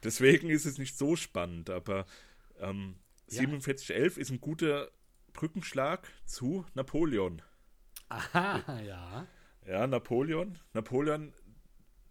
Deswegen 0.02 0.50
ist 0.50 0.64
es 0.66 0.78
nicht 0.78 0.98
so 0.98 1.14
spannend, 1.14 1.70
aber 1.70 2.04
ähm, 2.58 2.96
ja. 3.28 3.42
4711 3.42 4.18
ist 4.18 4.30
ein 4.30 4.40
guter 4.40 4.90
Brückenschlag 5.32 6.08
zu 6.24 6.66
Napoleon. 6.74 7.42
Aha, 8.08 8.80
ja. 8.80 9.28
Ja, 9.64 9.86
Napoleon. 9.86 10.58
Napoleon 10.72 11.32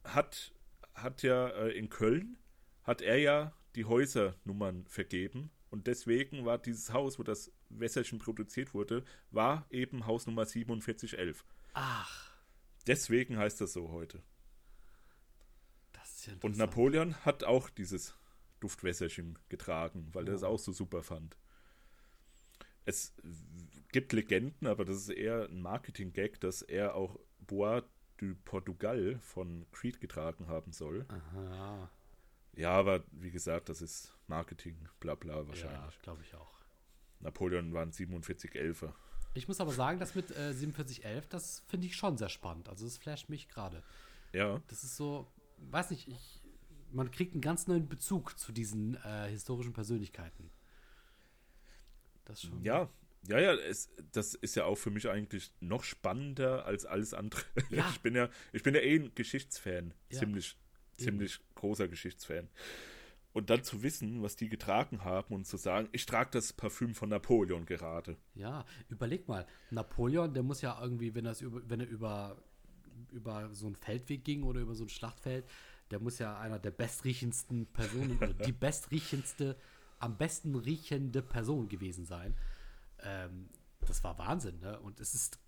hat, 0.06 0.54
hat 0.96 1.24
ja 1.24 1.50
äh, 1.50 1.78
in 1.78 1.90
Köln, 1.90 2.38
hat 2.84 3.02
er 3.02 3.18
ja 3.18 3.54
die 3.76 3.84
Häusernummern 3.84 4.86
vergeben. 4.88 5.52
Und 5.72 5.88
deswegen 5.88 6.46
war 6.46 6.58
dieses 6.58 6.92
Haus, 6.92 7.18
wo 7.18 7.24
das 7.24 7.52
Wässerchen 7.70 8.20
produziert 8.20 8.74
wurde, 8.74 9.04
war 9.32 9.66
eben 9.72 10.06
Hausnummer 10.06 10.46
4711. 10.46 11.44
Ach. 11.74 12.32
Deswegen 12.88 13.38
heißt 13.38 13.62
das 13.62 13.74
so 13.74 13.90
heute. 13.90 14.22
Das 15.94 16.26
ja 16.26 16.34
Und 16.42 16.58
Napoleon 16.58 17.16
hat 17.26 17.46
auch 17.46 17.70
dieses 17.70 18.16
Duftwässerchen 18.60 19.40
getragen, 19.48 20.10
weil 20.12 20.26
oh. 20.26 20.28
er 20.28 20.36
es 20.36 20.44
auch 20.44 20.60
so 20.60 20.74
super 20.74 21.04
fand. 21.04 21.38
Es 22.84 23.14
gibt 23.94 24.12
Legenden, 24.12 24.68
aber 24.68 24.84
das 24.84 24.98
ist 24.98 25.10
eher 25.10 25.48
ein 25.50 25.62
Marketing-Gag, 25.62 26.42
dass 26.42 26.62
er 26.62 26.96
auch 26.96 27.18
Bois 27.40 27.84
du 28.18 28.36
Portugal 28.46 29.20
von 29.20 29.66
Creed 29.72 30.00
getragen 30.00 30.48
haben 30.48 30.74
soll. 30.74 31.06
Aha. 31.08 31.90
Ja, 32.56 32.72
aber 32.72 33.04
wie 33.12 33.32
gesagt, 33.32 33.70
das 33.70 33.82
ist 33.82 34.14
Marketing, 34.28 34.78
bla 35.00 35.16
bla 35.16 35.48
wahrscheinlich. 35.48 35.96
Ja, 35.96 36.02
glaube 36.02 36.22
ich 36.24 36.34
auch. 36.36 36.60
Napoleon 37.20 37.74
waren 37.74 37.92
4711er. 37.92 38.94
Ich 39.34 39.48
muss 39.48 39.62
aber 39.62 39.72
sagen, 39.72 40.00
das 40.00 40.16
mit 40.16 40.32
äh, 40.32 40.54
4711, 40.54 41.28
das 41.30 41.64
finde 41.68 41.88
ich 41.88 41.96
schon 41.96 42.18
sehr 42.18 42.30
spannend. 42.30 42.68
Also 42.68 42.86
das 42.86 42.98
flasht 42.98 43.30
mich 43.30 43.48
gerade. 43.48 43.84
Ja. 44.34 44.62
Das 44.68 44.84
ist 44.84 44.98
so, 44.98 45.32
weiß 45.58 45.92
nicht, 45.92 46.08
ich, 46.08 46.42
man 46.92 47.12
kriegt 47.12 47.34
einen 47.34 47.42
ganz 47.42 47.68
neuen 47.68 47.88
Bezug 47.88 48.38
zu 48.38 48.52
diesen 48.52 48.96
äh, 49.04 49.30
historischen 49.30 49.74
Persönlichkeiten. 49.74 50.52
Das 52.26 52.42
schon. 52.42 52.62
Ja, 52.64 52.90
ja, 53.28 53.40
ja, 53.40 53.54
es, 53.54 53.90
das 54.12 54.34
ist 54.34 54.56
ja 54.56 54.66
auch 54.66 54.76
für 54.76 54.90
mich 54.90 55.08
eigentlich 55.10 55.52
noch 55.60 55.84
spannender 55.84 56.66
als 56.66 56.86
alles 56.86 57.14
andere. 57.14 57.44
Ja. 57.70 57.90
Ich 57.92 58.02
bin 58.02 58.16
ja, 58.16 58.30
ich 58.52 58.64
bin 58.64 58.74
ja 58.74 58.82
eh 58.82 58.96
ein 58.96 59.14
Geschichtsfan, 59.16 59.94
ja. 60.10 60.20
ziemlich, 60.20 60.58
ziemlich 61.04 61.40
großer 61.56 61.88
Geschichtsfan. 61.88 62.50
Und 63.34 63.50
dann 63.50 63.64
zu 63.64 63.82
wissen, 63.82 64.22
was 64.22 64.36
die 64.36 64.50
getragen 64.50 65.06
haben 65.06 65.34
und 65.34 65.48
zu 65.48 65.56
sagen, 65.56 65.88
ich 65.94 66.06
trage 66.06 66.32
das 66.32 66.52
Parfüm 66.52 66.94
von 66.94 67.10
Napoleon 67.10 67.66
gerade. 67.66 68.18
Ja, 68.36 68.66
überleg 68.90 69.28
mal, 69.28 69.48
Napoleon, 69.70 70.34
der 70.34 70.44
muss 70.44 70.62
ja 70.62 70.78
irgendwie, 70.82 71.16
wenn, 71.16 71.24
das 71.24 71.40
über, 71.40 71.62
wenn 71.70 71.80
er 71.80 71.88
über, 71.88 72.44
über 73.12 73.50
so 73.54 73.68
einen 73.68 73.78
Feldweg 73.78 74.26
ging 74.26 74.44
oder 74.44 74.60
über 74.60 74.76
so 74.76 74.84
ein 74.84 74.90
Schlachtfeld, 74.90 75.46
der 75.92 76.00
muss 76.00 76.20
ja 76.20 76.38
einer 76.40 76.60
der 76.60 76.72
bestriechendsten 76.72 77.68
Personen 77.68 78.18
oder 78.18 78.34
die 78.34 78.52
bestriechendste, 78.52 79.56
am 80.00 80.18
besten 80.18 80.56
riechende 80.56 81.22
Person 81.22 81.70
gewesen 81.70 82.06
sein. 82.06 82.36
Ähm, 83.00 83.50
das 83.82 84.04
war 84.04 84.18
Wahnsinn, 84.18 84.60
ne? 84.60 84.80
Und 84.80 85.00
es 85.00 85.14
ist 85.14 85.40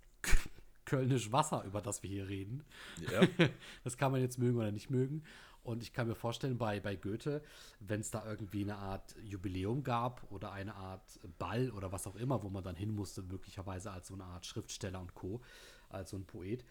kölnisch 0.85 1.31
Wasser, 1.31 1.63
über 1.63 1.81
das 1.81 2.03
wir 2.03 2.09
hier 2.09 2.27
reden. 2.27 2.63
Ja. 3.11 3.21
das 3.83 3.97
kann 3.97 4.11
man 4.11 4.21
jetzt 4.21 4.37
mögen 4.37 4.57
oder 4.57 4.71
nicht 4.71 4.89
mögen. 4.89 5.23
Und 5.63 5.81
ich 5.81 5.93
kann 5.93 6.07
mir 6.07 6.15
vorstellen, 6.15 6.57
bei, 6.57 6.81
bei 6.81 6.97
Goethe, 6.97 7.41
wenn 7.79 8.01
es 8.01 8.11
da 8.11 8.25
irgendwie 8.25 8.63
eine 8.63 8.75
Art 8.75 9.15
Jubiläum 9.23 9.83
gab 9.83 10.29
oder 10.29 10.51
eine 10.51 10.75
Art 10.75 11.19
Ball 11.39 11.71
oder 11.71 11.91
was 11.93 12.05
auch 12.05 12.17
immer, 12.17 12.43
wo 12.43 12.49
man 12.49 12.63
dann 12.63 12.75
hin 12.75 12.93
musste, 12.93 13.21
möglicherweise 13.21 13.91
als 13.91 14.07
so 14.07 14.13
eine 14.13 14.25
Art 14.25 14.45
Schriftsteller 14.45 14.99
und 14.99 15.15
Co., 15.15 15.41
als 15.87 16.09
so 16.09 16.17
ein 16.17 16.25
Poet, 16.25 16.65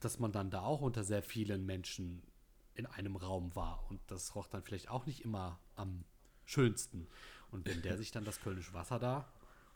dass 0.00 0.18
man 0.18 0.32
dann 0.32 0.50
da 0.50 0.62
auch 0.62 0.80
unter 0.80 1.04
sehr 1.04 1.22
vielen 1.22 1.66
Menschen 1.66 2.22
in 2.74 2.86
einem 2.86 3.16
Raum 3.16 3.54
war. 3.54 3.84
Und 3.90 4.00
das 4.06 4.34
roch 4.34 4.48
dann 4.48 4.62
vielleicht 4.62 4.88
auch 4.88 5.04
nicht 5.04 5.22
immer 5.22 5.58
am 5.76 6.04
schönsten. 6.46 7.08
Und 7.50 7.66
wenn 7.66 7.82
der 7.82 7.96
sich 7.98 8.10
dann 8.10 8.24
das 8.24 8.40
kölnische 8.40 8.72
Wasser 8.72 8.98
da 8.98 9.30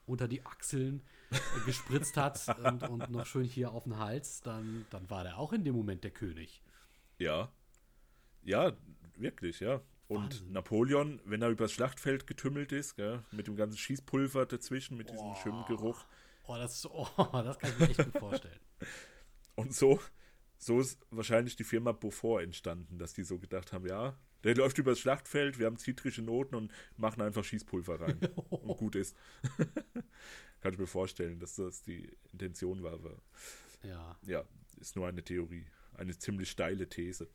unter 0.06 0.28
die 0.28 0.44
Achseln 0.44 1.02
äh, 1.30 1.38
gespritzt 1.66 2.16
hat 2.16 2.46
und, 2.64 2.82
und, 2.82 3.10
noch 3.10 3.26
schön 3.26 3.44
hier 3.44 3.72
auf 3.72 3.84
den 3.84 3.98
Hals, 3.98 4.40
dann, 4.40 4.86
dann 4.90 5.08
war 5.10 5.24
der 5.24 5.38
auch 5.38 5.52
in 5.52 5.64
dem 5.64 5.74
Moment 5.74 6.04
der 6.04 6.10
König. 6.10 6.62
Ja. 7.18 7.52
Ja, 8.42 8.72
wirklich, 9.16 9.60
ja. 9.60 9.80
Und 10.06 10.24
Wahnsinn. 10.24 10.52
Napoleon, 10.52 11.20
wenn 11.24 11.40
er 11.40 11.48
übers 11.48 11.72
Schlachtfeld 11.72 12.26
getümmelt 12.26 12.72
ist, 12.72 12.96
gell, 12.96 13.24
mit 13.32 13.46
dem 13.46 13.56
ganzen 13.56 13.78
Schießpulver 13.78 14.46
dazwischen, 14.46 14.96
mit 14.96 15.10
diesem 15.10 15.26
oh. 15.26 15.34
schönen 15.42 15.64
Geruch. 15.66 16.04
Oh 16.46 16.56
das, 16.56 16.86
oh, 16.86 17.08
das 17.16 17.58
kann 17.58 17.70
ich 17.70 17.78
mir 17.78 17.88
echt 17.88 18.04
gut 18.04 18.18
vorstellen. 18.18 18.60
Und 19.54 19.74
so, 19.74 19.98
so 20.58 20.80
ist 20.80 20.98
wahrscheinlich 21.10 21.56
die 21.56 21.64
Firma 21.64 21.92
Beaufort 21.92 22.42
entstanden, 22.42 22.98
dass 22.98 23.14
die 23.14 23.22
so 23.22 23.38
gedacht 23.38 23.72
haben, 23.72 23.86
ja, 23.86 24.18
der 24.44 24.54
läuft 24.54 24.78
übers 24.78 25.00
Schlachtfeld, 25.00 25.58
wir 25.58 25.66
haben 25.66 25.78
zitrische 25.78 26.22
Noten 26.22 26.54
und 26.54 26.72
machen 26.96 27.22
einfach 27.22 27.44
Schießpulver 27.44 28.00
rein. 28.00 28.18
und 28.50 28.76
gut 28.76 28.94
ist. 28.94 29.16
Kann 30.60 30.72
ich 30.72 30.78
mir 30.78 30.86
vorstellen, 30.86 31.38
dass 31.40 31.56
das 31.56 31.82
die 31.82 32.16
Intention 32.32 32.82
war. 32.82 32.92
Aber 32.94 33.16
ja. 33.82 34.16
Ja, 34.22 34.44
ist 34.80 34.96
nur 34.96 35.06
eine 35.06 35.22
Theorie. 35.22 35.66
Eine 35.96 36.16
ziemlich 36.16 36.50
steile 36.50 36.88
These. 36.88 37.28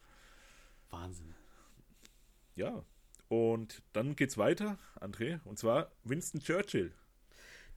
Wahnsinn. 0.89 1.35
Ja. 2.55 2.83
Und 3.27 3.83
dann 3.93 4.15
geht's 4.15 4.37
weiter, 4.37 4.79
André, 4.99 5.39
und 5.45 5.59
zwar 5.59 5.91
Winston 6.03 6.41
Churchill. 6.41 6.91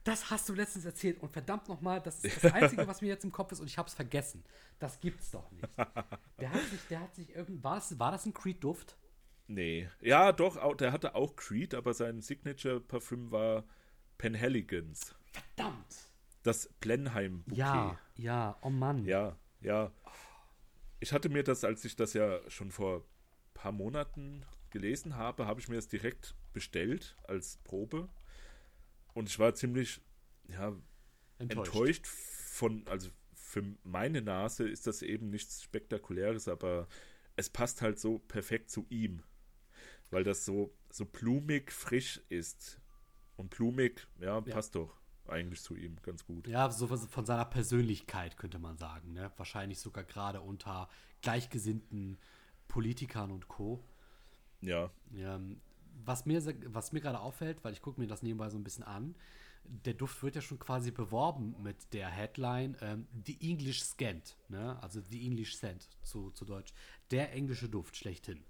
Das 0.03 0.29
hast 0.29 0.49
du 0.49 0.53
letztens 0.53 0.83
erzählt 0.83 1.21
und 1.21 1.31
verdammt 1.31 1.69
nochmal, 1.69 2.01
das 2.01 2.19
ist 2.23 2.43
das 2.43 2.51
Einzige, 2.51 2.85
was 2.87 3.01
mir 3.01 3.07
jetzt 3.07 3.23
im 3.23 3.31
Kopf 3.31 3.51
ist 3.53 3.61
und 3.61 3.67
ich 3.67 3.77
hab's 3.77 3.93
vergessen. 3.93 4.43
Das 4.79 4.99
gibt's 4.99 5.31
doch 5.31 5.49
nicht. 5.51 5.67
Der 6.39 6.51
hat 6.51 6.61
sich, 6.69 6.81
der 6.89 6.99
hat 6.99 7.15
sich 7.15 7.33
irgend, 7.33 7.63
war 7.63 7.75
das, 7.75 7.97
war 7.99 8.11
das 8.11 8.25
ein 8.25 8.33
Creed-Duft? 8.33 8.97
Nee. 9.47 9.89
Ja, 10.01 10.31
doch, 10.31 10.75
der 10.75 10.91
hatte 10.91 11.15
auch 11.15 11.35
Creed, 11.35 11.73
aber 11.73 11.93
sein 11.93 12.21
Signature-Parfüm 12.21 13.31
war 13.31 13.65
Penhaligons. 14.17 15.15
Verdammt! 15.31 16.09
Das 16.43 16.69
Blenheim-Bouquet. 16.79 17.59
Ja, 17.59 17.99
ja, 18.15 18.57
oh 18.61 18.69
Mann. 18.69 19.05
Ja, 19.05 19.37
ja. 19.61 19.91
Ich 20.99 21.13
hatte 21.13 21.29
mir 21.29 21.43
das, 21.43 21.63
als 21.63 21.83
ich 21.85 21.95
das 21.95 22.13
ja 22.13 22.39
schon 22.49 22.71
vor 22.71 22.97
ein 22.99 23.53
paar 23.53 23.71
Monaten 23.71 24.45
gelesen 24.69 25.15
habe, 25.15 25.45
habe 25.45 25.59
ich 25.59 25.67
mir 25.67 25.75
das 25.75 25.87
direkt 25.87 26.35
bestellt 26.53 27.15
als 27.27 27.57
Probe. 27.63 28.09
Und 29.13 29.29
ich 29.29 29.39
war 29.39 29.53
ziemlich, 29.55 30.01
ja, 30.47 30.73
enttäuscht, 31.37 31.67
enttäuscht 31.67 32.07
von, 32.07 32.87
also 32.87 33.09
für 33.33 33.63
meine 33.83 34.21
Nase 34.21 34.67
ist 34.67 34.87
das 34.87 35.01
eben 35.01 35.29
nichts 35.29 35.63
Spektakuläres, 35.63 36.47
aber 36.47 36.87
es 37.35 37.49
passt 37.49 37.81
halt 37.81 37.99
so 37.99 38.19
perfekt 38.19 38.69
zu 38.69 38.85
ihm 38.89 39.23
weil 40.13 40.23
das 40.23 40.45
so, 40.45 40.73
so 40.89 41.05
blumig 41.05 41.71
frisch 41.71 42.21
ist. 42.29 42.79
Und 43.35 43.49
blumig, 43.49 44.07
ja, 44.19 44.39
passt 44.41 44.75
ja. 44.75 44.81
doch 44.81 44.95
eigentlich 45.27 45.61
zu 45.61 45.75
ihm 45.75 45.97
ganz 46.03 46.25
gut. 46.25 46.47
Ja, 46.47 46.69
so 46.69 46.87
von 46.87 47.25
seiner 47.25 47.45
Persönlichkeit 47.45 48.37
könnte 48.37 48.59
man 48.59 48.77
sagen. 48.77 49.13
Ne? 49.13 49.31
Wahrscheinlich 49.37 49.79
sogar 49.79 50.03
gerade 50.03 50.41
unter 50.41 50.87
gleichgesinnten 51.21 52.19
Politikern 52.67 53.31
und 53.31 53.47
Co. 53.47 53.83
Ja. 54.61 54.91
ja 55.11 55.39
was 56.05 56.25
mir, 56.25 56.43
was 56.67 56.91
mir 56.91 57.01
gerade 57.01 57.19
auffällt, 57.19 57.63
weil 57.63 57.73
ich 57.73 57.81
gucke 57.81 57.99
mir 57.99 58.07
das 58.07 58.21
nebenbei 58.21 58.49
so 58.49 58.57
ein 58.57 58.63
bisschen 58.63 58.83
an, 58.83 59.15
der 59.65 59.93
Duft 59.93 60.21
wird 60.23 60.35
ja 60.35 60.41
schon 60.41 60.59
quasi 60.59 60.91
beworben 60.91 61.55
mit 61.61 61.93
der 61.93 62.09
Headline 62.09 62.75
ähm, 62.81 63.07
The 63.25 63.37
English 63.49 63.81
Scent, 63.81 64.37
ne? 64.49 64.81
also 64.83 64.99
The 65.01 65.25
English 65.25 65.55
Scent 65.55 65.87
zu, 66.03 66.31
zu 66.31 66.45
Deutsch. 66.45 66.73
Der 67.11 67.31
englische 67.33 67.69
Duft 67.69 67.95
schlechthin. 67.95 68.43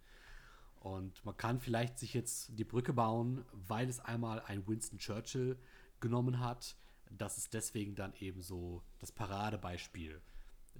Und 0.83 1.23
man 1.25 1.35
kann 1.37 1.59
vielleicht 1.59 1.97
sich 1.97 2.13
jetzt 2.13 2.59
die 2.59 2.63
Brücke 2.63 2.93
bauen, 2.93 3.45
weil 3.51 3.87
es 3.87 3.99
einmal 3.99 4.41
ein 4.41 4.67
Winston 4.67 4.99
Churchill 4.99 5.57
genommen 5.99 6.39
hat, 6.39 6.75
dass 7.09 7.37
es 7.37 7.49
deswegen 7.49 7.95
dann 7.95 8.13
eben 8.19 8.41
so 8.41 8.83
das 8.99 9.11
Paradebeispiel 9.11 10.21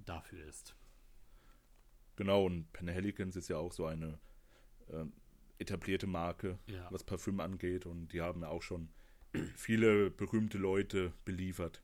dafür 0.04 0.44
ist. 0.46 0.74
Genau, 2.16 2.44
und 2.44 2.70
Penhaligons 2.72 3.34
ist 3.34 3.48
ja 3.48 3.56
auch 3.56 3.72
so 3.72 3.86
eine 3.86 4.18
äh, 4.88 5.04
etablierte 5.58 6.06
Marke, 6.06 6.58
ja. 6.66 6.86
was 6.90 7.02
Parfüm 7.02 7.40
angeht. 7.40 7.86
Und 7.86 8.08
die 8.12 8.20
haben 8.20 8.42
ja 8.42 8.48
auch 8.48 8.62
schon 8.62 8.90
viele 9.56 10.10
berühmte 10.10 10.58
Leute 10.58 11.12
beliefert. 11.24 11.82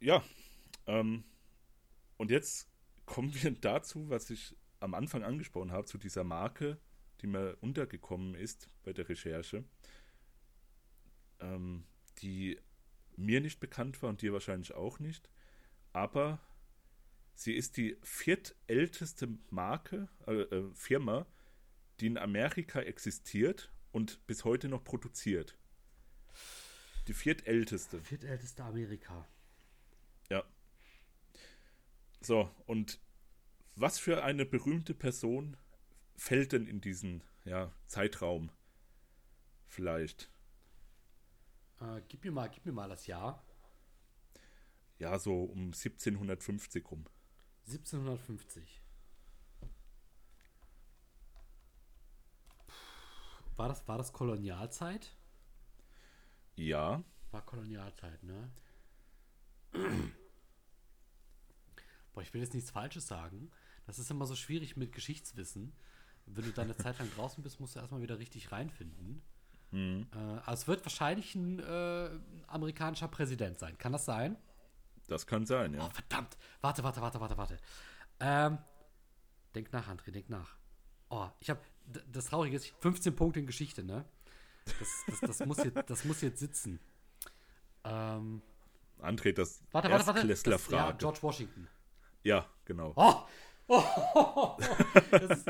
Ja, 0.00 0.24
Ähm, 0.86 1.24
und 2.16 2.30
jetzt 2.30 2.68
kommen 3.06 3.34
wir 3.34 3.50
dazu, 3.60 4.08
was 4.08 4.30
ich 4.30 4.56
am 4.82 4.94
Anfang 4.94 5.22
angesprochen 5.22 5.72
habe, 5.72 5.86
zu 5.86 5.98
dieser 5.98 6.24
Marke, 6.24 6.78
die 7.20 7.26
mir 7.26 7.56
untergekommen 7.60 8.34
ist 8.34 8.68
bei 8.82 8.92
der 8.92 9.08
Recherche, 9.08 9.64
ähm, 11.40 11.84
die 12.18 12.58
mir 13.16 13.40
nicht 13.40 13.60
bekannt 13.60 14.02
war 14.02 14.10
und 14.10 14.22
dir 14.22 14.32
wahrscheinlich 14.32 14.74
auch 14.74 14.98
nicht. 14.98 15.30
Aber 15.92 16.40
sie 17.34 17.54
ist 17.54 17.76
die 17.76 17.96
viertälteste 18.02 19.28
Marke, 19.50 20.08
äh, 20.26 20.32
äh, 20.32 20.74
Firma, 20.74 21.26
die 22.00 22.06
in 22.06 22.18
Amerika 22.18 22.80
existiert 22.80 23.72
und 23.92 24.26
bis 24.26 24.44
heute 24.44 24.68
noch 24.68 24.82
produziert. 24.82 25.56
Die 27.06 27.14
viertälteste. 27.14 28.00
Viertälteste 28.00 28.64
Amerika. 28.64 29.28
Ja. 30.30 30.44
So, 32.20 32.50
und 32.66 33.00
was 33.74 33.98
für 33.98 34.22
eine 34.24 34.44
berühmte 34.44 34.94
Person 34.94 35.56
fällt 36.16 36.52
denn 36.52 36.66
in 36.66 36.80
diesen 36.80 37.22
ja, 37.44 37.72
Zeitraum? 37.86 38.50
Vielleicht. 39.66 40.30
Äh, 41.80 42.02
gib, 42.08 42.24
mir 42.24 42.32
mal, 42.32 42.48
gib 42.48 42.66
mir 42.66 42.72
mal 42.72 42.88
das 42.88 43.06
Jahr. 43.06 43.42
Ja, 44.98 45.18
so 45.18 45.44
um 45.44 45.66
1750 45.66 46.90
rum. 46.90 47.06
1750. 47.66 48.82
War 53.56 53.68
das, 53.68 53.86
war 53.86 53.98
das 53.98 54.12
Kolonialzeit? 54.12 55.16
Ja, 56.54 57.02
War 57.30 57.44
Kolonialzeit, 57.44 58.22
ne? 58.22 58.50
Boah, 62.12 62.22
ich 62.22 62.32
will 62.34 62.42
jetzt 62.42 62.54
nichts 62.54 62.70
Falsches 62.70 63.06
sagen. 63.06 63.50
Das 63.86 63.98
ist 63.98 64.10
immer 64.10 64.26
so 64.26 64.34
schwierig 64.34 64.76
mit 64.76 64.92
Geschichtswissen. 64.92 65.72
Wenn 66.26 66.44
du 66.44 66.52
deine 66.52 66.76
Zeit 66.76 66.98
lang 66.98 67.10
draußen 67.16 67.42
bist, 67.42 67.58
musst 67.60 67.74
du 67.74 67.80
erstmal 67.80 68.00
wieder 68.00 68.18
richtig 68.18 68.52
reinfinden. 68.52 69.22
Äh, 69.72 70.06
also 70.44 70.62
es 70.62 70.68
wird 70.68 70.84
wahrscheinlich 70.84 71.34
ein 71.34 71.58
äh, 71.58 72.10
amerikanischer 72.46 73.08
Präsident 73.08 73.58
sein. 73.58 73.76
Kann 73.78 73.92
das 73.92 74.04
sein? 74.04 74.36
das 75.08 75.26
kann 75.26 75.44
sein, 75.44 75.74
ja. 75.74 75.84
Oh, 75.84 75.90
verdammt. 75.90 76.38
Warte, 76.60 76.82
warte, 76.82 77.00
warte, 77.00 77.20
warte, 77.20 77.36
warte. 77.36 77.58
Ähm, 78.20 78.58
denk 79.54 79.72
nach, 79.72 79.88
André, 79.88 80.10
denk 80.10 80.30
nach. 80.30 80.56
Oh, 81.10 81.28
ich 81.40 81.50
habe 81.50 81.60
das 82.10 82.26
Traurige 82.26 82.56
ist, 82.56 82.72
15 82.80 83.14
Punkte 83.14 83.40
in 83.40 83.46
Geschichte, 83.46 83.82
ne? 83.82 84.04
Das, 84.64 84.88
das, 85.08 85.20
das, 85.20 85.46
muss, 85.46 85.58
jetzt, 85.58 85.90
das 85.90 86.04
muss 86.04 86.20
jetzt 86.20 86.38
sitzen. 86.38 86.78
Ähm, 87.84 88.40
André, 89.00 89.32
das 89.32 89.60
warte, 89.72 89.90
warte, 89.90 90.06
warte. 90.06 90.26
Das, 90.26 90.70
ja. 90.70 90.92
George 90.92 91.18
Washington. 91.20 91.68
Ja, 92.22 92.46
genau. 92.64 92.92
Oh! 92.94 93.26
Oh. 93.68 94.56
Das, 95.10 95.38
ist, 95.38 95.46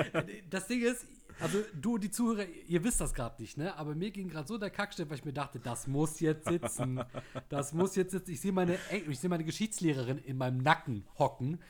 das 0.50 0.66
Ding 0.66 0.82
ist, 0.82 1.06
also 1.38 1.62
du 1.74 1.94
und 1.94 2.04
die 2.04 2.10
Zuhörer, 2.10 2.46
ihr 2.66 2.82
wisst 2.84 3.00
das 3.00 3.14
gerade 3.14 3.40
nicht, 3.40 3.56
ne? 3.56 3.76
Aber 3.76 3.94
mir 3.94 4.10
ging 4.10 4.28
gerade 4.28 4.46
so 4.46 4.58
der 4.58 4.70
Kackstift, 4.70 5.10
weil 5.10 5.18
ich 5.18 5.24
mir 5.24 5.32
dachte, 5.32 5.60
das 5.60 5.86
muss 5.86 6.20
jetzt 6.20 6.48
sitzen. 6.48 7.00
Das 7.48 7.72
muss 7.72 7.96
jetzt 7.96 8.12
sitzen. 8.12 8.30
Ich 8.32 8.40
sehe 8.40 8.52
meine, 8.52 8.78
ich 9.08 9.18
sehe 9.18 9.30
meine 9.30 9.44
Geschichtslehrerin 9.44 10.18
in 10.18 10.36
meinem 10.36 10.58
Nacken 10.58 11.06
hocken, 11.18 11.60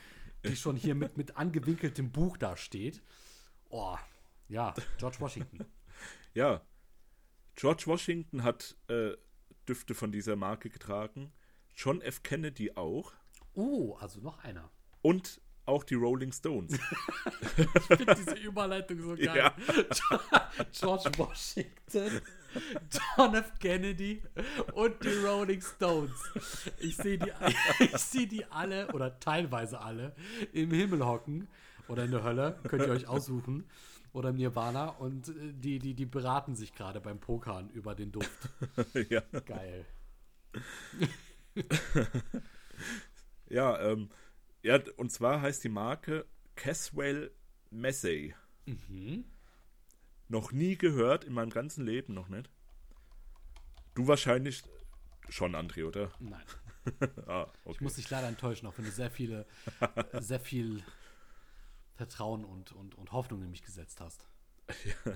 die 0.45 0.57
schon 0.57 0.76
hier 0.76 0.95
mit, 0.95 1.16
mit 1.16 1.36
angewinkeltem 1.36 2.11
Buch 2.11 2.36
da 2.36 2.57
steht. 2.57 3.03
Oh, 3.68 3.97
ja, 4.49 4.74
George 4.99 5.16
Washington. 5.20 5.64
Ja. 6.34 6.62
George 7.55 7.84
Washington 7.86 8.43
hat 8.43 8.76
äh, 8.88 9.12
Düfte 9.68 9.95
von 9.95 10.12
dieser 10.12 10.36
Marke 10.36 10.70
getragen. 10.70 11.32
John 11.74 12.01
F. 12.01 12.22
Kennedy 12.22 12.72
auch. 12.72 13.12
Oh, 13.55 13.97
also 13.97 14.20
noch 14.20 14.43
einer. 14.45 14.70
Und 15.03 15.40
auch 15.66 15.84
die 15.84 15.94
Rolling 15.94 16.32
Stones. 16.32 16.78
Ich 17.56 17.96
finde 17.98 18.14
diese 18.14 18.34
Überleitung 18.36 19.00
so 19.00 19.14
geil. 19.14 19.36
Ja. 19.36 19.54
George 20.72 21.10
Washington, 21.18 22.22
John 23.16 23.34
F. 23.34 23.52
Kennedy 23.58 24.22
und 24.72 25.04
die 25.04 25.14
Rolling 25.16 25.60
Stones. 25.60 26.12
Ich 26.78 26.96
sehe 26.96 27.18
die, 27.18 27.30
ich 27.80 27.96
sehe 27.98 28.26
die 28.26 28.44
alle 28.46 28.90
oder 28.92 29.18
teilweise 29.20 29.80
alle 29.80 30.14
im 30.52 30.70
Himmel 30.70 31.04
hocken 31.04 31.48
oder 31.88 32.04
in 32.04 32.10
der 32.10 32.22
Hölle, 32.22 32.58
könnt 32.68 32.86
ihr 32.86 32.92
euch 32.92 33.06
aussuchen. 33.06 33.68
Oder 34.14 34.28
im 34.28 34.36
Nirvana 34.36 34.88
und 34.90 35.28
äh, 35.28 35.52
die, 35.54 35.78
die, 35.78 35.94
die 35.94 36.04
beraten 36.04 36.54
sich 36.54 36.74
gerade 36.74 37.00
beim 37.00 37.18
Pokern 37.18 37.70
über 37.70 37.94
den 37.94 38.12
Duft. 38.12 38.50
ja. 39.08 39.22
Geil. 39.46 39.86
Ja, 43.52 43.78
ähm, 43.80 44.08
ja, 44.62 44.80
und 44.96 45.12
zwar 45.12 45.40
heißt 45.40 45.64
die 45.64 45.68
Marke 45.68 46.26
Caswell 46.54 47.32
Massey. 47.70 48.34
Mhm. 48.66 49.24
Noch 50.28 50.52
nie 50.52 50.76
gehört, 50.76 51.24
in 51.24 51.32
meinem 51.34 51.50
ganzen 51.50 51.84
Leben 51.84 52.14
noch 52.14 52.28
nicht. 52.28 52.50
Du 53.94 54.06
wahrscheinlich 54.06 54.62
schon, 55.28 55.54
André, 55.54 55.86
oder? 55.86 56.12
Nein. 56.20 56.44
Ah, 57.28 57.46
Ich 57.60 57.66
okay. 57.66 57.84
muss 57.84 57.94
dich 57.94 58.10
leider 58.10 58.26
enttäuschen, 58.26 58.66
auch 58.66 58.76
wenn 58.76 58.84
du 58.84 58.90
sehr 58.90 59.12
viele, 59.12 59.46
sehr 60.20 60.40
viel 60.40 60.82
Vertrauen 61.94 62.44
und, 62.44 62.72
und, 62.72 62.96
und 62.96 63.12
Hoffnung 63.12 63.40
in 63.42 63.52
mich 63.52 63.62
gesetzt 63.62 64.00
hast. 64.00 64.26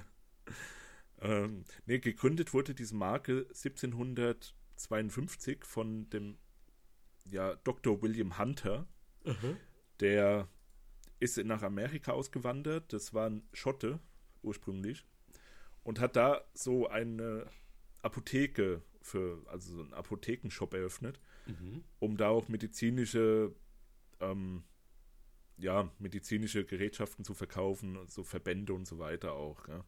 Ähm, 1.18 1.64
nee, 1.86 1.98
gegründet 1.98 2.52
wurde 2.52 2.74
diese 2.74 2.94
Marke 2.94 3.46
1752 3.48 5.64
von 5.64 6.10
dem 6.10 6.36
ja, 7.24 7.54
Dr. 7.56 8.02
William 8.02 8.38
Hunter. 8.38 8.86
Der 10.00 10.48
ist 11.20 11.36
nach 11.38 11.62
Amerika 11.62 12.12
ausgewandert. 12.12 12.92
Das 12.92 13.14
war 13.14 13.28
ein 13.28 13.42
Schotte 13.52 14.00
ursprünglich. 14.42 15.04
Und 15.82 16.00
hat 16.00 16.16
da 16.16 16.44
so 16.54 16.88
eine 16.88 17.46
Apotheke 18.02 18.82
für, 19.00 19.42
also 19.46 19.76
so 19.76 19.82
einen 19.82 19.94
Apothekenshop 19.94 20.74
eröffnet, 20.74 21.20
um 22.00 22.16
da 22.16 22.28
auch 22.28 22.48
medizinische, 22.48 23.54
ähm, 24.20 24.64
ja, 25.58 25.90
medizinische 25.98 26.64
Gerätschaften 26.64 27.24
zu 27.24 27.34
verkaufen, 27.34 27.98
so 28.08 28.24
Verbände 28.24 28.74
und 28.74 28.86
so 28.86 28.98
weiter 28.98 29.34
auch. 29.34 29.68
Ja. 29.68 29.84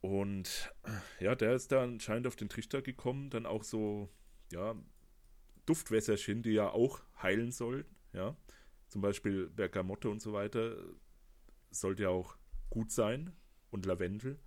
Und 0.00 0.72
äh, 0.84 1.24
ja, 1.24 1.34
der 1.34 1.54
ist 1.54 1.72
da 1.72 1.82
anscheinend 1.82 2.26
auf 2.26 2.36
den 2.36 2.48
Trichter 2.48 2.82
gekommen, 2.82 3.30
dann 3.30 3.46
auch 3.46 3.64
so, 3.64 4.10
ja, 4.52 4.74
Duftwässerchen, 5.66 6.42
die 6.42 6.52
ja 6.52 6.70
auch 6.70 7.00
heilen 7.22 7.50
sollen, 7.52 7.84
ja. 8.12 8.36
Zum 8.88 9.00
Beispiel 9.02 9.48
Bergamotte 9.48 10.08
und 10.08 10.20
so 10.20 10.32
weiter, 10.32 10.76
sollte 11.70 12.04
ja 12.04 12.10
auch 12.10 12.36
gut 12.70 12.90
sein 12.92 13.32
und 13.70 13.86
Lavendel. 13.86 14.38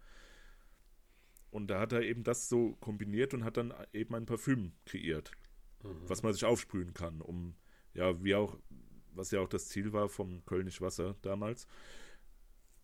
Und 1.49 1.67
da 1.67 1.79
hat 1.79 1.91
er 1.91 2.01
eben 2.03 2.23
das 2.23 2.47
so 2.49 2.75
kombiniert 2.75 3.33
und 3.33 3.43
hat 3.43 3.57
dann 3.57 3.73
eben 3.93 4.15
ein 4.15 4.25
Parfüm 4.25 4.73
kreiert, 4.85 5.31
was 5.81 6.23
man 6.23 6.33
sich 6.33 6.45
aufsprühen 6.45 6.93
kann, 6.93 7.21
um, 7.21 7.55
ja, 7.93 8.23
wie 8.23 8.35
auch, 8.35 8.57
was 9.13 9.31
ja 9.31 9.39
auch 9.41 9.49
das 9.49 9.67
Ziel 9.69 9.91
war 9.93 10.07
vom 10.09 10.45
Kölnisch 10.45 10.81
Wasser 10.81 11.15
damals, 11.21 11.67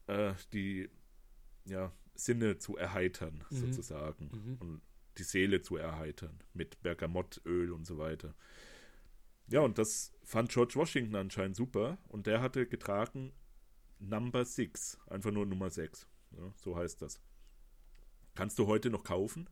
äh, 0.08 0.34
die, 0.54 0.90
ja, 1.66 1.94
Sinne 2.16 2.58
zu 2.58 2.78
erheitern, 2.78 3.44
Mhm. 3.50 3.56
sozusagen. 3.56 4.30
Mhm. 4.34 4.58
Und 4.60 4.82
die 5.18 5.24
Seele 5.24 5.62
zu 5.62 5.78
erheitern 5.78 6.40
mit 6.54 6.82
Bergamottöl 6.82 7.72
und 7.72 7.86
so 7.86 7.98
weiter. 7.98 8.36
Ja, 9.48 9.62
und 9.62 9.78
das 9.78 10.14
fand 10.24 10.50
George 10.50 10.76
Washington 10.76 11.16
anscheinend 11.16 11.56
super 11.56 11.98
und 12.08 12.28
der 12.28 12.42
hatte 12.42 12.66
getragen 12.66 13.34
Number 14.00 14.46
6, 14.46 15.00
einfach 15.08 15.32
nur 15.32 15.46
Nummer 15.46 15.70
6. 15.70 16.08
Ja, 16.32 16.54
so 16.58 16.76
heißt 16.76 17.02
das. 17.02 17.22
Kannst 18.36 18.58
du 18.58 18.68
heute 18.68 18.90
noch 18.90 19.04
kaufen. 19.04 19.50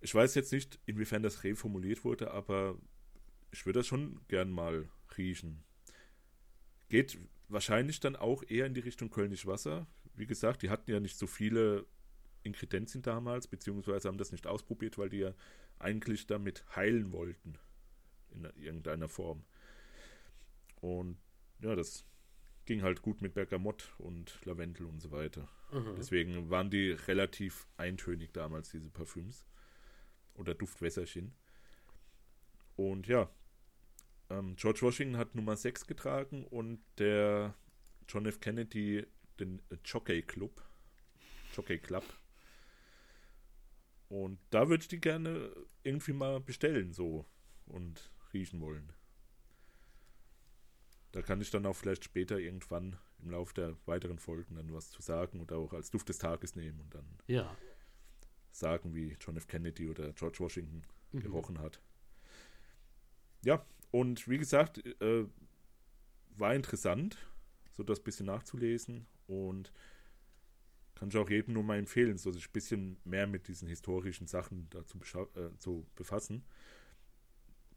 Ich 0.00 0.14
weiß 0.14 0.34
jetzt 0.34 0.52
nicht, 0.52 0.78
inwiefern 0.86 1.22
das 1.22 1.42
reformuliert 1.42 2.04
wurde, 2.04 2.30
aber 2.30 2.76
ich 3.50 3.64
würde 3.66 3.80
das 3.80 3.86
schon 3.86 4.20
gern 4.28 4.50
mal 4.50 4.88
riechen. 5.16 5.64
Geht 6.88 7.18
wahrscheinlich 7.48 8.00
dann 8.00 8.16
auch 8.16 8.42
eher 8.46 8.66
in 8.66 8.74
die 8.74 8.80
Richtung 8.80 9.10
Kölnisch 9.10 9.46
Wasser. 9.46 9.86
Wie 10.14 10.26
gesagt, 10.26 10.62
die 10.62 10.70
hatten 10.70 10.90
ja 10.90 11.00
nicht 11.00 11.18
so 11.18 11.26
viele 11.26 11.86
Inkredenzien 12.42 13.02
damals, 13.02 13.46
beziehungsweise 13.46 14.08
haben 14.08 14.18
das 14.18 14.32
nicht 14.32 14.46
ausprobiert, 14.46 14.98
weil 14.98 15.08
die 15.08 15.18
ja 15.18 15.34
eigentlich 15.78 16.26
damit 16.26 16.64
heilen 16.74 17.12
wollten. 17.12 17.58
In 18.30 18.44
irgendeiner 18.56 19.08
Form. 19.08 19.44
Und 20.80 21.18
ja, 21.60 21.74
das 21.74 22.04
ging 22.66 22.82
halt 22.82 23.00
gut 23.00 23.22
mit 23.22 23.34
Bergamott 23.34 23.94
und 23.98 24.38
Lavendel 24.44 24.86
und 24.86 25.00
so 25.00 25.10
weiter. 25.10 25.48
Deswegen 25.96 26.50
waren 26.50 26.70
die 26.70 26.90
relativ 26.90 27.66
eintönig 27.78 28.32
damals, 28.32 28.70
diese 28.70 28.90
Parfüms. 28.90 29.46
Oder 30.34 30.54
Duftwässerchen. 30.54 31.34
Und 32.76 33.08
ja, 33.08 33.30
ähm, 34.30 34.54
George 34.56 34.82
Washington 34.82 35.16
hat 35.16 35.34
Nummer 35.34 35.56
6 35.56 35.86
getragen 35.86 36.44
und 36.44 36.80
der 36.98 37.54
John 38.08 38.26
F. 38.26 38.40
Kennedy 38.40 39.06
den 39.40 39.62
Jockey 39.84 40.22
Club. 40.22 40.62
Jockey 41.56 41.78
Club. 41.78 42.04
Und 44.08 44.38
da 44.50 44.68
würde 44.68 44.82
ich 44.82 44.88
die 44.88 45.00
gerne 45.00 45.54
irgendwie 45.82 46.12
mal 46.12 46.40
bestellen, 46.40 46.92
so. 46.92 47.26
Und 47.66 48.10
riechen 48.32 48.60
wollen. 48.60 48.92
Da 51.12 51.22
kann 51.22 51.40
ich 51.40 51.50
dann 51.50 51.66
auch 51.66 51.76
vielleicht 51.76 52.04
später 52.04 52.38
irgendwann 52.38 52.96
im 53.22 53.30
Laufe 53.30 53.54
der 53.54 53.76
weiteren 53.86 54.18
Folgen 54.18 54.56
dann 54.56 54.72
was 54.72 54.90
zu 54.90 55.02
sagen 55.02 55.40
oder 55.40 55.56
auch 55.56 55.72
als 55.72 55.90
Duft 55.90 56.08
des 56.08 56.18
Tages 56.18 56.54
nehmen 56.54 56.80
und 56.80 56.94
dann 56.94 57.18
Ja. 57.26 57.56
sagen, 58.52 58.94
wie 58.94 59.16
John 59.20 59.36
F. 59.36 59.46
Kennedy 59.46 59.88
oder 59.88 60.12
George 60.12 60.38
Washington 60.40 60.82
Mhm. 61.12 61.20
gerochen 61.20 61.58
hat. 61.58 61.82
Ja, 63.44 63.64
und 63.90 64.28
wie 64.28 64.38
gesagt, 64.38 64.84
äh, 65.00 65.26
war 66.36 66.54
interessant, 66.54 67.18
so 67.72 67.82
das 67.82 68.00
bisschen 68.00 68.26
nachzulesen 68.26 69.06
und 69.26 69.72
kann 70.98 71.08
ich 71.08 71.16
auch 71.16 71.30
jedem 71.30 71.54
nur 71.54 71.62
mal 71.62 71.78
empfehlen, 71.78 72.18
so 72.18 72.32
sich 72.32 72.48
ein 72.48 72.52
bisschen 72.52 72.98
mehr 73.04 73.26
mit 73.26 73.48
diesen 73.48 73.68
historischen 73.68 74.26
Sachen 74.26 74.68
dazu 74.70 74.98
äh, 75.36 75.56
zu 75.58 75.86
befassen. 75.94 76.44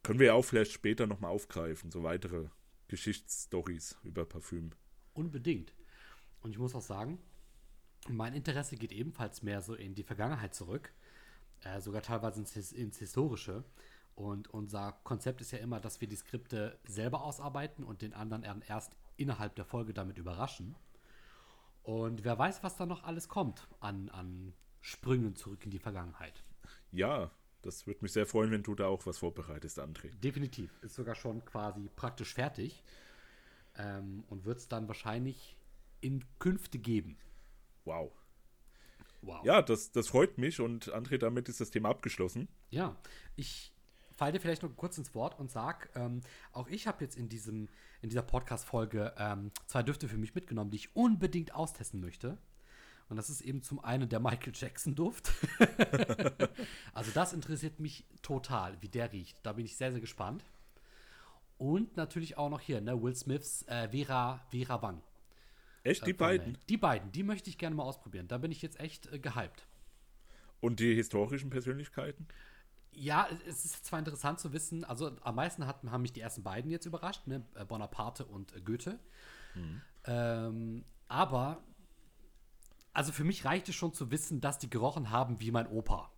Können 0.02 0.18
wir 0.18 0.26
ja 0.28 0.34
auch 0.34 0.44
vielleicht 0.44 0.72
später 0.72 1.06
nochmal 1.06 1.30
aufgreifen, 1.30 1.90
so 1.90 2.02
weitere 2.02 2.48
Geschichtsstories 2.88 3.96
über 4.02 4.24
Parfüm. 4.24 4.70
Unbedingt. 5.14 5.72
Und 6.40 6.50
ich 6.50 6.58
muss 6.58 6.74
auch 6.74 6.82
sagen, 6.82 7.18
mein 8.08 8.34
Interesse 8.34 8.76
geht 8.76 8.92
ebenfalls 8.92 9.42
mehr 9.42 9.62
so 9.62 9.74
in 9.74 9.94
die 9.94 10.02
Vergangenheit 10.02 10.54
zurück, 10.54 10.92
äh, 11.60 11.80
sogar 11.80 12.02
teilweise 12.02 12.40
ins, 12.40 12.72
ins 12.72 12.98
Historische. 12.98 13.64
Und 14.16 14.48
unser 14.48 14.92
Konzept 15.04 15.40
ist 15.40 15.52
ja 15.52 15.58
immer, 15.58 15.80
dass 15.80 16.00
wir 16.00 16.08
die 16.08 16.16
Skripte 16.16 16.78
selber 16.84 17.22
ausarbeiten 17.22 17.84
und 17.84 18.02
den 18.02 18.12
anderen 18.12 18.42
erst 18.62 18.96
innerhalb 19.16 19.54
der 19.54 19.64
Folge 19.64 19.94
damit 19.94 20.18
überraschen. 20.18 20.74
Und 21.82 22.24
wer 22.24 22.38
weiß, 22.38 22.62
was 22.62 22.76
da 22.76 22.86
noch 22.86 23.04
alles 23.04 23.28
kommt 23.28 23.66
an, 23.80 24.08
an 24.10 24.52
Sprüngen 24.80 25.34
zurück 25.34 25.64
in 25.64 25.70
die 25.70 25.78
Vergangenheit. 25.78 26.44
Ja, 26.90 27.30
das 27.62 27.86
würde 27.86 28.00
mich 28.02 28.12
sehr 28.12 28.26
freuen, 28.26 28.50
wenn 28.50 28.62
du 28.62 28.74
da 28.74 28.86
auch 28.86 29.06
was 29.06 29.18
vorbereitest, 29.18 29.78
André. 29.78 30.14
Definitiv. 30.16 30.70
Ist 30.82 30.94
sogar 30.94 31.14
schon 31.14 31.44
quasi 31.44 31.88
praktisch 31.94 32.34
fertig. 32.34 32.82
Ähm, 33.76 34.24
und 34.28 34.44
wird 34.44 34.58
es 34.58 34.68
dann 34.68 34.86
wahrscheinlich 34.88 35.56
in 36.00 36.24
Künfte 36.38 36.78
geben. 36.78 37.16
Wow. 37.84 38.12
Wow. 39.22 39.44
Ja, 39.44 39.62
das, 39.62 39.92
das 39.92 40.08
freut 40.08 40.36
mich 40.36 40.60
und 40.60 40.92
André, 40.92 41.16
damit 41.16 41.48
ist 41.48 41.60
das 41.60 41.70
Thema 41.70 41.90
abgeschlossen. 41.90 42.48
Ja, 42.70 42.96
ich 43.36 43.71
falle 44.16 44.32
dir 44.32 44.40
vielleicht 44.40 44.62
noch 44.62 44.74
kurz 44.76 44.98
ins 44.98 45.14
Wort 45.14 45.38
und 45.38 45.50
sag, 45.50 45.90
ähm, 45.94 46.20
auch 46.52 46.68
ich 46.68 46.86
habe 46.86 47.02
jetzt 47.04 47.16
in, 47.16 47.28
diesem, 47.28 47.68
in 48.00 48.08
dieser 48.08 48.22
Podcast-Folge 48.22 49.14
ähm, 49.18 49.50
zwei 49.66 49.82
Düfte 49.82 50.08
für 50.08 50.16
mich 50.16 50.34
mitgenommen, 50.34 50.70
die 50.70 50.76
ich 50.76 50.96
unbedingt 50.96 51.54
austesten 51.54 52.00
möchte. 52.00 52.38
Und 53.08 53.16
das 53.16 53.28
ist 53.28 53.42
eben 53.42 53.62
zum 53.62 53.84
einen 53.84 54.08
der 54.08 54.20
Michael 54.20 54.52
Jackson-Duft. 54.54 55.30
also 56.94 57.10
das 57.12 57.32
interessiert 57.32 57.78
mich 57.78 58.06
total, 58.22 58.80
wie 58.80 58.88
der 58.88 59.12
riecht. 59.12 59.38
Da 59.42 59.52
bin 59.52 59.64
ich 59.66 59.76
sehr, 59.76 59.92
sehr 59.92 60.00
gespannt. 60.00 60.44
Und 61.58 61.96
natürlich 61.96 62.38
auch 62.38 62.48
noch 62.48 62.60
hier, 62.60 62.80
ne, 62.80 63.00
Will 63.02 63.14
Smiths 63.14 63.62
äh, 63.68 63.88
Vera, 63.90 64.40
Vera 64.50 64.80
Wang. 64.82 65.02
Echt, 65.84 66.06
die 66.06 66.10
Äh, 66.10 66.14
beiden? 66.14 66.58
Die 66.68 66.76
beiden, 66.76 67.12
die 67.12 67.22
möchte 67.22 67.50
ich 67.50 67.58
gerne 67.58 67.76
mal 67.76 67.84
ausprobieren. 67.84 68.28
Da 68.28 68.38
bin 68.38 68.50
ich 68.50 68.62
jetzt 68.62 68.80
echt 68.80 69.12
äh, 69.12 69.18
gehypt. 69.18 69.66
Und 70.60 70.80
die 70.80 70.94
historischen 70.94 71.50
Persönlichkeiten? 71.50 72.26
Ja, 72.94 73.26
es- 73.46 73.64
ist 73.64 73.84
zwar 73.86 73.98
interessant 73.98 74.38
zu 74.40 74.52
wissen, 74.52 74.84
also 74.84 75.16
am 75.22 75.34
meisten 75.34 75.66
hat, 75.66 75.82
haben 75.84 76.02
mich 76.02 76.12
die 76.12 76.20
ersten 76.20 76.42
beiden 76.42 76.70
jetzt 76.70 76.86
überrascht, 76.86 77.26
ne? 77.26 77.44
äh, 77.54 77.64
Bonaparte 77.64 78.24
und 78.26 78.54
äh, 78.54 78.60
Goethe. 78.60 78.98
Ähm, 80.04 80.84
aber, 81.08 81.62
also 82.92 83.12
für 83.12 83.24
mich 83.24 83.44
reicht 83.44 83.68
es 83.68 83.74
schon 83.74 83.92
zu 83.92 84.10
wissen, 84.10 84.40
dass 84.40 84.58
die 84.58 84.70
gerochen 84.70 85.10
haben 85.10 85.40
wie 85.40 85.50
mein 85.50 85.66
Opa. 85.66 86.10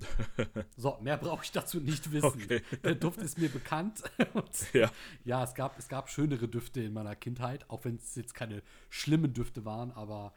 so, 0.76 0.98
mehr 1.02 1.18
brauche 1.18 1.44
ich 1.44 1.52
dazu 1.52 1.78
nicht 1.78 2.10
wissen. 2.10 2.26
Okay. 2.26 2.62
Der 2.82 2.94
Duft 2.94 3.18
ist 3.20 3.38
mir 3.38 3.48
bekannt. 3.50 4.02
Ja. 4.72 4.90
ja, 5.24 5.44
es 5.44 5.54
gab, 5.54 5.78
es 5.78 5.88
gab 5.88 6.08
schönere 6.08 6.48
Düfte 6.48 6.80
in 6.80 6.92
meiner 6.92 7.14
Kindheit, 7.16 7.68
auch 7.68 7.84
wenn 7.84 7.96
es 7.96 8.14
jetzt 8.14 8.34
keine 8.34 8.62
schlimmen 8.88 9.34
Düfte 9.34 9.64
waren, 9.64 9.90
aber 9.92 10.32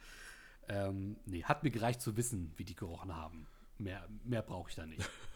ähm, 0.67 1.17
nee, 1.25 1.43
hat 1.43 1.63
mir 1.63 1.71
gereicht 1.71 2.01
zu 2.01 2.17
wissen, 2.17 2.51
wie 2.57 2.65
die 2.65 2.75
gerochen 2.75 3.15
haben. 3.15 3.47
Mehr, 3.77 4.07
mehr 4.23 4.41
brauche 4.41 4.69
ich 4.69 4.75
da 4.75 4.85
nicht. 4.85 5.07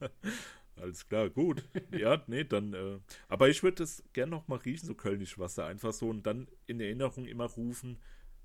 Alles 0.76 1.06
klar, 1.08 1.30
gut. 1.30 1.68
Ja, 1.92 2.22
nee, 2.26 2.44
dann. 2.44 2.74
Äh, 2.74 2.98
aber 3.28 3.48
ich 3.48 3.62
würde 3.62 3.76
das 3.76 4.02
gern 4.12 4.30
noch 4.30 4.48
mal 4.48 4.58
riechen, 4.58 4.86
so 4.86 4.94
Kölnisch 4.94 5.38
Wasser. 5.38 5.66
Einfach 5.66 5.92
so 5.92 6.08
und 6.08 6.24
dann 6.26 6.48
in 6.66 6.80
Erinnerung 6.80 7.26
immer 7.26 7.46
rufen: 7.46 7.98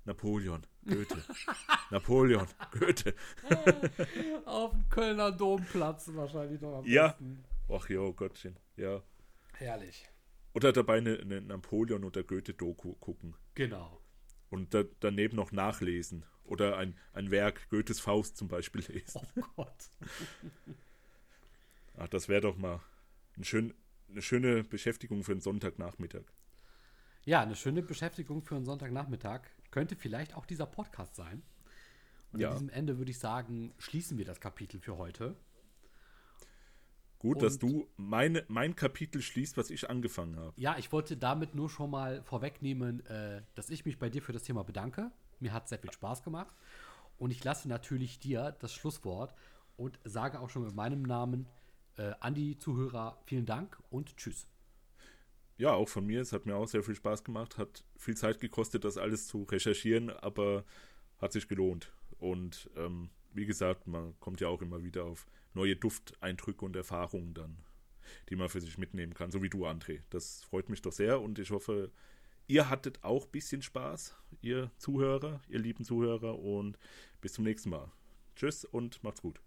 Napoleon, 0.04 0.64
Goethe. 0.86 1.22
Napoleon, 1.90 2.46
Goethe. 2.78 3.14
Auf 4.44 4.70
dem 4.72 4.88
Kölner 4.88 5.32
Domplatz 5.32 6.08
wahrscheinlich 6.14 6.60
noch 6.60 6.78
am 6.78 6.86
Ja. 6.86 7.08
besten. 7.08 7.44
Ach 7.68 7.88
ja, 7.88 8.08
Gottchen. 8.10 8.56
Ja. 8.76 9.02
Herrlich. 9.54 10.08
Oder 10.54 10.72
dabei 10.72 10.98
eine, 10.98 11.18
eine 11.18 11.40
Napoleon- 11.40 12.04
oder 12.04 12.22
Goethe-Doku 12.22 12.94
gucken. 12.94 13.34
Genau. 13.54 14.00
Und 14.50 14.74
da, 14.74 14.84
daneben 15.00 15.36
noch 15.36 15.52
nachlesen. 15.52 16.24
Oder 16.44 16.76
ein, 16.76 16.96
ein 17.12 17.30
Werk, 17.30 17.68
Goethes 17.70 18.00
Faust 18.00 18.36
zum 18.36 18.48
Beispiel 18.48 18.82
lesen. 18.88 19.20
Oh 19.36 19.42
Gott. 19.56 19.90
Ach, 22.00 22.08
das 22.08 22.28
wäre 22.28 22.40
doch 22.40 22.56
mal 22.56 22.80
ein 23.36 23.44
schön, 23.44 23.74
eine 24.10 24.22
schöne 24.22 24.64
Beschäftigung 24.64 25.22
für 25.22 25.32
einen 25.32 25.42
Sonntagnachmittag. 25.42 26.24
Ja, 27.26 27.42
eine 27.42 27.54
schöne 27.54 27.82
Beschäftigung 27.82 28.42
für 28.42 28.56
einen 28.56 28.64
Sonntagnachmittag. 28.64 29.42
Könnte 29.70 29.96
vielleicht 29.96 30.34
auch 30.34 30.46
dieser 30.46 30.64
Podcast 30.64 31.14
sein. 31.14 31.42
Und 32.32 32.40
Ja. 32.40 32.48
an 32.48 32.54
diesem 32.54 32.68
Ende 32.70 32.96
würde 32.96 33.10
ich 33.10 33.18
sagen, 33.18 33.74
schließen 33.78 34.16
wir 34.16 34.24
das 34.24 34.40
Kapitel 34.40 34.80
für 34.80 34.96
heute. 34.96 35.36
Gut, 37.18 37.42
dass 37.42 37.54
Und- 37.58 37.62
du 37.70 37.88
meine, 37.98 38.46
mein 38.48 38.74
Kapitel 38.74 39.20
schließt, 39.20 39.58
was 39.58 39.68
ich 39.68 39.90
angefangen 39.90 40.36
habe. 40.36 40.58
Ja, 40.58 40.78
ich 40.78 40.90
wollte 40.92 41.18
damit 41.18 41.54
nur 41.54 41.68
schon 41.68 41.90
mal 41.90 42.22
vorwegnehmen, 42.22 43.04
äh, 43.06 43.42
dass 43.54 43.68
ich 43.68 43.84
mich 43.84 43.98
bei 43.98 44.08
dir 44.08 44.22
für 44.22 44.32
das 44.32 44.44
Thema 44.44 44.62
bedanke. 44.64 45.12
Mir 45.38 45.52
hat 45.52 45.68
sehr 45.68 45.78
viel 45.78 45.92
Spaß 45.92 46.22
gemacht. 46.22 46.56
Und 47.18 47.30
ich 47.30 47.44
lasse 47.44 47.68
natürlich 47.68 48.18
dir 48.20 48.56
das 48.60 48.72
Schlusswort 48.72 49.34
und 49.76 49.98
sage 50.04 50.40
auch 50.40 50.48
schon 50.48 50.64
mit 50.64 50.74
meinem 50.74 51.02
Namen 51.02 51.46
äh, 52.00 52.14
an 52.20 52.34
die 52.34 52.58
Zuhörer 52.58 53.20
vielen 53.26 53.46
Dank 53.46 53.78
und 53.90 54.16
tschüss. 54.16 54.48
Ja, 55.58 55.74
auch 55.74 55.88
von 55.88 56.06
mir. 56.06 56.22
Es 56.22 56.32
hat 56.32 56.46
mir 56.46 56.56
auch 56.56 56.66
sehr 56.66 56.82
viel 56.82 56.94
Spaß 56.94 57.22
gemacht. 57.24 57.58
Hat 57.58 57.84
viel 57.96 58.16
Zeit 58.16 58.40
gekostet, 58.40 58.84
das 58.84 58.96
alles 58.96 59.26
zu 59.26 59.42
recherchieren, 59.42 60.08
aber 60.08 60.64
hat 61.18 61.32
sich 61.32 61.48
gelohnt. 61.48 61.92
Und 62.18 62.70
ähm, 62.76 63.10
wie 63.34 63.44
gesagt, 63.44 63.86
man 63.86 64.18
kommt 64.20 64.40
ja 64.40 64.48
auch 64.48 64.62
immer 64.62 64.82
wieder 64.82 65.04
auf 65.04 65.26
neue 65.52 65.76
Dufteindrücke 65.76 66.64
und 66.64 66.76
Erfahrungen 66.76 67.34
dann, 67.34 67.58
die 68.30 68.36
man 68.36 68.48
für 68.48 68.60
sich 68.60 68.78
mitnehmen 68.78 69.12
kann, 69.12 69.30
so 69.30 69.42
wie 69.42 69.50
du, 69.50 69.66
André. 69.66 70.00
Das 70.08 70.44
freut 70.44 70.70
mich 70.70 70.80
doch 70.80 70.92
sehr 70.92 71.20
und 71.20 71.38
ich 71.38 71.50
hoffe, 71.50 71.90
ihr 72.46 72.70
hattet 72.70 73.04
auch 73.04 73.26
ein 73.26 73.30
bisschen 73.30 73.60
Spaß, 73.60 74.16
ihr 74.40 74.70
Zuhörer, 74.78 75.42
ihr 75.48 75.58
lieben 75.58 75.84
Zuhörer 75.84 76.38
und 76.38 76.78
bis 77.20 77.34
zum 77.34 77.44
nächsten 77.44 77.70
Mal. 77.70 77.90
Tschüss 78.34 78.64
und 78.64 79.02
macht's 79.02 79.20
gut. 79.20 79.40